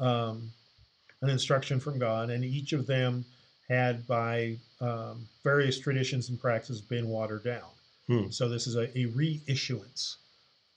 um, 0.00 0.50
an 1.20 1.28
instruction 1.28 1.78
from 1.78 1.98
God, 1.98 2.30
and 2.30 2.42
each 2.42 2.72
of 2.72 2.86
them 2.86 3.24
had 3.68 4.06
by 4.06 4.56
um, 4.80 5.28
various 5.44 5.78
traditions 5.78 6.30
and 6.30 6.40
practices 6.40 6.80
been 6.80 7.08
watered 7.08 7.44
down. 7.44 7.68
Hmm. 8.06 8.30
So 8.30 8.48
this 8.48 8.66
is 8.66 8.76
a, 8.76 8.84
a 8.98 9.06
reissuance 9.08 10.16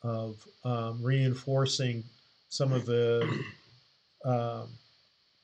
of 0.01 0.45
um, 0.65 1.01
reinforcing 1.01 2.03
some 2.49 2.73
of 2.73 2.85
the. 2.85 3.43
Um, 4.25 4.69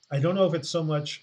I 0.09 0.21
don't 0.21 0.35
know 0.35 0.45
if 0.47 0.53
it's 0.53 0.69
so 0.69 0.81
much, 0.81 1.21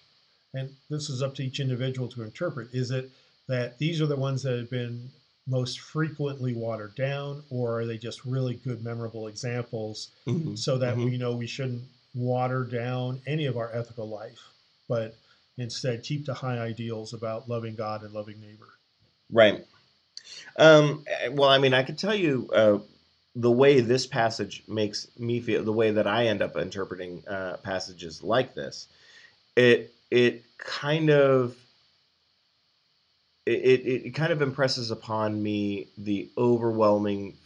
and 0.53 0.68
this 0.91 1.09
is 1.09 1.22
up 1.22 1.34
to 1.37 1.43
each 1.43 1.59
individual 1.59 2.07
to 2.09 2.22
interpret. 2.22 2.68
Is 2.74 2.91
it 2.91 3.09
that 3.49 3.78
these 3.78 4.03
are 4.03 4.07
the 4.07 4.14
ones 4.14 4.43
that 4.43 4.59
have 4.59 4.68
been 4.68 5.09
most 5.47 5.81
frequently 5.81 6.55
watered 6.55 6.95
down, 6.95 7.43
or 7.51 7.81
are 7.81 7.87
they 7.87 7.99
just 7.99 8.25
really 8.25 8.55
good, 8.55 8.83
memorable 8.83 9.29
examples 9.29 10.11
Mhm. 10.27 10.59
so 10.59 10.79
that 10.79 10.97
Mhm. 10.97 11.05
we 11.05 11.19
know 11.19 11.37
we 11.37 11.47
shouldn't 11.47 11.85
water 12.15 12.65
down 12.65 13.21
any 13.27 13.47
of 13.47 13.57
our 13.57 13.73
ethical 13.75 14.09
life, 14.09 14.41
but 14.89 15.15
instead 15.59 16.03
keep 16.03 16.25
to 16.27 16.35
high 16.35 16.59
ideals 16.59 17.13
about 17.13 17.49
loving 17.49 17.75
God 17.77 18.03
and 18.03 18.13
loving 18.13 18.41
neighbor? 18.41 18.69
Right. 19.31 19.65
Um, 20.57 21.05
well, 21.33 21.49
I 21.49 21.59
mean, 21.59 21.75
I 21.75 21.83
could 21.83 21.99
tell 21.99 22.15
you 22.15 22.49
uh, 22.53 22.79
the 23.35 23.51
way 23.51 23.81
this 23.81 24.07
passage 24.07 24.63
makes 24.67 25.09
me 25.19 25.41
feel, 25.41 25.63
the 25.65 25.73
way 25.73 25.91
that 25.93 26.07
I 26.07 26.27
end 26.27 26.43
up 26.43 26.57
interpreting 26.57 27.23
uh, 27.29 27.59
passages 27.59 28.23
like 28.23 28.55
this. 28.55 28.89
It 29.57 29.93
it 30.11 30.45
kind 30.59 31.11
of 31.11 31.57
it, 33.47 33.53
it, 33.87 34.07
it 34.07 34.11
kind 34.15 34.33
of 34.33 34.43
impresses 34.43 34.91
upon 34.91 35.41
me 35.43 35.89
the 35.97 36.29
overwhelming 36.37 37.37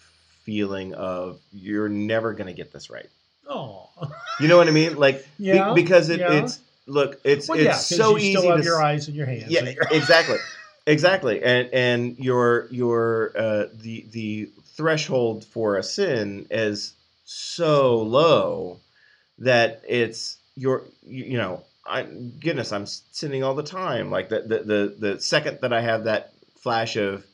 feeling 0.44 0.94
of 0.94 1.38
you're 1.52 1.88
never 1.88 2.32
going 2.32 2.46
to 2.46 2.52
get 2.54 2.72
this 2.72 2.90
right. 2.90 3.08
Oh, 3.48 3.90
You 4.40 4.48
know 4.48 4.56
what 4.56 4.68
I 4.68 4.70
mean? 4.70 4.96
Like 4.96 5.24
be- 5.38 5.44
Yeah, 5.44 5.72
because 5.74 6.08
it, 6.08 6.20
yeah. 6.20 6.32
it's 6.32 6.60
look, 6.86 7.20
it's 7.24 7.48
well, 7.48 7.58
it's 7.58 7.64
yeah, 7.66 7.72
'cause 7.72 7.86
so 7.86 8.10
you 8.12 8.18
easy 8.18 8.30
still 8.36 8.50
have 8.50 8.58
to 8.60 8.64
your 8.64 8.82
eyes 8.82 9.06
and 9.08 9.16
your 9.16 9.26
hands. 9.26 9.50
yeah 9.50 9.68
your- 9.68 9.86
exactly 9.90 10.38
exactly 10.86 11.42
and 11.42 11.68
and 11.74 12.18
your 12.18 12.66
your 12.70 13.32
uh 13.36 13.66
the 13.74 14.06
the 14.12 14.50
threshold 14.76 15.44
for 15.44 15.76
a 15.76 15.82
sin 15.82 16.46
is 16.50 16.94
so 17.24 18.00
low 18.00 18.80
that 19.38 19.82
it's 19.86 20.38
your 20.56 20.84
you, 21.06 21.24
you 21.24 21.36
know 21.38 21.62
i 21.86 22.02
goodness 22.02 22.72
i'm 22.72 22.86
sinning 22.86 23.42
all 23.42 23.54
the 23.54 23.62
time. 23.62 24.10
Like 24.10 24.28
the, 24.28 24.40
the 24.40 24.58
the 24.58 24.94
the 24.98 25.20
second 25.20 25.58
that 25.62 25.72
i 25.72 25.80
have 25.80 26.04
that 26.04 26.32
flash 26.56 26.96
of 26.96 27.24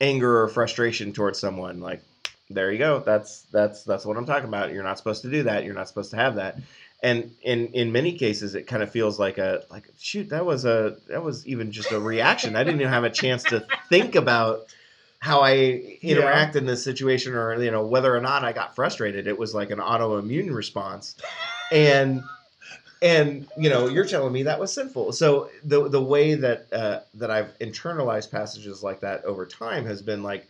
anger 0.00 0.42
or 0.42 0.48
frustration 0.48 1.12
towards 1.12 1.38
someone 1.38 1.80
like 1.80 2.02
there 2.48 2.70
you 2.70 2.78
go. 2.78 3.00
That's 3.00 3.42
that's 3.52 3.82
that's 3.84 4.04
what 4.04 4.16
i'm 4.16 4.26
talking 4.26 4.48
about. 4.48 4.72
You're 4.72 4.84
not 4.84 4.98
supposed 4.98 5.22
to 5.22 5.30
do 5.30 5.44
that. 5.44 5.64
You're 5.64 5.74
not 5.74 5.88
supposed 5.88 6.10
to 6.10 6.16
have 6.16 6.36
that. 6.36 6.58
And 7.02 7.34
in 7.42 7.68
in 7.68 7.92
many 7.92 8.16
cases 8.16 8.54
it 8.54 8.66
kind 8.66 8.82
of 8.82 8.90
feels 8.90 9.18
like 9.18 9.38
a 9.38 9.64
like 9.70 9.88
shoot 9.98 10.28
that 10.30 10.46
was 10.46 10.64
a 10.64 10.96
that 11.08 11.22
was 11.22 11.46
even 11.46 11.72
just 11.72 11.92
a 11.92 12.00
reaction. 12.00 12.56
I 12.56 12.64
didn't 12.64 12.80
even 12.80 12.92
have 12.92 13.04
a 13.04 13.10
chance 13.10 13.42
to 13.44 13.66
think 13.88 14.14
about 14.14 14.66
how 15.18 15.40
i 15.40 15.54
interact 16.02 16.56
in 16.56 16.66
this 16.66 16.84
situation 16.84 17.34
or 17.34 17.60
you 17.60 17.70
know 17.70 17.84
whether 17.86 18.14
or 18.14 18.20
not 18.20 18.44
i 18.44 18.52
got 18.52 18.74
frustrated. 18.76 19.26
It 19.26 19.38
was 19.38 19.54
like 19.54 19.70
an 19.70 19.78
autoimmune 19.78 20.54
response. 20.54 21.16
And 21.72 22.22
and 23.02 23.46
you 23.56 23.68
know 23.68 23.88
you're 23.88 24.06
telling 24.06 24.32
me 24.32 24.44
that 24.44 24.58
was 24.58 24.72
sinful. 24.72 25.12
So 25.12 25.50
the 25.64 25.88
the 25.88 26.02
way 26.02 26.34
that 26.34 26.72
uh, 26.72 27.00
that 27.14 27.30
i've 27.30 27.56
internalized 27.58 28.30
passages 28.30 28.82
like 28.82 29.00
that 29.00 29.24
over 29.24 29.46
time 29.46 29.86
has 29.86 30.02
been 30.02 30.22
like 30.22 30.48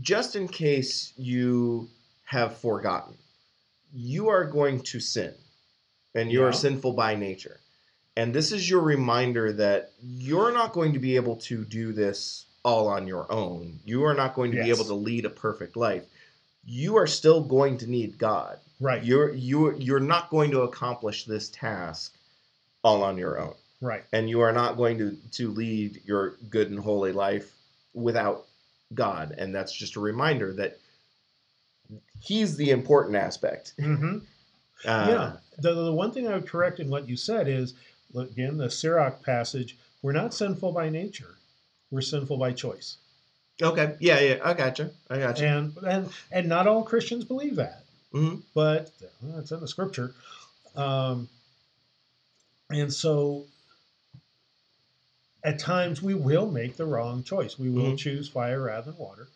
just 0.00 0.36
in 0.36 0.48
case 0.48 1.12
you 1.16 1.88
have 2.24 2.56
forgotten 2.58 3.16
you 3.96 4.28
are 4.28 4.44
going 4.44 4.80
to 4.80 5.00
sin 5.00 5.34
and 6.14 6.30
you 6.30 6.42
are 6.44 6.52
sinful 6.52 6.92
by 6.92 7.14
nature. 7.14 7.60
And 8.16 8.34
this 8.34 8.52
is 8.52 8.68
your 8.68 8.80
reminder 8.80 9.52
that 9.52 9.92
you're 10.02 10.52
not 10.52 10.72
going 10.72 10.92
to 10.94 10.98
be 10.98 11.16
able 11.16 11.36
to 11.36 11.64
do 11.64 11.92
this 11.92 12.46
all 12.64 12.88
on 12.88 13.06
your 13.06 13.30
own. 13.30 13.78
You 13.84 14.04
are 14.04 14.14
not 14.14 14.34
going 14.34 14.52
to 14.52 14.62
be 14.62 14.70
able 14.70 14.84
to 14.84 14.94
lead 14.94 15.24
a 15.24 15.30
perfect 15.30 15.76
life 15.76 16.04
you 16.66 16.96
are 16.96 17.06
still 17.06 17.40
going 17.42 17.78
to 17.78 17.86
need 17.86 18.18
god. 18.18 18.58
Right, 18.78 19.02
you're 19.02 19.32
you're 19.32 19.74
you're 19.76 20.00
not 20.00 20.28
going 20.28 20.50
to 20.50 20.62
accomplish 20.62 21.24
this 21.24 21.48
task 21.48 22.14
all 22.82 23.02
on 23.02 23.16
your 23.16 23.40
own. 23.40 23.54
Right, 23.80 24.04
and 24.12 24.28
you 24.28 24.40
are 24.40 24.52
not 24.52 24.76
going 24.76 24.98
to 24.98 25.16
to 25.32 25.50
lead 25.50 26.02
your 26.04 26.36
good 26.50 26.70
and 26.70 26.78
holy 26.78 27.12
life 27.12 27.52
without 27.94 28.46
god. 28.92 29.34
And 29.38 29.54
that's 29.54 29.72
just 29.72 29.96
a 29.96 30.00
reminder 30.00 30.52
that 30.54 30.78
he's 32.20 32.56
the 32.56 32.70
important 32.70 33.16
aspect. 33.16 33.72
Hmm 33.80 34.18
uh, 34.84 35.06
yeah. 35.08 35.32
The, 35.58 35.74
the 35.84 35.92
one 35.92 36.12
thing 36.12 36.28
I 36.28 36.34
would 36.34 36.46
correct 36.46 36.80
in 36.80 36.90
what 36.90 37.08
you 37.08 37.16
said 37.16 37.48
is, 37.48 37.74
again, 38.14 38.58
the 38.58 38.70
Sirach 38.70 39.22
passage, 39.22 39.76
we're 40.02 40.12
not 40.12 40.34
sinful 40.34 40.72
by 40.72 40.90
nature. 40.90 41.36
We're 41.90 42.02
sinful 42.02 42.36
by 42.36 42.52
choice. 42.52 42.98
Okay 43.62 43.96
yeah 44.00 44.20
yeah 44.20 44.38
i 44.44 44.52
gotcha 44.54 44.90
i 45.10 45.18
gotcha 45.18 45.46
And, 45.46 45.76
and, 45.86 46.10
and 46.30 46.48
not 46.48 46.66
all 46.66 46.82
Christians 46.82 47.24
believe 47.24 47.56
that, 47.56 47.84
Mhm. 48.12 48.42
but 48.54 48.90
well, 49.22 49.38
it's 49.38 49.52
in 49.52 49.60
the 49.60 49.68
scripture. 49.68 50.14
Um, 50.74 51.28
and 52.70 52.92
so 52.92 53.46
at 55.44 55.58
times 55.58 56.02
we 56.02 56.14
will 56.14 56.50
make 56.50 56.76
the 56.76 56.84
wrong 56.84 57.22
choice. 57.22 57.58
We 57.58 57.70
will 57.70 57.92
Mhm. 57.92 57.98
choose 57.98 58.28
fire 58.28 58.60
rather 58.62 58.90
than 58.90 58.98
water, 58.98 59.28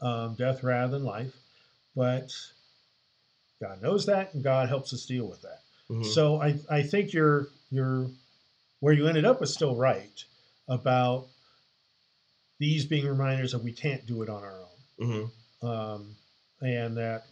um, 0.00 0.34
death 0.34 0.62
rather 0.62 0.92
than 0.92 1.04
life. 1.04 1.36
But 1.94 2.32
God 3.60 3.80
knows 3.82 4.06
that, 4.06 4.34
and 4.34 4.42
God 4.42 4.68
helps 4.68 4.92
us 4.92 5.06
deal 5.06 5.26
with 5.26 5.42
that. 5.42 5.60
Mhm. 5.90 6.04
So 6.04 6.40
I, 6.40 6.58
I 6.70 6.82
think 6.82 7.12
you're 7.12 7.48
you're 7.70 8.10
where 8.80 8.92
you 8.94 9.06
ended 9.06 9.24
up 9.24 9.40
was 9.40 9.52
still 9.54 9.76
right 9.76 10.24
about 10.68 11.28
these 12.62 12.84
being 12.84 13.08
reminders 13.08 13.50
that 13.50 13.58
we 13.58 13.72
can't 13.72 14.06
do 14.06 14.22
it 14.22 14.28
on 14.28 14.44
our 14.44 14.54
own, 15.00 15.28
hmm 15.60 15.66
um, 15.66 16.14
and 16.60 16.96
that 16.96 17.24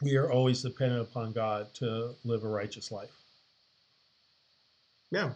we 0.00 0.16
are 0.16 0.30
always 0.30 0.62
dependent 0.62 1.02
upon 1.02 1.32
God 1.32 1.72
to 1.74 2.14
live 2.24 2.44
a 2.44 2.48
righteous 2.48 2.90
life. 2.90 3.10
Yeah. 5.10 5.32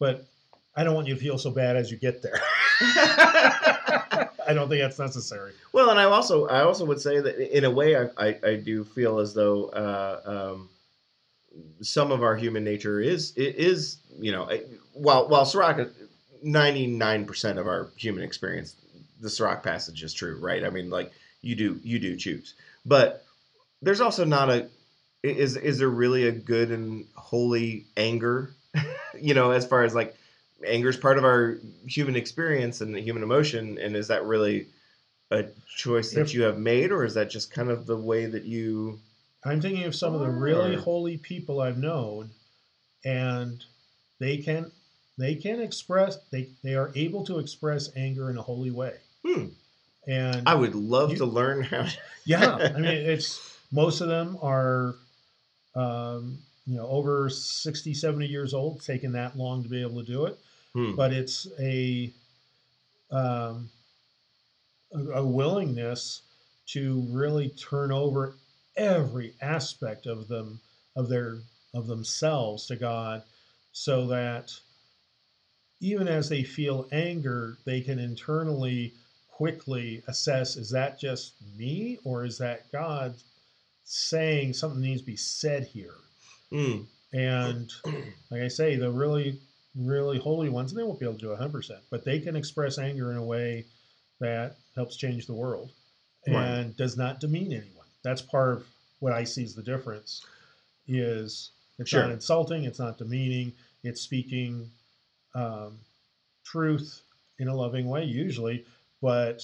But 0.00 0.26
I 0.74 0.82
don't 0.82 0.94
want 0.94 1.06
you 1.06 1.14
to 1.14 1.20
feel 1.20 1.38
so 1.38 1.52
bad 1.52 1.76
as 1.76 1.92
you 1.92 1.96
get 1.96 2.20
there. 2.20 2.40
I 2.80 4.28
don't 4.48 4.68
think 4.68 4.80
that's 4.80 4.98
necessary. 4.98 5.52
Well, 5.72 5.90
and 5.90 6.00
I 6.00 6.04
also 6.04 6.48
I 6.48 6.62
also 6.62 6.84
would 6.86 7.00
say 7.00 7.20
that 7.20 7.56
in 7.56 7.64
a 7.64 7.70
way 7.70 7.96
I 7.96 8.08
I, 8.16 8.38
I 8.44 8.56
do 8.56 8.82
feel 8.82 9.20
as 9.20 9.32
though 9.32 9.66
uh, 9.66 10.50
um, 10.52 10.68
some 11.82 12.10
of 12.10 12.24
our 12.24 12.34
human 12.34 12.64
nature 12.64 13.00
is 13.00 13.32
is 13.36 13.98
you 14.18 14.32
know 14.32 14.50
while 14.92 15.28
while 15.28 15.44
Sirach 15.44 15.88
ninety 16.42 16.86
nine 16.86 17.24
percent 17.24 17.58
of 17.58 17.66
our 17.66 17.88
human 17.96 18.22
experience 18.22 18.74
the 19.20 19.30
Sirach 19.30 19.62
passage 19.62 20.02
is 20.02 20.14
true 20.14 20.38
right? 20.38 20.64
I 20.64 20.70
mean 20.70 20.90
like 20.90 21.12
you 21.42 21.54
do 21.54 21.80
you 21.82 21.98
do 21.98 22.16
choose. 22.16 22.54
But 22.84 23.24
there's 23.82 24.00
also 24.00 24.24
not 24.24 24.50
a 24.50 24.68
is 25.22 25.56
is 25.56 25.78
there 25.78 25.88
really 25.88 26.26
a 26.26 26.32
good 26.32 26.70
and 26.70 27.06
holy 27.14 27.84
anger? 27.96 28.50
You 29.20 29.34
know 29.34 29.50
as 29.50 29.66
far 29.66 29.82
as 29.82 29.94
like 29.94 30.14
anger 30.64 30.90
is 30.90 30.96
part 30.96 31.18
of 31.18 31.24
our 31.24 31.58
human 31.86 32.14
experience 32.14 32.82
and 32.82 32.94
the 32.94 33.00
human 33.00 33.24
emotion 33.24 33.78
and 33.78 33.96
is 33.96 34.08
that 34.08 34.24
really 34.24 34.66
a 35.30 35.46
choice 35.74 36.12
that 36.12 36.34
you 36.34 36.42
have 36.42 36.58
made 36.58 36.92
or 36.92 37.04
is 37.04 37.14
that 37.14 37.30
just 37.30 37.50
kind 37.50 37.68
of 37.68 37.86
the 37.86 37.96
way 37.96 38.26
that 38.26 38.44
you 38.44 39.00
I'm 39.44 39.60
thinking 39.60 39.84
of 39.84 39.94
some 39.94 40.14
of 40.14 40.20
the 40.20 40.30
really 40.30 40.74
holy 40.74 41.16
people 41.16 41.60
I've 41.60 41.78
known, 41.78 42.30
and 43.04 43.64
they 44.18 44.38
can 44.38 44.72
they 45.18 45.34
can 45.34 45.60
express 45.60 46.16
they 46.30 46.48
they 46.62 46.74
are 46.74 46.90
able 46.94 47.24
to 47.26 47.38
express 47.40 47.90
anger 47.96 48.30
in 48.30 48.38
a 48.38 48.42
holy 48.42 48.70
way. 48.70 48.94
hmm, 49.24 49.46
And 50.06 50.48
i 50.48 50.54
would 50.54 50.74
love 50.74 51.10
You- 51.10 51.16
to 51.18 51.26
learn 51.26 51.62
how 51.62 51.86
yeah, 52.24 52.72
I 52.74 52.78
mean 52.78 52.84
it's 53.14 53.58
most 53.70 54.00
of 54.00 54.08
them 54.08 54.38
are 54.40 54.94
um, 55.74 56.38
you 56.66 56.76
know 56.76 56.86
over 56.88 57.28
60, 57.28 57.92
70 57.94 58.26
years 58.26 58.54
old, 58.54 58.80
taking 58.80 59.12
that 59.12 59.36
long 59.36 59.62
to 59.62 59.68
be 59.68 59.82
able 59.82 60.00
to 60.00 60.06
do 60.06 60.26
it. 60.26 60.38
Hmm, 60.74 60.94
but 60.96 61.12
it's 61.12 61.46
a 61.58 62.10
um, 63.10 63.70
a, 64.92 64.98
a 65.20 65.24
willingness 65.26 66.22
to 66.66 67.06
really 67.10 67.48
turn 67.50 67.90
over 67.92 68.34
every 68.76 69.34
aspect 69.40 70.06
of 70.06 70.28
them 70.28 70.60
of 70.96 71.08
their 71.08 71.38
of 71.74 71.86
themselves 71.86 72.66
to 72.66 72.76
God, 72.76 73.22
so 73.72 74.06
that 74.08 74.52
even 75.80 76.08
as 76.08 76.28
they 76.28 76.42
feel 76.44 76.88
anger, 76.92 77.58
they 77.64 77.80
can 77.80 77.98
internally 77.98 78.94
quickly 79.28 80.02
assess: 80.08 80.56
is 80.56 80.70
that 80.70 80.98
just 80.98 81.34
me, 81.42 81.98
or 82.04 82.24
is 82.24 82.38
that 82.38 82.70
God 82.72 83.16
saying 83.84 84.54
something 84.54 84.80
needs 84.82 85.02
to 85.02 85.06
be 85.06 85.16
said 85.16 85.64
here? 85.64 85.96
hmm, 86.50 86.82
And 87.12 87.70
like 88.30 88.42
I 88.42 88.48
say, 88.48 88.76
the 88.76 88.90
really, 88.90 89.40
really 89.74 90.18
holy 90.18 90.48
ones, 90.48 90.72
they 90.72 90.82
won't 90.82 90.98
be 90.98 91.06
able 91.06 91.14
to 91.14 91.20
do 91.20 91.30
100%, 91.30 91.84
but 91.90 92.04
they 92.04 92.20
can 92.20 92.36
express 92.36 92.78
anger 92.78 93.10
in 93.10 93.16
a 93.16 93.24
way 93.24 93.66
that 94.20 94.58
helps 94.74 94.96
change 94.96 95.26
the 95.26 95.34
world 95.34 95.72
and 96.26 96.76
Right. 96.76 96.76
does 96.76 96.96
not 96.96 97.20
demean 97.20 97.52
anyone. 97.52 97.86
That's 98.02 98.22
part 98.22 98.54
of 98.58 98.68
what 99.00 99.12
I 99.12 99.24
see 99.24 99.44
as 99.44 99.54
the 99.54 99.62
difference 99.62 100.22
is 100.86 101.52
it's 101.78 101.92
Sure. 101.92 101.94
not 101.94 102.10
insulting, 102.10 102.64
it's 102.64 102.78
not 102.78 102.98
demeaning, 102.98 103.54
it's 103.84 104.02
speaking 104.02 104.72
um, 105.38 105.78
truth 106.44 107.02
in 107.38 107.48
a 107.48 107.54
loving 107.54 107.88
way 107.88 108.04
usually, 108.04 108.64
but 109.00 109.42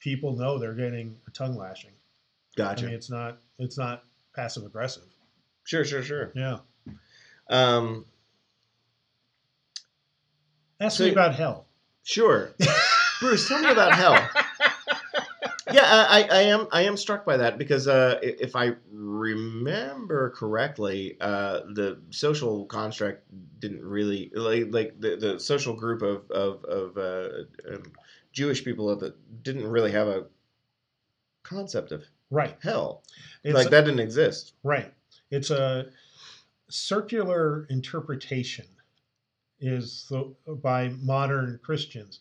people 0.00 0.32
know 0.36 0.58
they're 0.58 0.74
getting 0.74 1.16
a 1.28 1.30
tongue 1.30 1.56
lashing. 1.56 1.92
gotcha 2.56 2.84
I 2.84 2.86
mean, 2.86 2.94
it's 2.96 3.10
not 3.10 3.38
it's 3.58 3.78
not 3.78 4.04
passive 4.34 4.64
aggressive. 4.64 5.04
sure 5.64 5.84
sure 5.84 6.02
sure 6.02 6.32
Yeah. 6.34 6.58
um 7.48 8.04
Ask 10.80 10.96
So- 10.98 11.04
me 11.04 11.10
about 11.12 11.34
hell. 11.34 11.66
sure 12.02 12.52
bruce 13.20 13.46
tell 13.46 13.62
me 13.62 13.70
about 13.70 13.92
hell 13.94 14.16
yeah 15.72 16.06
I, 16.08 16.28
I 16.30 16.40
am 16.42 16.68
i 16.72 16.82
am 16.82 16.96
struck 16.96 17.24
by 17.24 17.36
that 17.38 17.58
because 17.58 17.88
uh 17.88 18.18
if 18.22 18.56
i 18.56 18.72
remember 18.92 20.30
correctly 20.30 21.16
uh 21.20 21.60
the 21.74 22.00
social 22.10 22.66
construct 22.66 23.24
didn't 23.58 23.82
really 23.84 24.30
like 24.34 24.66
like 24.70 25.00
the, 25.00 25.16
the 25.16 25.40
social 25.40 25.74
group 25.74 26.02
of 26.02 26.30
of, 26.30 26.64
of 26.64 26.96
uh, 26.98 27.74
um, 27.74 27.82
jewish 28.32 28.64
people 28.64 28.88
of 28.90 29.02
it 29.02 29.14
didn't 29.42 29.66
really 29.66 29.92
have 29.92 30.08
a 30.08 30.26
concept 31.42 31.92
of 31.92 32.04
Right. 32.30 32.56
hell 32.62 33.02
It's 33.42 33.54
like 33.54 33.70
that 33.70 33.84
didn't 33.84 34.00
exist 34.00 34.54
right. 34.62 34.92
It's 35.30 35.50
a 35.50 35.86
circular 36.68 37.66
interpretation 37.70 38.66
is 39.60 40.06
the, 40.10 40.34
by 40.62 40.88
modern 41.00 41.60
Christians. 41.62 42.20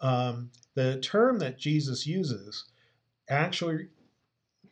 Um, 0.00 0.50
the 0.74 1.00
term 1.00 1.38
that 1.38 1.58
Jesus 1.58 2.06
uses 2.06 2.64
actually 3.28 3.88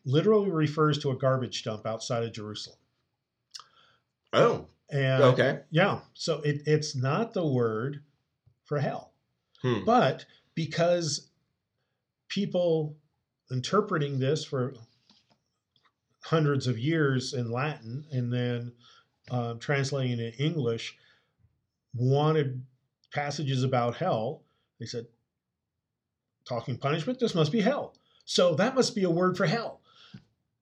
literally 0.04 0.50
refers 0.50 0.98
to 0.98 1.10
a 1.10 1.16
garbage 1.16 1.64
dump 1.64 1.86
outside 1.86 2.22
of 2.24 2.32
Jerusalem. 2.32 2.78
oh 4.32 4.66
And 4.90 5.22
okay 5.22 5.60
yeah, 5.70 6.00
so 6.14 6.40
it, 6.42 6.62
it's 6.66 6.94
not 6.94 7.32
the 7.32 7.46
word 7.46 8.02
for 8.64 8.78
hell. 8.78 9.12
hmm. 9.62 9.84
But 9.84 10.26
because 10.54 11.30
people 12.28 12.96
interpreting 13.50 14.18
this 14.18 14.44
for 14.44 14.74
hundreds 16.24 16.66
of 16.66 16.78
years 16.78 17.34
in 17.34 17.50
Latin 17.50 18.04
and 18.10 18.32
then 18.32 18.72
um, 19.30 19.58
translating 19.58 20.18
it 20.18 20.34
in 20.38 20.46
English 20.46 20.96
wanted 21.94 22.62
passages 23.12 23.62
about 23.62 23.96
hell, 23.96 24.42
they 24.80 24.86
said, 24.86 25.06
talking 26.48 26.76
punishment, 26.76 27.18
this 27.18 27.34
must 27.34 27.52
be 27.52 27.60
hell. 27.60 27.94
So 28.24 28.54
that 28.54 28.74
must 28.74 28.94
be 28.94 29.04
a 29.04 29.10
word 29.10 29.36
for 29.36 29.46
hell. 29.46 29.80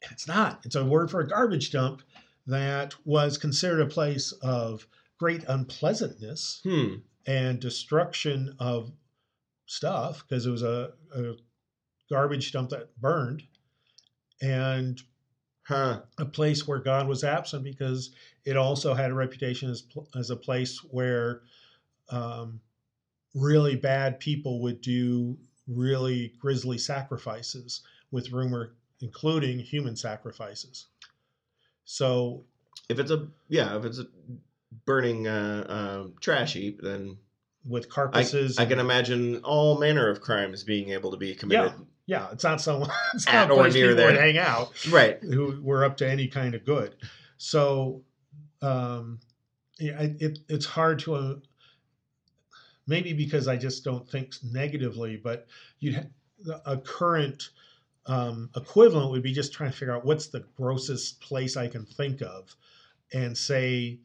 And 0.03 0.11
it's 0.13 0.27
not. 0.27 0.61
It's 0.65 0.75
a 0.75 0.85
word 0.85 1.11
for 1.11 1.21
a 1.21 1.29
garbage 1.29 1.71
dump 1.71 2.03
that 2.47 2.95
was 3.05 3.39
considered 3.39 3.81
a 3.81 3.87
place 3.87 4.33
of 4.43 4.87
great 5.19 5.45
unpleasantness 5.49 6.61
hmm 6.65 6.95
and 7.25 7.61
destruction 7.61 8.57
of 8.59 8.91
stuff 9.67 10.25
because 10.27 10.45
it 10.45 10.51
was 10.51 10.65
a, 10.65 10.91
a 11.15 11.35
garbage 12.11 12.51
dump 12.51 12.71
that 12.71 13.01
burned 13.01 13.45
and 14.41 15.01
huh 15.63 16.01
a 16.19 16.25
place 16.25 16.67
where 16.67 16.81
God 16.81 17.07
was 17.07 17.23
absent 17.23 17.63
because 17.63 18.11
it 18.45 18.57
also 18.57 18.93
had 18.93 19.13
a 19.13 19.15
reputation 19.15 19.71
as, 19.71 19.85
as 20.19 20.31
a 20.31 20.37
place 20.37 20.79
where 20.91 21.43
um, 22.11 22.61
really 23.35 23.77
bad 23.77 24.19
people 24.19 24.61
would 24.63 24.81
do 24.81 25.39
really 25.69 26.33
grisly 26.41 26.79
sacrifices 26.79 27.83
with 28.11 28.33
rumor 28.33 28.73
including 29.01 29.59
human 29.59 29.97
sacrifices 29.97 30.87
so 31.85 32.45
if 32.89 32.99
it's 32.99 33.11
a 33.11 33.29
yeah 33.49 33.77
if 33.77 33.85
it's 33.85 33.99
a 33.99 34.07
burning 34.87 35.27
uh, 35.27 35.65
um, 35.69 36.15
trash 36.21 36.55
heap 36.55 36.81
then 36.83 37.17
with 37.65 37.89
carcasses 37.89 38.59
I 38.59 38.67
can 38.67 38.79
imagine 38.79 39.39
all 39.45 39.79
manner 39.79 40.09
of 40.09 40.21
crimes 40.21 40.65
being 40.65 40.91
able 40.91 41.11
to 41.13 41.17
be 41.17 41.35
committed. 41.35 41.73
yeah 42.07 42.29
it's 42.33 42.43
not 42.45 42.61
someone 42.61 42.91
it's 43.15 43.27
At 43.29 43.49
not 43.49 43.57
or 43.59 43.69
near 43.69 43.95
there. 43.95 44.13
hang 44.21 44.39
out 44.39 44.73
Right. 44.91 45.19
who 45.23 45.61
were 45.63 45.85
up 45.85 45.97
to 45.99 46.09
any 46.11 46.27
kind 46.29 46.55
of 46.55 46.65
good. 46.65 46.97
So 47.37 48.03
um, 48.63 49.21
yeah, 49.79 50.01
it, 50.01 50.23
it, 50.23 50.39
it's 50.49 50.67
hard 50.67 51.01
to 51.01 51.15
uh, 51.15 51.35
maybe 52.87 53.13
because 53.13 53.49
I 53.49 53.57
just 53.57 53.85
don't 53.85 54.09
think 54.09 54.35
negatively, 54.43 55.17
but 55.17 55.47
you 55.81 55.95
ha- 55.95 56.61
a 56.67 56.77
current 56.77 57.51
um, 58.07 58.51
equivalent 58.57 59.11
would 59.11 59.23
be 59.23 59.33
just 59.33 59.53
trying 59.53 59.71
to 59.71 59.77
figure 59.77 59.95
out 59.95 60.05
what's 60.05 60.27
the 60.27 60.45
grossest 60.57 61.21
place 61.21 61.57
I 61.57 61.69
can 61.69 61.85
think 61.85 62.21
of, 62.23 62.55
and 63.13 63.37
say 63.37 63.99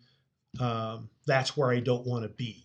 um, 0.59 1.09
that's 1.25 1.57
where 1.57 1.71
I 1.71 1.79
don't 1.79 2.05
want 2.05 2.23
to 2.23 2.29
be 2.29 2.63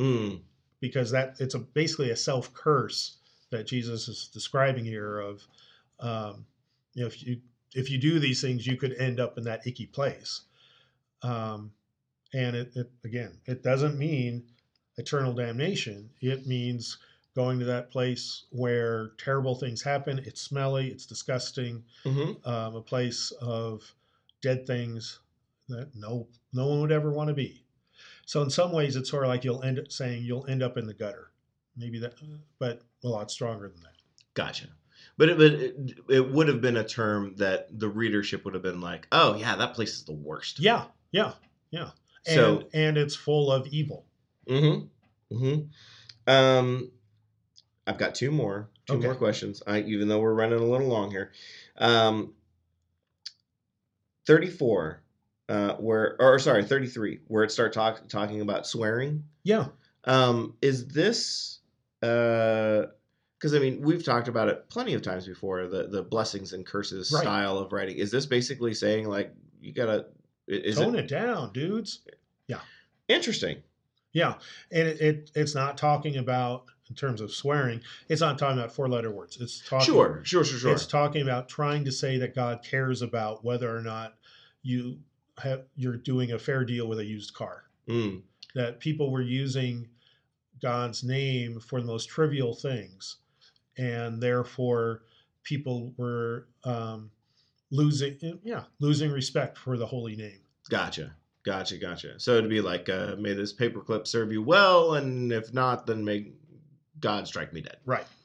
Mm. 0.00 0.40
because 0.80 1.10
that 1.10 1.36
it's 1.38 1.54
a 1.54 1.58
basically 1.58 2.10
a 2.10 2.16
self 2.16 2.52
curse 2.54 3.18
that 3.50 3.66
Jesus 3.66 4.08
is 4.08 4.28
describing 4.32 4.84
here 4.84 5.20
of 5.20 5.46
um, 6.00 6.46
you 6.94 7.02
know 7.02 7.06
if 7.06 7.22
you 7.22 7.40
if 7.74 7.90
you 7.90 7.98
do 7.98 8.18
these 8.18 8.40
things 8.40 8.66
you 8.66 8.76
could 8.76 8.94
end 8.94 9.20
up 9.20 9.38
in 9.38 9.44
that 9.44 9.66
icky 9.66 9.86
place 9.86 10.42
um, 11.22 11.70
and 12.32 12.56
it, 12.56 12.72
it 12.74 12.90
again 13.04 13.38
it 13.46 13.62
doesn't 13.62 13.98
mean 13.98 14.42
eternal 14.98 15.32
damnation 15.32 16.10
it 16.20 16.46
means 16.46 16.98
going 17.34 17.58
to 17.58 17.64
that 17.64 17.90
place 17.90 18.44
where 18.50 19.12
terrible 19.18 19.54
things 19.54 19.80
happen 19.82 20.18
it's 20.26 20.40
smelly 20.40 20.88
it's 20.88 21.06
disgusting 21.06 21.82
hmm 22.04 22.32
um, 22.44 22.74
a 22.76 22.82
place 22.82 23.30
of 23.40 23.82
dead 24.42 24.66
things 24.66 25.20
that 25.68 25.88
no 25.94 26.26
no 26.52 26.66
one 26.66 26.80
would 26.82 26.92
ever 26.92 27.10
want 27.12 27.28
to 27.28 27.34
be. 27.34 27.64
So 28.26 28.42
in 28.42 28.50
some 28.50 28.72
ways, 28.72 28.94
it's 28.96 29.08
sort 29.08 29.24
of 29.24 29.28
like 29.30 29.42
you'll 29.44 29.62
end 29.62 29.78
up 29.78 29.90
saying 29.90 30.24
you'll 30.24 30.46
end 30.46 30.62
up 30.62 30.76
in 30.76 30.86
the 30.86 30.92
gutter. 30.94 31.30
maybe 31.76 31.98
that, 32.00 32.14
but 32.58 32.82
a 33.04 33.08
lot 33.08 33.30
stronger 33.30 33.68
than 33.68 33.80
that. 33.82 33.94
Gotcha. 34.34 34.66
But 35.16 35.30
it, 35.30 35.38
but 35.38 35.52
it, 35.52 35.98
it 36.08 36.30
would 36.32 36.48
have 36.48 36.60
been 36.60 36.76
a 36.76 36.84
term 36.86 37.34
that 37.36 37.68
the 37.78 37.88
readership 37.88 38.44
would 38.44 38.54
have 38.54 38.62
been 38.62 38.80
like, 38.80 39.06
oh 39.12 39.36
yeah, 39.36 39.56
that 39.56 39.74
place 39.74 39.94
is 39.94 40.04
the 40.04 40.12
worst. 40.12 40.58
Yeah, 40.60 40.84
yeah, 41.12 41.32
yeah. 41.70 41.90
And 42.26 42.34
So- 42.34 42.68
and 42.74 42.98
it's 42.98 43.14
full 43.16 43.50
of 43.50 43.66
evil. 43.68 44.04
Mm-hmm. 44.48 45.34
Mm-hmm. 45.36 46.30
Um, 46.30 46.90
I've 47.86 47.98
got 47.98 48.14
two 48.14 48.30
more, 48.30 48.68
two 48.86 48.94
Okay. 48.94 49.04
more 49.06 49.14
questions. 49.14 49.62
I 49.66 49.80
even 49.80 50.08
though 50.08 50.20
we're 50.20 50.34
running 50.34 50.58
a 50.58 50.64
little 50.64 50.88
long 50.88 51.10
here. 51.10 51.32
Um, 51.78 52.34
thirty-four, 54.26 55.02
uh, 55.48 55.74
where 55.74 56.16
or 56.20 56.38
sorry, 56.38 56.64
thirty-three, 56.64 57.20
where 57.26 57.44
it 57.44 57.50
start 57.50 57.72
talk, 57.72 58.08
talking 58.08 58.40
about 58.40 58.66
swearing. 58.66 59.24
Yeah, 59.44 59.66
Um, 60.04 60.54
is 60.62 60.86
this 60.88 61.58
uh? 62.02 62.86
Because 63.38 63.54
I 63.54 63.58
mean, 63.58 63.82
we've 63.82 64.04
talked 64.04 64.28
about 64.28 64.48
it 64.48 64.68
plenty 64.68 64.94
of 64.94 65.02
times 65.02 65.26
before. 65.26 65.66
The 65.66 65.88
the 65.88 66.02
blessings 66.02 66.52
and 66.52 66.64
curses 66.64 67.10
Right. 67.12 67.22
style 67.22 67.58
of 67.58 67.72
writing. 67.72 67.96
Is 67.96 68.10
this 68.12 68.26
basically 68.26 68.74
saying 68.74 69.08
like 69.08 69.34
you 69.60 69.72
gotta? 69.72 70.06
Is 70.46 70.76
tone 70.76 70.94
it 70.94 71.04
it 71.04 71.08
down, 71.08 71.52
dudes. 71.52 72.02
Yeah, 72.46 72.60
interesting? 73.08 73.62
Yeah, 74.12 74.34
and 74.70 74.88
it, 74.88 75.00
it 75.00 75.30
it's 75.34 75.54
not 75.54 75.78
talking 75.78 76.16
about 76.16 76.64
in 76.88 76.94
terms 76.94 77.20
of 77.20 77.32
swearing. 77.32 77.80
It's 78.08 78.20
not 78.20 78.38
talking 78.38 78.58
about 78.58 78.72
four 78.72 78.88
letter 78.88 79.10
words. 79.10 79.38
It's 79.40 79.66
talking. 79.66 79.86
Sure, 79.86 80.20
sure, 80.24 80.44
sure, 80.44 80.58
sure. 80.58 80.72
It's 80.72 80.86
talking 80.86 81.22
about 81.22 81.48
trying 81.48 81.84
to 81.86 81.92
say 81.92 82.18
that 82.18 82.34
God 82.34 82.62
cares 82.62 83.00
about 83.00 83.44
whether 83.44 83.74
or 83.74 83.80
not 83.80 84.14
you 84.62 84.98
have 85.38 85.62
you're 85.76 85.96
doing 85.96 86.32
a 86.32 86.38
fair 86.38 86.64
deal 86.64 86.86
with 86.88 86.98
a 86.98 87.04
used 87.04 87.32
car. 87.34 87.64
Mm, 87.88 88.22
That 88.54 88.80
people 88.80 89.10
were 89.10 89.22
using 89.22 89.88
God's 90.60 91.02
name 91.02 91.58
for 91.58 91.80
the 91.80 91.86
most 91.86 92.08
trivial 92.08 92.54
things, 92.54 93.16
and 93.78 94.22
therefore 94.22 95.02
people 95.42 95.94
were 95.96 96.46
um, 96.64 97.10
losing 97.70 98.18
yeah 98.44 98.64
losing 98.78 99.10
respect 99.10 99.56
for 99.56 99.78
the 99.78 99.86
holy 99.86 100.16
name. 100.16 100.40
Gotcha. 100.68 101.14
Gotcha. 101.44 101.76
Gotcha. 101.76 102.18
So 102.20 102.36
it'd 102.36 102.50
be 102.50 102.60
like, 102.60 102.88
uh, 102.88 103.16
may 103.18 103.34
this 103.34 103.52
paperclip 103.52 104.06
serve 104.06 104.32
you 104.32 104.42
well, 104.42 104.94
and 104.94 105.32
if 105.32 105.52
not, 105.52 105.86
then 105.86 106.04
may 106.04 106.32
God 107.00 107.26
strike 107.26 107.52
me 107.52 107.62
dead. 107.62 107.78
Right. 107.84 108.06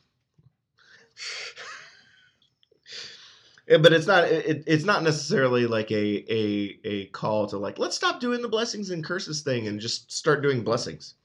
But 3.67 3.91
it's 3.91 4.07
not. 4.07 4.23
It, 4.23 4.63
it's 4.65 4.85
not 4.85 5.03
necessarily 5.03 5.67
like 5.67 5.91
a 5.91 6.33
a 6.33 6.79
a 6.85 7.05
call 7.07 7.47
to 7.47 7.57
like 7.57 7.77
let's 7.77 7.97
stop 7.97 8.21
doing 8.21 8.41
the 8.41 8.47
blessings 8.47 8.91
and 8.91 9.03
curses 9.03 9.41
thing 9.41 9.67
and 9.67 9.77
just 9.77 10.09
start 10.09 10.41
doing 10.41 10.63
blessings. 10.63 11.15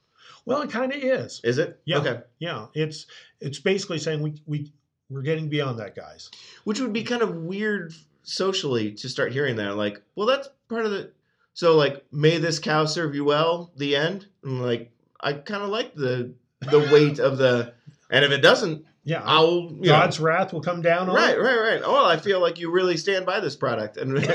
Well, 0.45 0.61
it 0.61 0.69
kind 0.69 0.91
of 0.91 1.01
is. 1.01 1.39
Is 1.45 1.57
it? 1.57 1.79
Yeah. 1.85 1.99
Okay. 1.99 2.19
Yeah, 2.39 2.65
it's 2.73 3.05
it's 3.39 3.59
basically 3.59 3.97
saying 3.97 4.21
we 4.21 4.41
we 4.45 4.73
we're 5.09 5.21
getting 5.21 5.47
beyond 5.47 5.79
that, 5.79 5.95
guys. 5.95 6.29
Which 6.65 6.81
would 6.81 6.91
be 6.91 7.03
kind 7.03 7.21
of 7.21 7.33
weird 7.33 7.93
socially 8.23 8.91
to 8.95 9.07
start 9.07 9.31
hearing 9.31 9.55
that. 9.57 9.77
Like, 9.77 10.01
well, 10.15 10.27
that's 10.27 10.49
part 10.67 10.85
of 10.85 10.91
the. 10.91 11.11
So 11.53 11.75
like, 11.75 12.03
may 12.11 12.37
this 12.37 12.59
cow 12.59 12.85
serve 12.85 13.15
you 13.15 13.25
well. 13.25 13.71
The 13.77 13.95
end. 13.95 14.27
And 14.43 14.61
like, 14.61 14.91
I 15.19 15.33
kind 15.33 15.63
of 15.63 15.69
like 15.69 15.93
the 15.95 16.33
the 16.61 16.79
weight 16.91 17.19
of 17.19 17.37
the. 17.37 17.73
And 18.09 18.23
if 18.25 18.31
it 18.31 18.41
doesn't, 18.41 18.85
Yeah, 19.03 19.21
I'll 19.23 19.71
you 19.71 19.87
know, 19.87 19.99
God's 19.99 20.19
wrath 20.19 20.53
will 20.53 20.61
come 20.61 20.81
down 20.81 21.09
on 21.09 21.15
Right, 21.15 21.39
right, 21.39 21.57
right. 21.57 21.81
Oh, 21.83 22.05
I 22.05 22.17
feel 22.17 22.39
like 22.39 22.59
you 22.59 22.71
really 22.71 22.97
stand 22.97 23.25
by 23.25 23.39
this 23.39 23.55
product, 23.55 23.97
and 23.97 24.17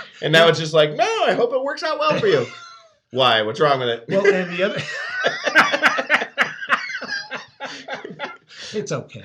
and 0.22 0.32
now 0.32 0.48
it's 0.48 0.58
just 0.58 0.74
like, 0.74 0.92
no, 0.92 1.24
I 1.26 1.34
hope 1.34 1.52
it 1.52 1.62
works 1.62 1.82
out 1.82 1.98
well 1.98 2.18
for 2.18 2.26
you. 2.26 2.46
Why? 3.10 3.42
What's 3.42 3.60
wrong 3.60 3.78
with 3.80 3.88
it? 3.88 4.04
Well, 4.08 4.26
and 4.26 4.56
the 4.56 4.62
other, 4.64 4.82
it's 8.72 8.92
okay. 8.92 9.24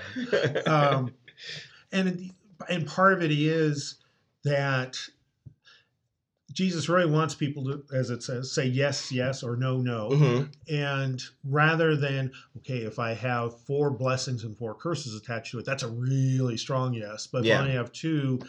Um, 0.63 1.13
and 1.91 2.31
and 2.69 2.87
part 2.87 3.13
of 3.13 3.23
it 3.23 3.31
is 3.31 3.95
that 4.43 4.97
Jesus 6.53 6.89
really 6.89 7.09
wants 7.09 7.33
people 7.35 7.63
to, 7.65 7.83
as 7.95 8.09
it 8.09 8.23
says, 8.23 8.51
say 8.51 8.65
yes, 8.65 9.11
yes, 9.11 9.41
or 9.43 9.55
no, 9.55 9.77
no. 9.77 10.09
Mhm. 10.09 10.49
And 10.69 11.23
rather 11.43 11.95
than, 11.95 12.31
okay, 12.57 12.79
if 12.79 12.99
I 12.99 13.13
have 13.13 13.57
four 13.61 13.89
blessings 13.91 14.43
and 14.43 14.57
four 14.57 14.75
curses 14.75 15.15
attached 15.15 15.51
to 15.51 15.59
it, 15.59 15.65
that's 15.65 15.83
a 15.83 15.87
really 15.89 16.57
strong 16.57 16.93
yes. 16.93 17.27
But 17.27 17.39
if 17.39 17.45
Yeah. 17.45 17.57
I 17.59 17.61
only 17.61 17.73
have 17.73 17.91
two, 17.93 18.39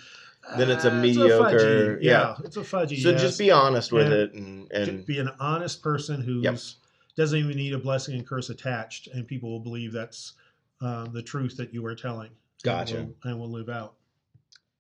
Then 0.59 0.71
it's 0.71 0.85
a 0.85 0.91
uh, 0.91 1.01
mediocre- 1.01 1.99
fudgy. 1.99 2.03
yeah. 2.03 2.35
it's 2.45 2.57
a 2.57 2.61
fudgy. 2.63 3.01
So 3.01 3.11
yes. 3.11 3.21
just 3.21 3.39
be 3.39 3.51
honest 3.53 3.93
with 3.93 4.07
And- 4.07 4.13
it, 4.13 4.33
and 4.35 4.73
and 4.73 5.07
be 5.07 5.19
an 5.21 5.31
honest 5.39 5.83
person 5.83 6.21
who 6.23 6.41
Yep. 6.41 6.59
doesn't 7.17 7.39
even 7.39 7.57
need 7.57 7.73
a 7.75 7.79
blessing 7.79 8.17
and 8.17 8.27
curse 8.27 8.51
attached, 8.51 9.07
and 9.09 9.27
people 9.29 9.51
will 9.51 9.61
believe 9.61 9.93
that's 9.93 10.33
um, 10.81 11.13
the 11.13 11.23
truth 11.23 11.57
that 11.59 11.73
you 11.73 11.87
are 11.87 11.95
telling. 11.95 12.31
and 12.31 12.65
Gotcha. 12.65 12.97
will- 12.97 13.15
And 13.25 13.39
will 13.41 13.51
live 13.51 13.69
out. 13.69 13.95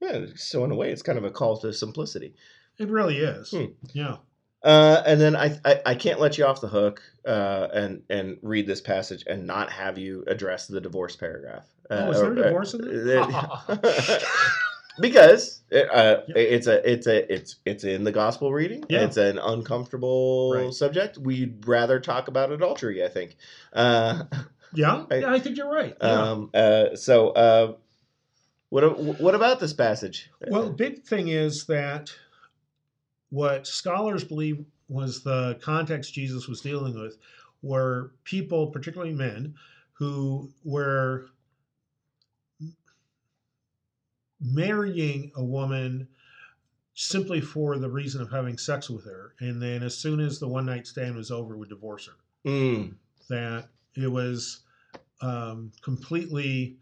yeah, 0.00 0.26
so 0.34 0.64
in 0.64 0.72
a 0.72 0.74
way, 0.74 0.90
it's 0.90 1.02
kind 1.02 1.16
of 1.18 1.24
a 1.24 1.30
call 1.30 1.56
to 1.58 1.72
simplicity. 1.72 2.34
It 2.82 2.90
really 2.90 3.18
is. 3.18 3.50
Hmm. 3.50 3.64
Yeah. 3.92 4.16
Uh, 4.64 5.02
and 5.06 5.20
then 5.20 5.34
I, 5.34 5.58
I 5.64 5.80
I 5.86 5.94
can't 5.96 6.20
let 6.20 6.38
you 6.38 6.44
off 6.46 6.60
the 6.60 6.68
hook 6.68 7.02
uh, 7.26 7.68
and 7.74 8.02
and 8.08 8.38
read 8.42 8.66
this 8.66 8.80
passage 8.80 9.24
and 9.26 9.46
not 9.46 9.70
have 9.72 9.98
you 9.98 10.24
address 10.28 10.66
the 10.68 10.80
divorce 10.80 11.16
paragraph. 11.16 11.64
Uh, 11.90 12.04
Oh, 12.06 12.10
is 12.12 12.20
there 12.20 12.32
a 12.32 12.36
divorce 12.36 12.74
in 12.74 13.08
uh, 13.18 13.78
because 15.00 15.62
it, 15.70 15.88
uh, 15.90 16.20
Yep. 16.28 16.36
it's 16.36 16.66
a 16.66 16.90
it's 16.92 17.06
a 17.06 17.32
it's 17.34 17.56
it's 17.64 17.84
in 17.84 18.04
the 18.04 18.12
gospel 18.12 18.52
reading. 18.52 18.84
Yeah. 18.88 19.04
It's 19.04 19.16
an 19.16 19.38
uncomfortable 19.38 20.52
Right. 20.54 20.72
subject. 20.72 21.18
We'd 21.18 21.66
rather 21.66 21.98
talk 22.00 22.28
about 22.28 22.52
adultery. 22.52 23.04
I 23.04 23.08
think. 23.08 23.36
Uh, 23.72 24.24
Yeah. 24.74 25.04
I- 25.10 25.16
yeah, 25.16 25.30
I 25.30 25.38
think 25.38 25.58
you're 25.58 25.70
right. 25.70 25.94
Yeah. 26.00 26.22
um, 26.30 26.50
uh, 26.54 26.96
so 26.96 27.28
uh, 27.30 27.74
what 28.70 28.98
what 29.20 29.34
about 29.34 29.60
this 29.60 29.74
passage? 29.74 30.30
Well, 30.48 30.64
the 30.64 30.70
big 30.70 31.04
thing 31.04 31.28
is 31.28 31.66
that 31.66 32.10
what 33.32 33.66
scholars 33.66 34.22
believe 34.22 34.62
was 34.88 35.22
the 35.22 35.58
context 35.62 36.12
Jesus 36.12 36.46
was 36.48 36.60
dealing 36.60 37.00
with 37.00 37.16
were 37.62 38.12
people, 38.24 38.66
particularly 38.66 39.14
men, 39.14 39.54
who 39.94 40.50
were 40.64 41.28
marrying 44.38 45.32
a 45.36 45.42
woman 45.42 46.06
simply 46.92 47.40
for 47.40 47.78
the 47.78 47.88
reason 47.88 48.20
of 48.20 48.30
having 48.30 48.58
sex 48.58 48.90
with 48.90 49.06
her, 49.06 49.34
and 49.40 49.62
then 49.62 49.82
as 49.82 49.96
soon 49.96 50.20
as 50.20 50.38
the 50.38 50.46
one 50.46 50.66
night 50.66 50.86
stand 50.86 51.16
was 51.16 51.30
over, 51.30 51.56
would 51.56 51.70
divorce 51.70 52.08
her. 52.08 52.50
Mm, 52.50 52.96
That 53.30 53.70
it 53.96 54.08
was 54.08 54.60
um, 55.22 55.72
completely 55.80 56.76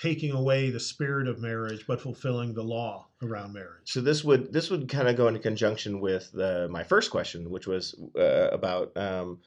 taking 0.00 0.32
away 0.32 0.70
the 0.70 0.80
spirit 0.80 1.26
of 1.26 1.40
marriage, 1.40 1.86
but 1.86 2.00
fulfilling 2.00 2.52
the 2.54 2.62
law 2.62 3.06
around 3.22 3.52
marriage. 3.54 3.84
so 3.84 4.00
this 4.00 4.22
would 4.22 4.52
this 4.52 4.70
would 4.70 4.88
kind 4.88 5.08
of 5.08 5.16
go 5.16 5.26
into 5.28 5.40
conjunction 5.40 6.00
with 6.00 6.30
the, 6.32 6.68
my 6.70 6.82
first 6.84 7.10
question, 7.10 7.50
which 7.50 7.66
was 7.66 7.94
uh, 8.18 8.48
about 8.52 8.94
um, 8.96 9.38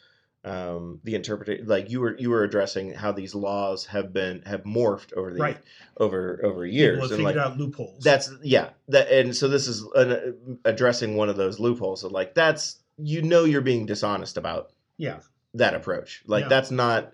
um, 0.43 0.99
the 1.03 1.15
interpretation. 1.15 1.67
Like 1.67 1.89
you 1.91 1.99
were 1.99 2.17
you 2.17 2.29
were 2.29 2.43
addressing 2.43 2.93
how 2.93 3.11
these 3.11 3.35
laws 3.35 3.85
have 3.87 4.11
been 4.13 4.41
have 4.45 4.63
morphed 4.63 5.13
over 5.13 5.33
the 5.33 5.39
Right. 5.39 5.57
over 5.97 6.39
over 6.43 6.65
years. 6.65 6.95
People 6.97 7.09
have 7.09 7.19
and, 7.19 7.27
figured 7.27 7.35
like, 7.35 7.51
out 7.51 7.57
loopholes. 7.57 8.03
That's 8.03 8.31
yeah. 8.41 8.69
That 8.87 9.11
and 9.11 9.35
so 9.35 9.47
this 9.47 9.67
is 9.67 9.85
an, 9.95 10.59
addressing 10.65 11.15
one 11.15 11.29
of 11.29 11.37
those 11.37 11.59
loopholes. 11.59 12.03
of 12.03 12.11
like 12.11 12.33
that's 12.33 12.77
you 12.97 13.21
know 13.21 13.43
you're 13.43 13.61
being 13.61 13.85
dishonest 13.85 14.37
about 14.37 14.71
yeah, 14.97 15.19
that 15.53 15.73
approach. 15.75 16.23
Like 16.25 16.43
Yeah. 16.45 16.49
that's 16.49 16.71
not. 16.71 17.13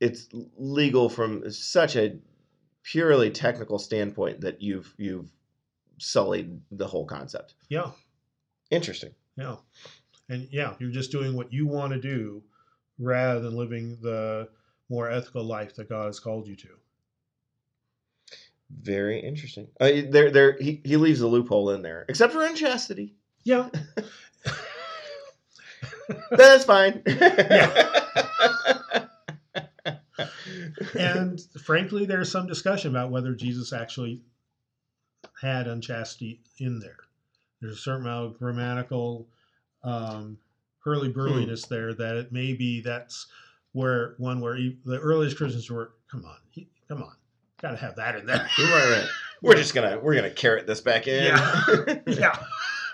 It's 0.00 0.28
legal 0.56 1.08
from 1.08 1.50
such 1.50 1.96
a 1.96 2.18
purely 2.82 3.30
technical 3.30 3.78
standpoint 3.78 4.40
that 4.40 4.62
you've 4.62 4.94
you've 4.96 5.30
sullied 5.98 6.60
the 6.70 6.86
whole 6.86 7.06
concept. 7.06 7.54
yeah, 7.68 7.90
Interesting. 8.70 9.14
yeah, 9.36 9.56
and 10.28 10.48
yeah, 10.50 10.74
you're 10.78 10.90
just 10.90 11.12
doing 11.12 11.36
what 11.36 11.52
you 11.52 11.66
want 11.66 11.92
to 11.92 12.00
do 12.00 12.42
rather 12.98 13.40
than 13.40 13.54
living 13.54 13.98
the 14.00 14.48
more 14.88 15.10
ethical 15.10 15.44
life 15.44 15.74
that 15.76 15.88
God 15.88 16.06
has 16.06 16.18
called 16.18 16.48
you 16.48 16.56
to. 16.56 16.68
Very 18.70 19.20
interesting. 19.20 19.68
Uh, 19.80 19.90
there, 20.08 20.30
there. 20.30 20.56
He, 20.58 20.80
he 20.84 20.96
leaves 20.96 21.20
a 21.20 21.28
loophole 21.28 21.70
in 21.70 21.82
there, 21.82 22.06
except 22.08 22.32
for 22.32 22.42
unchastity. 22.44 23.14
Yeah, 23.44 23.68
That's 26.30 26.64
fine. 26.64 27.02
and 30.98 31.40
frankly, 31.64 32.04
there's 32.06 32.30
some 32.30 32.46
discussion 32.46 32.90
about 32.90 33.10
whether 33.10 33.34
Jesus 33.34 33.72
actually 33.72 34.20
had 35.40 35.66
unchastity 35.66 36.40
in 36.58 36.78
there. 36.80 36.96
There's 37.60 37.74
a 37.74 37.80
certain 37.80 38.02
amount 38.02 38.26
of 38.26 38.38
grammatical 38.38 39.28
um, 39.84 40.38
hurly 40.84 41.08
burliness 41.08 41.66
there 41.66 41.94
that 41.94 42.16
it 42.16 42.32
may 42.32 42.52
be 42.54 42.80
that's 42.80 43.26
where 43.72 44.14
one 44.18 44.40
where 44.40 44.56
e- 44.56 44.78
the 44.84 44.98
earliest 44.98 45.36
Christians 45.36 45.70
were. 45.70 45.92
Come 46.10 46.24
on, 46.24 46.36
he, 46.50 46.68
come 46.88 47.02
on, 47.02 47.12
got 47.60 47.70
to 47.70 47.76
have 47.76 47.96
that 47.96 48.16
in 48.16 48.26
there. 48.26 48.36
right, 48.58 48.90
right. 48.98 49.08
We're 49.42 49.54
just 49.54 49.74
gonna 49.74 49.98
we're 49.98 50.14
gonna 50.14 50.30
caret 50.30 50.66
this 50.66 50.82
back 50.82 51.08
in. 51.08 51.24
Yeah. 51.24 51.64
yeah, 52.06 52.38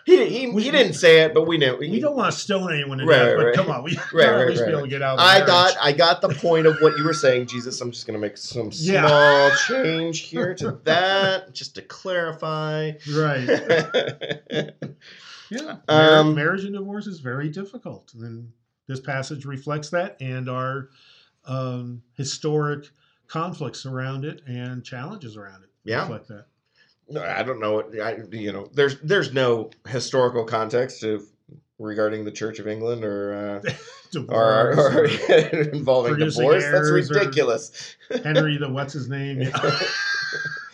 He, 0.07 0.25
he, 0.29 0.47
We- 0.47 0.63
he 0.63 0.71
didn't 0.71 0.93
say 0.93 1.23
it, 1.23 1.35
but 1.35 1.49
we 1.49 1.59
knew. 1.59 1.77
We 1.79 1.99
don't 1.99 2.15
want 2.17 2.33
to 2.33 2.39
stone 2.39 2.73
anyone 2.73 2.99
to 2.99 3.05
Right, 3.07 3.17
death, 3.17 3.37
but 3.37 3.45
right. 3.47 3.55
come 3.57 3.71
on, 3.73 3.83
we 3.83 3.97
Right, 4.15 4.31
right, 4.31 4.41
at 4.43 4.49
least 4.49 4.61
right. 4.63 4.69
be 4.69 4.73
able 4.73 4.83
to 4.83 4.89
get 4.89 5.03
out. 5.03 5.19
I 5.19 5.35
marriage. 5.35 5.47
got 5.49 5.77
I 5.83 5.93
got 5.93 6.21
the 6.21 6.29
point 6.29 6.67
of 6.67 6.77
what 6.81 6.97
you 6.97 7.05
were 7.05 7.13
saying, 7.13 7.49
Jesus. 7.49 7.81
I'm 7.81 7.91
just 7.91 8.07
gonna 8.07 8.21
make 8.21 8.37
some 8.37 8.71
Yeah. 8.75 9.05
small 9.09 9.83
change 9.83 10.21
here 10.21 10.55
to 10.55 10.79
that, 10.85 11.53
just 11.55 11.75
to 11.75 11.83
clarify. 11.83 12.93
right. 13.13 14.71
Yeah, 15.51 15.77
Um, 15.89 16.35
marriage 16.35 16.65
and 16.65 16.75
divorce 16.75 17.07
is 17.07 17.21
very 17.21 17.49
difficult, 17.49 18.13
and 18.15 18.51
this 18.89 18.99
passage 18.99 19.45
reflects 19.45 19.91
that, 19.91 20.17
and 20.21 20.49
our 20.49 20.89
um, 21.45 22.03
historic 22.15 22.87
conflicts 23.29 23.87
around 23.87 24.25
it 24.25 24.43
and 24.49 24.85
challenges 24.85 25.37
around 25.37 25.63
it 25.63 25.71
Yeah. 25.85 26.03
reflect 26.03 26.27
that. 26.29 26.47
I 27.15 27.43
don't 27.43 27.61
know 27.61 27.75
what 27.75 28.01
I, 28.01 28.19
you 28.33 28.53
know. 28.53 28.69
There's 28.73 28.99
there's 29.01 29.33
no 29.33 29.71
historical 29.87 30.45
context 30.45 31.05
of 31.05 31.23
regarding 31.79 32.25
the 32.25 32.33
Church 32.33 32.59
of 32.59 32.67
England 32.67 33.05
or 33.05 33.63
uh, 33.65 34.23
or, 34.29 34.73
or 34.73 35.05
or 35.05 35.05
involving 35.73 36.19
divorce. 36.19 36.65
That's 36.65 36.91
ridiculous. 36.91 37.97
Henry 38.25 38.59
the 38.59 38.69
what's 38.69 38.93
his 38.93 39.09
name? 39.09 39.43
Yeah. 39.43 39.81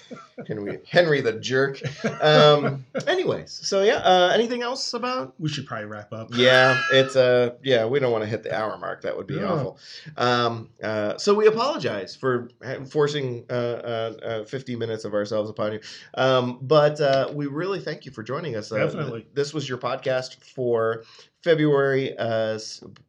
Henry 0.47 0.81
Henry 0.89 1.21
the 1.21 1.33
jerk. 1.35 1.81
Um, 2.23 2.85
anyways, 3.07 3.51
so 3.53 3.83
yeah. 3.83 3.97
Uh, 3.97 4.31
anything 4.35 4.63
else 4.63 4.95
about 4.95 5.35
we 5.39 5.49
should 5.49 5.67
probably 5.67 5.87
wrap 5.87 6.13
up. 6.13 6.29
yeah, 6.35 6.81
it's 6.93 7.17
uh 7.17 7.51
yeah, 7.63 7.85
we 7.87 7.99
don't 8.01 8.13
want 8.13 8.23
to 8.25 8.29
hit 8.31 8.43
the 8.43 8.55
hour 8.55 8.77
mark. 8.79 9.03
That 9.03 9.17
would 9.17 9.27
be 9.27 9.37
No. 9.39 9.49
awful. 9.49 9.79
Um, 10.17 10.69
uh, 10.83 11.17
so 11.19 11.35
we 11.35 11.47
apologize 11.47 12.15
for 12.17 12.49
forcing 12.89 13.45
uh, 13.51 13.53
uh, 13.53 14.13
uh, 14.23 14.45
50 14.45 14.77
minutes 14.77 15.05
of 15.05 15.15
ourselves 15.15 15.51
upon 15.51 15.73
you. 15.75 15.81
Um, 16.15 16.59
but 16.63 17.01
uh, 17.01 17.31
we 17.33 17.47
really 17.47 17.81
thank 17.81 18.05
you 18.05 18.13
for 18.13 18.23
joining 18.23 18.57
us. 18.57 18.71
Uh, 18.73 18.77
Definitely. 18.79 19.27
This 19.35 19.53
was 19.55 19.69
your 19.69 19.79
podcast 19.79 20.43
for 20.43 21.05
February. 21.43 22.17
Uh, 22.19 22.59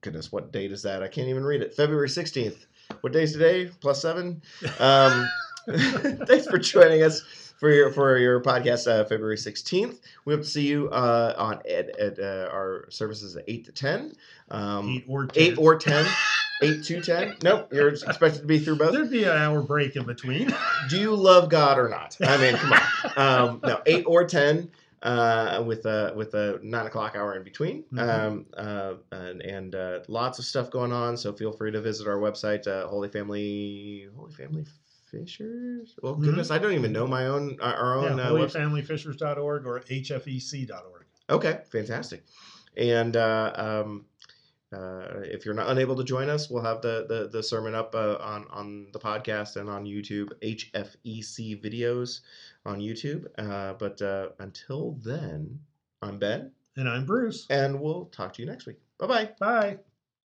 goodness, 0.01 0.31
what 0.31 0.51
date 0.51 0.71
is 0.71 0.81
that? 0.83 1.03
I 1.03 1.07
can't 1.07 1.27
even 1.27 1.43
read 1.43 1.61
it. 1.61 1.73
February 1.73 2.07
16th. 2.09 2.65
What 3.01 3.13
day 3.13 3.23
is 3.23 3.33
today? 3.33 3.69
Plus 3.79 4.01
seven. 4.01 4.41
Um, 4.79 5.27
thanks 6.27 6.47
for 6.47 6.57
joining 6.57 7.03
us 7.03 7.21
for 7.59 7.71
your 7.71 7.91
for 7.91 8.17
your 8.17 8.41
podcast 8.41 8.87
uh, 8.87 9.05
February 9.05 9.37
16th. 9.37 9.99
We 10.25 10.33
hope 10.33 10.43
to 10.43 10.49
see 10.49 10.67
you 10.67 10.89
uh, 10.89 11.33
on 11.37 11.61
at, 11.69 11.97
at 11.99 12.19
uh, 12.19 12.49
our 12.51 12.87
services 12.89 13.35
at 13.35 13.45
8 13.47 13.65
to 13.65 13.71
10. 13.71 14.13
Um, 14.51 14.89
Eight 14.89 15.05
or 15.07 15.25
10. 15.27 15.43
8 15.53 15.57
or 15.57 15.77
10. 15.77 16.05
8 16.61 16.83
to 16.83 17.01
10. 17.01 17.35
Nope, 17.43 17.73
you're 17.73 17.89
expected 17.89 18.41
to 18.41 18.45
be 18.45 18.59
through 18.59 18.77
both. 18.77 18.93
There'd 18.93 19.09
be 19.09 19.23
an 19.23 19.37
hour 19.37 19.61
break 19.61 19.95
in 19.95 20.05
between. 20.05 20.53
Do 20.89 20.97
you 20.97 21.15
love 21.15 21.49
God 21.49 21.79
or 21.79 21.89
not? 21.89 22.17
I 22.21 22.37
mean, 22.37 22.55
come 22.55 22.73
on. 22.73 22.79
Um, 23.17 23.59
no, 23.63 23.81
8 23.85 24.03
or 24.07 24.25
10. 24.25 24.69
Uh, 25.01 25.61
with 25.67 25.85
a 25.85 26.13
with 26.15 26.33
a 26.33 26.61
nine 26.63 26.85
o'clock 26.85 27.13
hour 27.17 27.35
in 27.35 27.43
between, 27.43 27.83
Mhm. 27.91 27.99
um, 27.99 28.45
uh, 28.55 28.93
and, 29.11 29.41
and 29.41 29.75
uh, 29.75 29.99
lots 30.07 30.39
of 30.39 30.45
stuff 30.45 30.71
going 30.71 30.93
on. 30.93 31.17
So 31.17 31.33
feel 31.33 31.51
free 31.51 31.71
to 31.73 31.81
visit 31.81 32.07
our 32.07 32.15
website, 32.19 32.65
uh, 32.69 32.87
Holy 32.87 33.09
Family, 33.09 34.07
Holy 34.15 34.31
Family 34.31 34.63
Fishers. 35.13 35.95
Well, 36.01 36.15
Mhm. 36.15 36.23
goodness, 36.23 36.49
I 36.51 36.57
don't 36.57 36.73
even 36.73 36.91
know 36.91 37.05
my 37.07 37.27
own 37.27 37.59
our 37.61 37.95
own 37.97 38.17
yeah, 38.17 38.23
uh, 38.23 38.31
holyfamilyfishers.org 38.31 39.65
or 39.67 39.79
hfec.org. 39.79 41.05
Okay, 41.29 41.61
fantastic. 41.71 42.25
And 42.75 43.15
uh, 43.15 43.53
um, 43.55 44.05
uh, 44.73 45.21
if 45.23 45.45
you're 45.45 45.53
not 45.53 45.69
unable 45.69 45.95
to 45.97 46.03
join 46.03 46.29
us, 46.29 46.49
we'll 46.49 46.63
have 46.63 46.81
the 46.81 47.05
the, 47.07 47.29
the 47.31 47.43
sermon 47.43 47.75
up 47.75 47.93
uh, 47.93 48.17
on 48.19 48.47
on 48.49 48.87
the 48.91 48.99
podcast 48.99 49.55
and 49.57 49.69
on 49.69 49.85
YouTube. 49.85 50.31
HFEC 50.41 51.61
videos 51.63 52.21
on 52.65 52.79
YouTube. 52.79 53.27
Uh, 53.37 53.73
but 53.73 54.01
uh, 54.01 54.29
until 54.39 54.93
then, 55.03 55.59
I'm 56.01 56.17
Ben, 56.17 56.51
And 56.75 56.89
I'm 56.89 57.05
Bruce. 57.05 57.45
and 57.51 57.79
we'll 57.79 58.05
talk 58.05 58.33
to 58.33 58.41
you 58.41 58.47
next 58.47 58.65
week. 58.65 58.77
Bye 58.97 59.07
bye. 59.07 59.29
Bye. 59.39 59.92